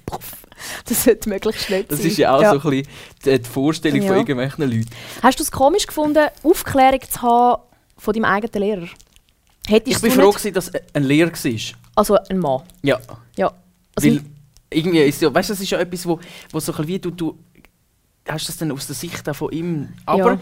Das 0.88 1.05
sollte 1.05 1.29
möglichst 1.29 1.70
nicht 1.70 1.90
Das 1.90 1.98
sein. 1.98 2.09
ist 2.09 2.16
ja 2.18 2.35
auch 2.35 2.40
so 2.61 2.68
ein 2.68 2.83
bisschen 3.24 3.42
die, 3.42 3.48
Vorstellung 3.48 4.00
von 4.00 4.09
Ja. 4.11 4.16
irgendwelchen 4.16 4.64
Leuten. 4.70 4.90
Hast 5.22 5.38
du 5.38 5.42
es 5.44 5.50
komisch 5.53 5.87
gefunden, 5.87 6.27
Aufklärung 6.42 7.00
zu 7.09 7.22
haben 7.22 7.62
von 7.98 8.14
deinem 8.14 8.24
eigenen 8.24 8.61
Lehrer? 8.62 8.88
Hättest 9.66 9.96
Ich 9.96 10.03
bin 10.03 10.11
froh, 10.11 10.31
gewesen, 10.31 10.53
dass 10.53 10.70
ein 10.92 11.03
Lehrer 11.05 11.33
war. 11.33 11.61
Also 11.96 12.16
ein 12.29 12.38
Mann. 12.38 12.62
Ja. 12.83 13.00
Ja. 13.37 13.53
Also, 13.94 14.09
Weil 14.09 14.20
irgendwie 14.70 15.00
ist 15.03 15.22
ja, 15.22 15.33
weißt 15.33 15.50
du, 15.50 15.53
das 15.55 15.61
ist 15.61 15.70
ja 15.70 15.79
etwas, 15.79 16.07
wo, 16.07 16.18
wo 16.50 16.61
so 16.61 16.72
ein 16.74 16.87
wie 16.87 16.98
du, 16.98 17.11
du 17.11 17.38
hast 18.29 18.48
das 18.48 18.57
dann 18.57 18.72
aus 18.72 18.87
der 18.87 18.96
Sicht 18.96 19.22
von 19.35 19.53
ihm. 19.53 19.88
Aber 20.05 20.33
Ja. 20.33 20.38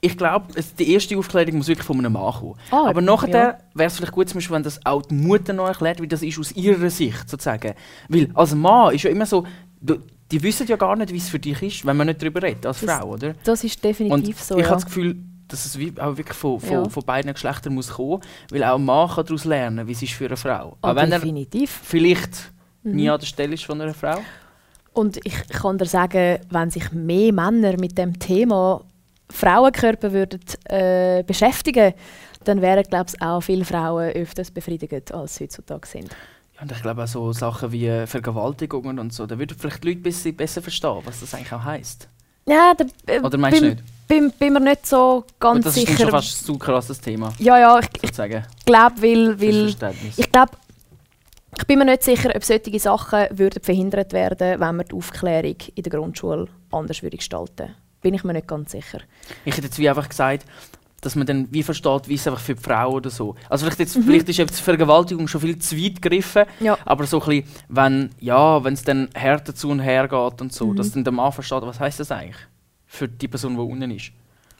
ich 0.00 0.16
glaube, 0.16 0.46
die 0.78 0.92
erste 0.92 1.16
Aufklärung 1.16 1.56
muss 1.56 1.68
wirklich 1.68 1.86
von 1.86 1.98
einem 1.98 2.12
Mann 2.12 2.32
kommen. 2.34 2.54
Ah, 2.70 2.88
Aber 2.88 3.00
nachher 3.00 3.28
ja. 3.30 3.58
wäre 3.74 3.86
es 3.88 3.96
vielleicht 3.96 4.12
gut, 4.12 4.28
zum 4.28 4.36
Beispiel, 4.38 4.54
wenn 4.56 4.62
das 4.62 4.84
auch 4.84 5.02
die 5.02 5.14
Mutter 5.14 5.52
noch 5.52 5.66
erklärt, 5.68 6.00
wie 6.02 6.08
das 6.08 6.22
ist 6.22 6.38
aus 6.38 6.52
ihrer 6.52 6.90
Sicht 6.90 7.28
sozusagen. 7.30 7.74
Weil 8.08 8.30
als 8.34 8.54
Mann 8.54 8.94
ist 8.94 9.02
ja 9.04 9.10
immer 9.10 9.26
so, 9.26 9.46
du, 9.80 9.98
die 10.30 10.42
wissen 10.42 10.66
ja 10.66 10.76
gar 10.76 10.96
nicht, 10.96 11.12
wie 11.12 11.18
es 11.18 11.28
für 11.28 11.38
dich 11.38 11.62
ist, 11.62 11.86
wenn 11.86 11.96
man 11.96 12.06
nicht 12.06 12.20
darüber 12.22 12.42
redet, 12.42 12.66
als 12.66 12.80
Das- 12.80 12.98
Frau, 12.98 13.10
oder? 13.10 13.34
das 13.44 13.64
ist 13.64 13.76
Und 13.76 13.84
definitiv 13.84 14.40
so. 14.42 14.56
ich 14.56 14.60
ja. 14.62 14.66
habe 14.70 14.76
das 14.76 14.86
Gefühl, 14.86 15.16
dass 15.52 15.64
es 15.66 15.78
wie 15.78 15.92
auch 16.00 16.16
wirklich 16.16 16.36
von, 16.36 16.58
von, 16.60 16.70
Ja. 16.84 16.88
von 16.88 17.04
beiden 17.04 17.32
Geschlechtern 17.32 17.74
muss 17.74 17.90
kommen, 17.90 18.20
weil 18.50 18.64
auch 18.64 18.76
ein 18.76 18.84
Mann 18.84 19.08
kann 19.08 19.24
daraus 19.26 19.44
lernen, 19.44 19.86
wie 19.86 19.92
es 19.92 20.02
ist 20.02 20.12
für 20.12 20.26
eine 20.26 20.36
Frau. 20.36 20.76
Ah, 20.82 20.90
auch 20.92 20.96
wenn 20.96 21.12
er 21.12 21.18
definitiv. 21.18 21.70
vielleicht 21.84 22.50
Mhm. 22.84 22.96
nie 22.96 23.08
an 23.10 23.20
der 23.20 23.26
Stelle 23.26 23.54
ist 23.54 23.64
von 23.64 23.80
einer 23.80 23.94
Frau. 23.94 24.18
Und 24.92 25.18
ich 25.24 25.48
kann 25.48 25.78
dir 25.78 25.86
sagen, 25.86 26.38
wenn 26.50 26.70
sich 26.70 26.90
mehr 26.92 27.32
Männer 27.32 27.78
mit 27.78 27.96
dem 27.96 28.18
Thema 28.18 28.82
Frauenkörper 29.30 30.12
würden, 30.12 30.40
äh, 30.64 31.22
beschäftigen 31.26 31.94
dann 32.44 32.60
wären, 32.60 32.82
glaube 32.82 33.06
ich, 33.14 33.22
auch 33.22 33.40
viele 33.40 33.64
Frauen 33.64 34.10
öfters 34.10 34.50
befriedigt, 34.50 35.14
als 35.14 35.36
sie 35.36 35.44
heutzutage 35.44 35.86
sind. 35.86 36.10
Ja, 36.56 36.62
und 36.62 36.72
ich 36.72 36.82
glaube 36.82 37.04
auch 37.04 37.06
so 37.06 37.32
Sachen 37.32 37.70
wie 37.70 38.04
Vergewaltigungen 38.06 38.98
und 38.98 39.12
so, 39.12 39.26
da 39.26 39.38
würden 39.38 39.56
vielleicht 39.56 39.84
die 39.84 39.88
Leute 39.88 40.00
ein 40.00 40.02
bisschen 40.02 40.34
besser 40.36 40.60
verstehen, 40.60 40.98
was 41.04 41.20
das 41.20 41.32
eigentlich 41.34 41.52
auch 41.52 41.62
heisst. 41.62 42.08
Ja, 42.46 42.72
da, 42.76 42.84
äh, 43.06 43.20
Oder 43.20 43.38
meinst 43.38 43.60
du 43.60 43.66
nicht? 43.70 43.82
Bin, 44.08 44.30
bin 44.38 44.52
mir 44.52 44.60
nicht 44.60 44.86
so 44.86 45.24
Und 45.26 45.40
ganz 45.40 45.64
das 45.64 45.76
ist 45.76 45.86
dann 45.88 45.96
sicher. 45.96 46.02
schon 46.08 46.10
fast 46.10 46.42
ein 46.42 46.46
zu 46.46 46.58
krasses 46.58 47.00
Thema, 47.00 47.32
ja, 47.38 47.58
ja, 47.58 47.78
ich, 47.80 47.88
ich 48.02 48.12
glaube, 48.12 49.02
weil, 49.02 49.40
weil 49.40 49.68
ich 50.16 50.32
glaube, 50.32 50.52
ich 51.58 51.66
bin 51.66 51.78
mir 51.78 51.84
nicht 51.84 52.02
sicher, 52.02 52.30
ob 52.34 52.44
solche 52.44 52.78
Sachen 52.80 53.26
würden 53.30 53.62
verhindert 53.62 54.12
werden, 54.12 54.58
wenn 54.60 54.76
man 54.76 54.86
die 54.86 54.94
Aufklärung 54.94 55.56
in 55.74 55.82
der 55.82 55.92
Grundschule 55.92 56.46
anders 56.70 57.02
würde 57.02 57.16
gestalten. 57.18 57.74
Bin 58.00 58.14
ich 58.14 58.24
mir 58.24 58.32
nicht 58.32 58.48
ganz 58.48 58.72
sicher. 58.72 59.00
Ich 59.44 59.52
hätte 59.56 59.66
jetzt 59.66 59.78
wie 59.78 59.88
einfach 59.88 60.08
gesagt, 60.08 60.46
dass 61.02 61.14
man 61.14 61.26
dann 61.26 61.48
wie 61.50 61.62
versteht, 61.62 62.08
wie 62.08 62.14
es 62.14 62.26
einfach 62.26 62.40
für 62.40 62.54
die 62.54 62.62
Frau 62.62 62.92
oder 62.92 63.10
so. 63.10 63.34
Also 63.50 63.64
vielleicht, 63.64 63.80
jetzt, 63.80 63.94
vielleicht 64.04 64.28
ist 64.28 64.36
jetzt 64.38 64.60
Vergewaltigung 64.60 65.26
schon 65.28 65.40
viel 65.40 65.58
zu 65.58 65.76
weit 65.76 66.00
gegriffen, 66.00 66.44
Mhm. 66.60 66.66
Ja. 66.66 66.78
aber 66.84 67.06
so 67.06 67.20
ein 67.22 67.26
bisschen, 67.28 67.44
wenn 67.68 68.10
ja, 68.20 68.62
wenn 68.64 68.74
es 68.74 68.82
dann 68.84 69.08
härter 69.14 69.54
zu 69.54 69.68
und 69.68 69.80
her 69.80 70.08
geht 70.08 70.40
und 70.40 70.52
so, 70.52 70.68
Mhm. 70.68 70.76
dass 70.76 70.92
dann 70.92 71.04
der 71.04 71.12
Mann 71.12 71.32
versteht, 71.32 71.62
was 71.62 71.78
heißt 71.80 72.00
das 72.00 72.10
eigentlich 72.12 72.36
für 72.92 73.08
die 73.08 73.26
Person, 73.26 73.54
die 73.54 73.60
unten 73.60 73.90
ist. 73.90 74.12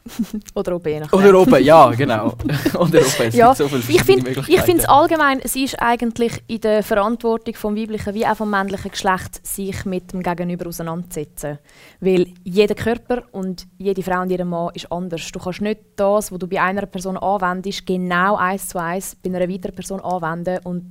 Oder 0.55 0.75
ob 0.75 0.85
je 0.87 0.99
nachdem. 0.99 1.19
Oder 1.19 1.39
oben, 1.39 1.63
ja, 1.63 1.91
genau. 1.97 2.33
Oder 2.73 2.99
oben, 2.99 3.31
Ja, 3.31 3.53
so 3.53 3.69
Ich 3.87 4.01
finde 4.01 4.31
es 4.31 4.85
allgemein, 4.85 5.39
es 5.39 5.55
ist 5.55 5.79
eigentlich 5.79 6.43
in 6.47 6.59
der 6.59 6.83
Verantwortung 6.83 7.53
vom 7.53 7.77
weiblichen 7.77 8.13
wie 8.13 8.25
auch 8.25 8.35
vom 8.35 8.49
männlichen 8.49 8.91
Geschlecht, 8.91 9.45
sich 9.45 9.85
mit 9.85 10.11
dem 10.11 10.23
Gegenüber 10.23 10.67
auseinanderzusetzen. 10.67 11.59
Weil 12.01 12.33
jeder 12.43 12.75
Körper 12.75 13.23
und 13.31 13.67
jede 13.77 14.01
Frau 14.01 14.21
und 14.23 14.31
jeder 14.31 14.45
Mann 14.45 14.71
ist 14.73 14.91
anders. 14.91 15.31
Du 15.31 15.39
kannst 15.39 15.61
nicht 15.61 15.79
das, 15.95 16.31
was 16.31 16.39
du 16.39 16.47
bei 16.47 16.61
einer 16.61 16.87
Person 16.87 17.17
anwendest, 17.17 17.85
genau 17.85 18.35
eins 18.35 18.67
zu 18.67 18.81
eins 18.81 19.15
bei 19.15 19.29
einer 19.29 19.47
weiteren 19.47 19.75
Person 19.75 20.01
anwenden 20.01 20.59
und 20.65 20.83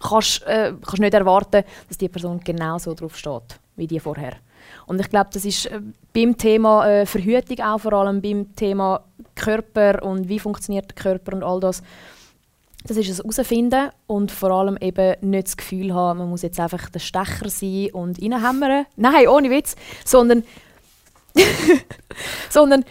kannst, 0.00 0.42
äh, 0.46 0.72
kannst 0.80 1.00
nicht 1.00 1.14
erwarten, 1.14 1.62
dass 1.86 1.98
die 1.98 2.08
Person 2.08 2.40
genau 2.40 2.78
so 2.78 2.94
drauf 2.94 3.16
steht, 3.16 3.60
wie 3.76 3.86
die 3.86 4.00
vorher. 4.00 4.38
Und 4.88 5.00
ich 5.00 5.10
glaube, 5.10 5.28
das 5.32 5.44
ist 5.44 5.66
äh, 5.66 5.80
beim 6.14 6.36
Thema 6.36 6.88
äh, 6.88 7.06
Verhütung 7.06 7.60
auch 7.60 7.78
vor 7.78 7.92
allem, 7.92 8.22
beim 8.22 8.54
Thema 8.56 9.04
Körper 9.34 10.02
und 10.02 10.28
wie 10.28 10.38
funktioniert 10.38 10.86
der 10.88 10.96
Körper 10.96 11.34
und 11.34 11.42
all 11.42 11.60
das, 11.60 11.82
das 12.84 12.96
ist 12.96 13.10
es 13.10 13.18
herausfinden 13.18 13.90
und 14.06 14.30
vor 14.30 14.50
allem 14.50 14.78
eben 14.80 15.14
nicht 15.20 15.48
das 15.48 15.56
Gefühl 15.56 15.92
haben, 15.92 16.20
man 16.20 16.30
muss 16.30 16.42
jetzt 16.42 16.58
einfach 16.58 16.88
der 16.88 17.00
Stecher 17.00 17.50
sein 17.50 17.90
und 17.92 18.20
reinhämmern. 18.20 18.86
Nein, 18.96 19.28
ohne 19.28 19.50
Witz. 19.50 19.76
Sondern, 20.06 20.42
sondern 22.50 22.84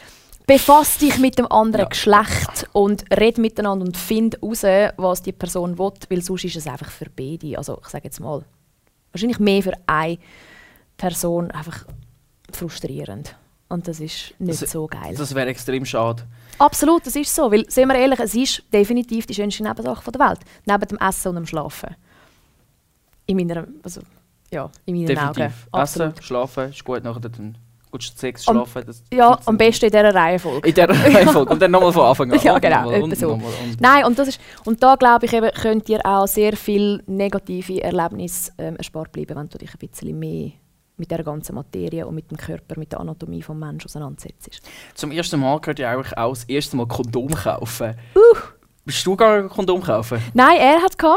befass 0.45 0.99
dich 0.99 1.17
mit 1.17 1.39
dem 1.39 1.51
anderen 1.51 1.85
Ja. 1.85 1.89
Geschlecht 1.89 2.69
und 2.73 3.05
red 3.11 3.39
miteinander 3.39 3.85
und 3.85 3.97
find 3.97 4.37
heraus, 4.41 4.93
was 4.97 5.21
die 5.23 5.31
Person 5.31 5.79
will, 5.79 5.91
weil 6.09 6.21
sonst 6.21 6.45
ist 6.45 6.57
es 6.57 6.67
einfach 6.67 6.91
für 6.91 7.09
beide. 7.09 7.57
Also 7.57 7.79
ich 7.81 7.89
sage 7.89 8.05
jetzt 8.05 8.19
mal, 8.19 8.43
wahrscheinlich 9.11 9.39
mehr 9.39 9.63
für 9.63 9.73
eine 9.87 10.19
Person 10.97 11.51
einfach 11.51 11.85
frustrierend. 12.51 13.35
Und 13.69 13.87
das 13.87 13.99
ist 13.99 14.33
nicht 14.39 14.61
Das- 14.61 14.71
so 14.71 14.87
geil. 14.87 15.13
Das 15.17 15.35
wäre 15.35 15.47
extrem 15.49 15.85
schade. 15.85 16.23
Absolut, 16.57 17.05
das 17.05 17.15
ist 17.15 17.33
so. 17.35 17.51
Weil, 17.51 17.69
sind 17.69 17.87
wir 17.89 17.95
ehrlich, 17.95 18.19
es 18.19 18.33
ist 18.33 18.63
definitiv 18.73 19.25
die 19.25 19.33
schönste 19.33 19.61
Nebensache 19.63 20.11
der 20.11 20.19
Welt. 20.27 20.39
Neben 20.65 20.87
dem 20.87 20.97
Essen 20.99 21.29
und 21.29 21.35
dem 21.35 21.45
Schlafen. 21.45 21.95
In 23.25 23.37
meiner, 23.37 23.67
also 23.83 24.01
Ja, 24.51 24.69
in 24.85 24.95
meinen 24.95 25.07
Definitiv. 25.07 25.43
Augen. 25.43 25.53
Absolut. 25.71 26.13
Essen, 26.13 26.23
schlafen, 26.23 26.69
ist 26.69 26.83
gut, 26.83 27.03
nachher 27.03 27.19
dann 27.19 27.57
du 27.91 27.97
Sex, 27.99 28.43
schlafen. 28.45 28.83
Das 28.85 29.03
Ja, 29.11 29.37
am 29.45 29.57
besten 29.57 29.85
in 29.85 29.91
dieser 29.91 30.13
Reihenfolge. 30.15 30.67
In 30.69 30.73
dieser 30.73 30.89
Reihenfolge. 31.15 31.51
Und 31.53 31.61
dann 31.61 31.71
nochmal 31.71 31.91
von 31.91 32.05
Anfang 32.05 32.31
an. 32.31 32.39
Ja, 32.41 32.57
genau, 32.59 33.03
und 33.03 33.17
so. 33.17 33.33
und- 33.33 33.43
Nein, 33.81 34.05
und, 34.05 34.17
das 34.17 34.29
ist, 34.29 34.39
und 34.65 34.81
da 34.81 34.95
glaube 34.95 35.25
ich, 35.25 35.33
eben, 35.33 35.51
könnt 35.51 35.89
ihr 35.89 35.99
auch 36.05 36.27
sehr 36.27 36.55
viel 36.55 37.03
negative 37.07 37.81
Erlebnisse 37.83 38.51
ähm, 38.57 38.75
erspart 38.77 39.11
bleiben, 39.11 39.35
wenn 39.35 39.49
du 39.49 39.57
dich 39.57 39.71
ein 39.73 39.77
bisschen 39.79 40.17
mehr 40.17 40.51
mit 40.97 41.11
der 41.11 41.23
ganzen 41.23 41.55
Materie 41.55 42.05
und 42.05 42.15
mit 42.15 42.31
dem 42.31 42.37
Körper, 42.37 42.77
mit 42.77 42.91
der 42.91 42.99
Anatomie 42.99 43.39
des 43.39 43.49
Menschen 43.49 43.85
auseinandersetzt. 43.85 44.61
Zum 44.95 45.11
ersten 45.11 45.39
Mal 45.39 45.59
gehört 45.59 45.79
ja 45.79 45.91
eigentlich 45.91 46.17
auch 46.17 46.33
das 46.33 46.43
erste 46.45 46.75
Mal 46.77 46.87
Kondom 46.87 47.29
kaufen. 47.29 47.95
Uh. 48.15 48.37
Bist 48.85 49.05
du 49.05 49.11
gegangen 49.11 49.49
Kondom 49.49 49.81
kaufen? 49.81 50.21
Nein, 50.33 50.57
er 50.59 50.81
hat 50.81 50.95
es. 50.97 51.09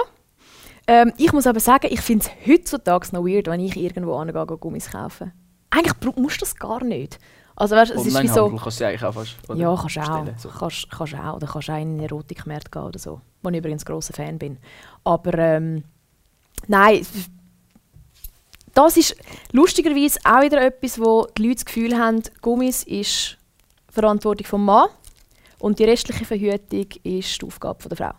Ähm, 0.87 1.13
ich 1.17 1.33
muss 1.33 1.47
aber 1.47 1.61
sagen, 1.61 1.87
ich 1.91 2.01
finde 2.01 2.27
es 2.27 2.49
heutzutage 2.49 3.09
noch 3.13 3.25
weird, 3.25 3.47
wenn 3.47 3.61
ich 3.61 3.77
irgendwo 3.77 4.17
angehe, 4.17 4.45
gehe 4.47 4.57
Gummis 4.57 4.91
kaufen. 4.91 5.33
Eigentlich 5.71 5.95
musst 6.17 6.37
du 6.37 6.41
das 6.41 6.57
gar 6.57 6.83
nicht. 6.83 7.19
Also 7.55 7.77
weißt, 7.77 7.93
es 7.93 8.07
ist 8.07 8.23
wie 8.23 8.27
so... 8.27 8.49
Kannst 8.57 8.81
du 8.81 8.87
eigentlich 8.87 9.05
auch 9.05 9.13
fast 9.13 9.37
Ja, 9.55 9.77
kannst 9.77 9.97
du 9.97 10.01
auch. 10.01 10.27
so. 10.37 10.49
Kannst, 10.49 10.91
kannst 10.91 11.15
auch. 11.15 11.37
Oder 11.37 11.47
kannst 11.47 11.71
auch 11.71 11.75
in 11.75 11.91
einen 11.91 12.01
Erotikmarkt 12.01 12.73
gehen 12.73 12.83
oder 12.83 12.99
so. 12.99 13.21
Wo 13.43 13.51
ich 13.51 13.57
übrigens 13.57 13.85
grosser 13.85 14.15
Fan 14.15 14.39
bin. 14.39 14.59
Aber 15.05 15.39
ähm, 15.39 15.85
nein, 16.67 17.07
das 18.75 18.97
ist 18.97 19.17
lustigerweise 19.53 20.19
auch 20.25 20.43
wieder 20.43 20.61
etwas, 20.63 20.99
wo 20.99 21.27
die 21.37 21.43
Leute 21.43 21.55
das 21.57 21.65
Gefühl 21.65 21.97
haben, 21.99 22.23
Gummis 22.41 22.83
ist 22.85 23.37
Verantwortung 23.91 24.47
vom 24.47 24.65
Mann 24.65 24.89
und 25.59 25.79
die 25.79 25.85
restliche 25.85 26.25
Verhütung 26.25 26.87
ist 27.03 27.41
die 27.43 27.47
Aufgabe 27.47 27.89
der 27.89 27.97
Frau. 27.97 28.13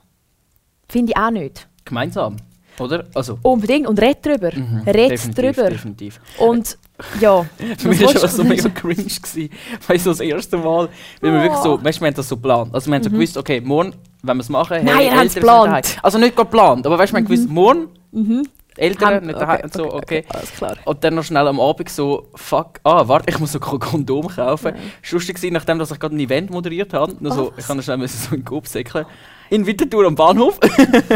Finde 0.89 1.13
ich 1.13 1.17
auch 1.17 1.31
nicht. 1.31 1.67
Gemeinsam, 1.85 2.35
oder? 2.79 3.05
Also, 3.15 3.39
Unbedingt. 3.43 3.87
Und 3.87 3.99
red 4.01 4.23
drüber. 4.25 4.51
mhm, 4.53 4.81
red 4.85 5.11
definitiv, 5.11 5.35
drüber. 5.55 5.69
Definitiv. 5.69 6.19
Und 6.37 6.77
ja. 7.19 7.45
Für 7.79 7.87
mich 7.87 8.01
war 8.03 8.13
das 8.13 8.21
du- 8.21 8.27
so 8.37 8.43
mega 8.43 8.69
cringe. 8.69 8.95
Gewesen, 9.03 9.49
weil 9.87 9.99
so 9.99 10.11
das 10.11 10.19
erste 10.19 10.57
Mal, 10.57 10.89
weil 11.21 11.31
wir 11.33 11.41
wirklich 11.41 11.61
so, 11.61 11.83
weißt 11.83 11.97
du, 11.97 12.01
wir 12.01 12.07
haben 12.07 12.13
das 12.15 12.27
so 12.29 12.35
geplant. 12.35 12.73
Also 12.75 12.89
wir 12.91 12.95
haben 12.95 13.03
so 13.03 13.09
gewusst, 13.09 13.37
okay, 13.37 13.61
morgen, 13.61 13.93
wenn 14.21 14.37
wir 14.37 14.41
es 14.41 14.49
machen, 14.49 14.79
Mhm. 14.79 14.85
Nein, 14.85 14.99
ihr 14.99 15.11
Eltern 15.11 15.29
sind 15.29 15.33
geplant. 15.41 15.97
Also 16.03 16.17
nicht 16.17 16.35
geplant, 16.35 16.85
aber 16.85 16.97
weißt 16.99 17.11
du, 17.11 17.15
wir 17.15 17.19
haben 17.23 17.27
gewusst, 17.29 17.49
morgen, 17.49 17.87
Mhm. 18.11 18.47
Eltern 18.77 19.15
Haben- 19.15 19.25
nicht 19.27 19.39
daheim 19.39 19.61
und 19.63 19.73
so, 19.73 19.93
okay. 19.93 20.23
Klar. 20.57 20.77
Und 20.85 21.03
dann 21.03 21.15
noch 21.15 21.23
schnell 21.23 21.47
am 21.47 21.59
Abend 21.59 21.89
so, 21.89 22.29
fuck, 22.35 22.79
ah, 22.83 23.07
warte, 23.07 23.29
ich 23.29 23.37
muss 23.39 23.51
so 23.51 23.59
ein 23.59 23.79
Kondom 23.79 24.27
kaufen. 24.29 24.73
Es 25.03 25.11
war 25.11 25.17
lustig, 25.17 25.35
gewesen, 25.35 25.53
nachdem 25.53 25.77
dass 25.79 25.91
ich 25.91 25.99
gerade 25.99 26.15
ein 26.15 26.19
Event 26.19 26.49
moderiert 26.49 26.93
habe. 26.93 27.13
Nur 27.19 27.33
so, 27.33 27.47
Oh, 27.49 27.53
ich 27.57 27.65
kann 27.67 27.77
noch 27.77 27.83
schnell 27.83 28.07
so 28.07 28.33
in 28.35 28.41
den 28.41 28.45
Coop 28.45 28.67
säckeln. 28.67 29.05
In 29.49 29.65
Winterthur 29.65 30.07
am 30.07 30.15
Bahnhof. 30.15 30.57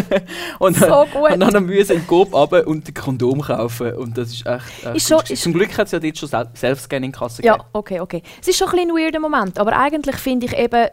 und, 0.60 0.76
So 0.76 1.06
gut. 1.14 1.32
und 1.32 1.40
dann 1.40 1.66
müssen 1.66 1.94
in 1.94 2.00
den 2.00 2.08
Coop 2.08 2.34
runter 2.34 2.68
und 2.68 2.86
ein 2.88 2.94
Kondom 2.94 3.42
kaufen. 3.42 3.94
Und 3.94 4.18
das 4.18 4.30
ist 4.32 4.46
echt. 4.46 4.86
echt 4.86 4.96
Ist 4.96 5.08
schon- 5.08 5.22
ist- 5.30 5.42
Zum 5.42 5.54
Glück 5.54 5.78
hat 5.78 5.86
es 5.86 5.92
ja 5.94 6.00
dort 6.00 6.18
schon 6.18 6.28
Sel 6.30 6.50
Self-Scanning-Kasse 6.56 7.44
Ja, 7.44 7.54
gegeben. 7.54 7.70
okay, 7.74 8.00
okay. 8.02 8.22
Es 8.42 8.48
ist 8.50 8.58
schon 8.58 8.68
ein, 8.68 8.76
bisschen 8.76 8.92
ein 8.92 8.96
weirder 9.04 9.20
Moment, 9.22 9.58
aber 9.58 9.78
eigentlich 9.80 10.18
finde 10.18 10.48
ich 10.48 10.58
eben, 10.58 10.88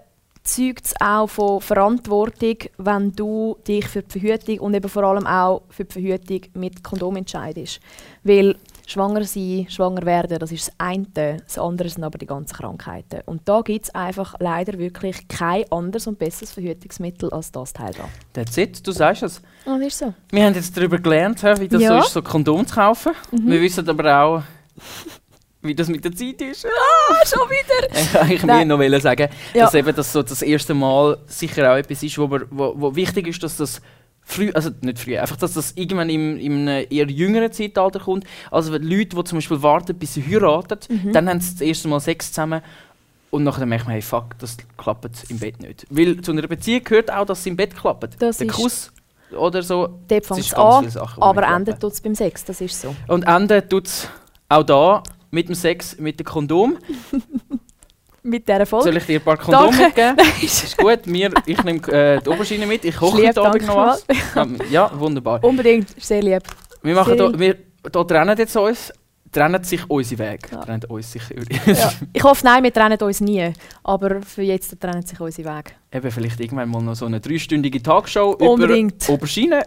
zeugt 0.44 0.86
es 0.86 0.94
auch 1.00 1.28
von 1.28 1.60
Verantwortung, 1.60 2.56
wenn 2.78 3.12
du 3.12 3.56
dich 3.66 3.86
für 3.86 4.02
die 4.02 4.18
Verhütung 4.18 4.58
und 4.60 4.74
eben 4.74 4.88
vor 4.88 5.04
allem 5.04 5.26
auch 5.26 5.62
für 5.70 5.84
die 5.84 5.92
Verhütung 5.92 6.40
mit 6.54 6.82
Kondom 6.82 7.16
entscheidest. 7.16 7.80
Weil 8.24 8.56
schwanger 8.86 9.24
sein, 9.24 9.66
schwanger 9.68 10.04
werden, 10.04 10.38
das 10.38 10.52
ist 10.52 10.68
das 10.68 10.74
eine, 10.78 11.36
das 11.44 11.58
andere 11.58 11.88
sind 11.88 12.04
aber 12.04 12.18
die 12.18 12.26
ganzen 12.26 12.54
Krankheiten. 12.54 13.20
Und 13.26 13.42
da 13.44 13.60
gibt 13.60 13.86
es 13.86 13.94
einfach 13.94 14.34
leider 14.40 14.78
wirklich 14.78 15.28
kein 15.28 15.70
anderes 15.70 16.06
und 16.06 16.18
besseres 16.18 16.52
Verhütungsmittel 16.52 17.30
als 17.30 17.52
das 17.52 17.72
Teil 17.72 17.92
da. 17.96 18.08
That's 18.32 18.56
it, 18.56 18.86
du 18.86 18.92
sagst 18.92 19.22
es. 19.22 19.40
Oh, 19.66 19.76
das 19.78 19.86
ist 19.88 19.98
so. 19.98 20.14
Wir 20.30 20.44
haben 20.44 20.54
jetzt 20.54 20.76
darüber 20.76 20.98
gelernt, 20.98 21.42
wie 21.42 21.68
das 21.68 21.82
Ja. 21.82 21.94
Mhm. 21.94 22.00
so 22.00 22.06
ist, 22.06 22.12
so 22.12 22.22
Kondom 22.22 22.66
zu 22.66 22.74
kaufen. 22.74 23.12
Wir 23.30 23.60
wissen 23.60 23.88
aber 23.88 24.22
auch, 24.22 24.42
wie 25.62 25.74
das 25.74 25.88
mit 25.88 26.04
der 26.04 26.12
Zeit 26.14 26.40
ist. 26.42 26.66
Ah, 26.66 27.26
schon 27.26 27.48
wieder! 27.48 28.28
Ich 28.34 28.42
mehr 28.42 28.64
noch 28.64 28.78
wollen 28.78 29.00
sagen, 29.00 29.28
Ja. 29.54 29.64
dass 29.64 29.74
eben 29.74 29.94
das, 29.94 30.12
so 30.12 30.22
das 30.22 30.42
erste 30.42 30.74
Mal 30.74 31.18
sicher 31.26 31.72
auch 31.72 31.76
etwas 31.76 32.02
ist, 32.02 32.18
wo, 32.18 32.30
wir, 32.30 32.46
wo, 32.50 32.74
wo 32.76 32.94
wichtig 32.96 33.26
ist, 33.28 33.42
dass 33.42 33.56
das 33.56 33.80
früh, 34.24 34.50
also 34.52 34.70
nicht 34.80 34.98
früh, 34.98 35.16
einfach, 35.18 35.36
dass 35.36 35.54
das 35.54 35.72
irgendwann 35.72 36.10
im, 36.10 36.38
im 36.38 36.68
einem 36.68 36.86
eher 36.90 37.06
jüngeren 37.08 37.52
Zeitalter 37.52 38.00
kommt. 38.00 38.24
Also 38.50 38.72
wenn 38.72 38.82
Leute, 38.82 39.16
die 39.16 39.24
zum 39.24 39.38
Beispiel 39.38 39.62
warten, 39.62 39.96
bis 39.96 40.14
sie 40.14 40.22
heiraten, 40.24 40.78
Mhm. 40.88 41.12
dann 41.12 41.28
haben 41.28 41.40
sie 41.40 41.52
das 41.52 41.60
erste 41.60 41.88
Mal 41.88 42.00
Sex 42.00 42.28
zusammen 42.32 42.60
und 43.30 43.44
nachher 43.44 43.64
merkt 43.66 43.84
man, 43.86 43.92
hey, 43.92 44.02
fuck, 44.02 44.36
das 44.38 44.56
klappt 44.76 45.24
im 45.30 45.38
Bett 45.38 45.60
nicht. 45.60 45.86
Weil 45.90 46.20
zu 46.20 46.32
einer 46.32 46.46
Beziehung 46.46 46.84
gehört 46.84 47.10
auch, 47.12 47.24
dass 47.24 47.40
es 47.40 47.46
im 47.46 47.56
Bett 47.56 47.74
klappt. 47.76 48.20
Das 48.20 48.38
Der 48.38 48.46
Kuss 48.48 48.92
oder 49.36 49.62
so. 49.62 50.00
Dort 50.08 50.26
fängt 50.26 50.40
ist 50.40 50.46
es 50.48 50.54
an, 50.54 50.90
Sachen, 50.90 51.22
aber 51.22 51.42
endet 51.44 51.80
tut 51.80 51.92
es 51.92 52.00
beim 52.00 52.14
Sex, 52.14 52.44
das 52.44 52.60
ist 52.60 52.80
so. 52.80 52.94
Und 53.08 53.22
Ende 53.22 53.66
tut 53.66 53.86
es 53.86 54.08
auch 54.48 54.62
da 54.64 55.02
mit 55.32 55.48
dem 55.48 55.54
Sex, 55.56 55.98
mit 55.98 56.20
dem 56.20 56.26
Kondom. 56.26 56.78
Mit 58.24 58.46
dieser 58.46 58.66
Folge. 58.66 58.84
Soll 58.84 58.96
ich 58.98 59.06
dir 59.06 59.18
ein 59.18 59.24
paar 59.24 59.36
Kondome 59.36 59.76
Danke. 59.76 60.14
mitgeben? 60.16 60.42
ist 60.42 60.76
gut, 60.76 61.00
wir, 61.06 61.32
ich 61.44 61.64
nehme 61.64 61.80
äh, 61.88 62.20
die 62.22 62.28
Oberschiene 62.30 62.66
mit, 62.66 62.84
ich 62.84 62.94
koche 62.94 63.26
heute 63.26 63.42
Abend 63.42 63.66
noch 63.66 63.76
was. 63.76 64.06
Ähm, 64.36 64.58
ja, 64.70 64.92
wunderbar. 64.96 65.42
Unbedingt, 65.42 65.88
sehr 66.00 66.22
lieb. 66.22 66.44
Wir, 66.82 66.94
machen 66.94 67.18
da, 67.18 67.36
wir 67.36 67.56
da 67.82 68.04
trennen 68.04 68.38
jetzt 68.38 68.56
uns, 68.56 68.92
trennen 69.32 69.64
sich 69.64 69.90
unsere 69.90 70.20
Wege. 70.20 70.48
Ja. 70.52 70.60
Trennen 70.60 70.84
uns 70.84 71.10
sicher. 71.10 71.34
Ja. 71.66 71.92
Ich 72.12 72.22
hoffe, 72.22 72.44
nein, 72.44 72.62
wir 72.62 72.72
trennen 72.72 72.98
uns 73.00 73.20
nie. 73.20 73.52
Aber 73.82 74.22
für 74.22 74.42
jetzt 74.42 74.80
trennen 74.80 75.04
sich 75.04 75.18
unsere 75.18 75.56
Wege. 75.56 75.72
Eben 75.90 76.10
vielleicht 76.12 76.38
irgendwann 76.38 76.68
mal 76.68 76.80
noch 76.80 76.94
so 76.94 77.06
eine 77.06 77.18
dreistündige 77.18 77.82
Tagshow 77.82 78.36
Unbedingt. 78.38 79.02
über 79.02 79.14
Aubergine. 79.14 79.66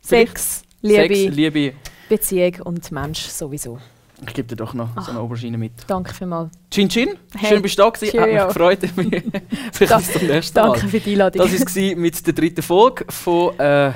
Sex, 0.00 0.62
Liebe, 0.80 1.14
Sex, 1.14 1.36
Liebe. 1.36 1.74
Beziehung 2.08 2.54
und 2.64 2.90
Mensch 2.90 3.20
sowieso. 3.20 3.78
Ich 4.26 4.34
gebe 4.34 4.46
dir 4.48 4.56
doch 4.56 4.72
noch 4.74 4.88
so 5.02 5.10
eine 5.10 5.20
Aubergine 5.20 5.58
mit. 5.58 5.72
Danke 5.86 6.14
vielmals. 6.14 6.50
Chin 6.70 6.88
Chin, 6.88 7.10
Hey. 7.36 7.48
schön 7.50 7.62
bist 7.62 7.78
du 7.78 7.82
da 7.82 7.90
gewesen, 7.90 8.18
hat 8.20 8.26
mich 8.28 8.36
Cheerio. 8.36 8.48
gefreut. 8.48 8.78
vielleicht 9.72 9.96
bis 9.96 10.12
zum 10.12 10.26
nächsten 10.28 10.60
Mal. 10.60 10.72
Danke 10.72 10.88
für 10.88 11.00
die 11.00 11.12
Einladung. 11.12 11.48
Das 11.50 11.76
war 11.76 11.96
mit 11.96 12.26
der 12.26 12.32
dritten 12.32 12.62
Folge 12.62 13.04
von, 13.08 13.58
äh, 13.58 13.92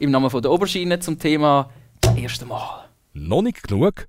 im 0.00 0.10
Namen 0.10 0.30
von 0.30 0.42
der 0.42 0.50
Oberschiene 0.50 0.98
zum 1.00 1.18
Thema 1.18 1.70
das 2.00 2.16
erste 2.16 2.44
Mal. 2.46 2.84
Noch 3.14 3.42
nicht 3.42 3.62
genug? 3.62 4.06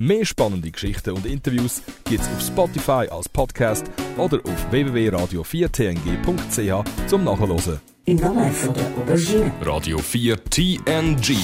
Mehr 0.00 0.24
spannende 0.24 0.70
Geschichten 0.70 1.10
und 1.10 1.26
Interviews 1.26 1.82
gibt's 2.04 2.28
auf 2.28 2.40
Spotify 2.40 3.08
als 3.10 3.28
Podcast 3.28 3.84
oder 4.16 4.38
auf 4.44 4.70
www.radio4tng.ch 4.70 6.84
zum 7.08 7.24
Nachhören. 7.24 7.80
Im 8.04 8.16
Namen 8.18 8.52
von 8.52 8.74
der 8.74 8.86
Aubergine. 8.96 9.50
Radio 9.62 9.98
4 9.98 10.36
TNG. 10.44 11.34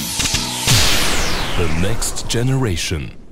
The 1.56 1.66
Next 1.80 2.28
Generation. 2.28 3.23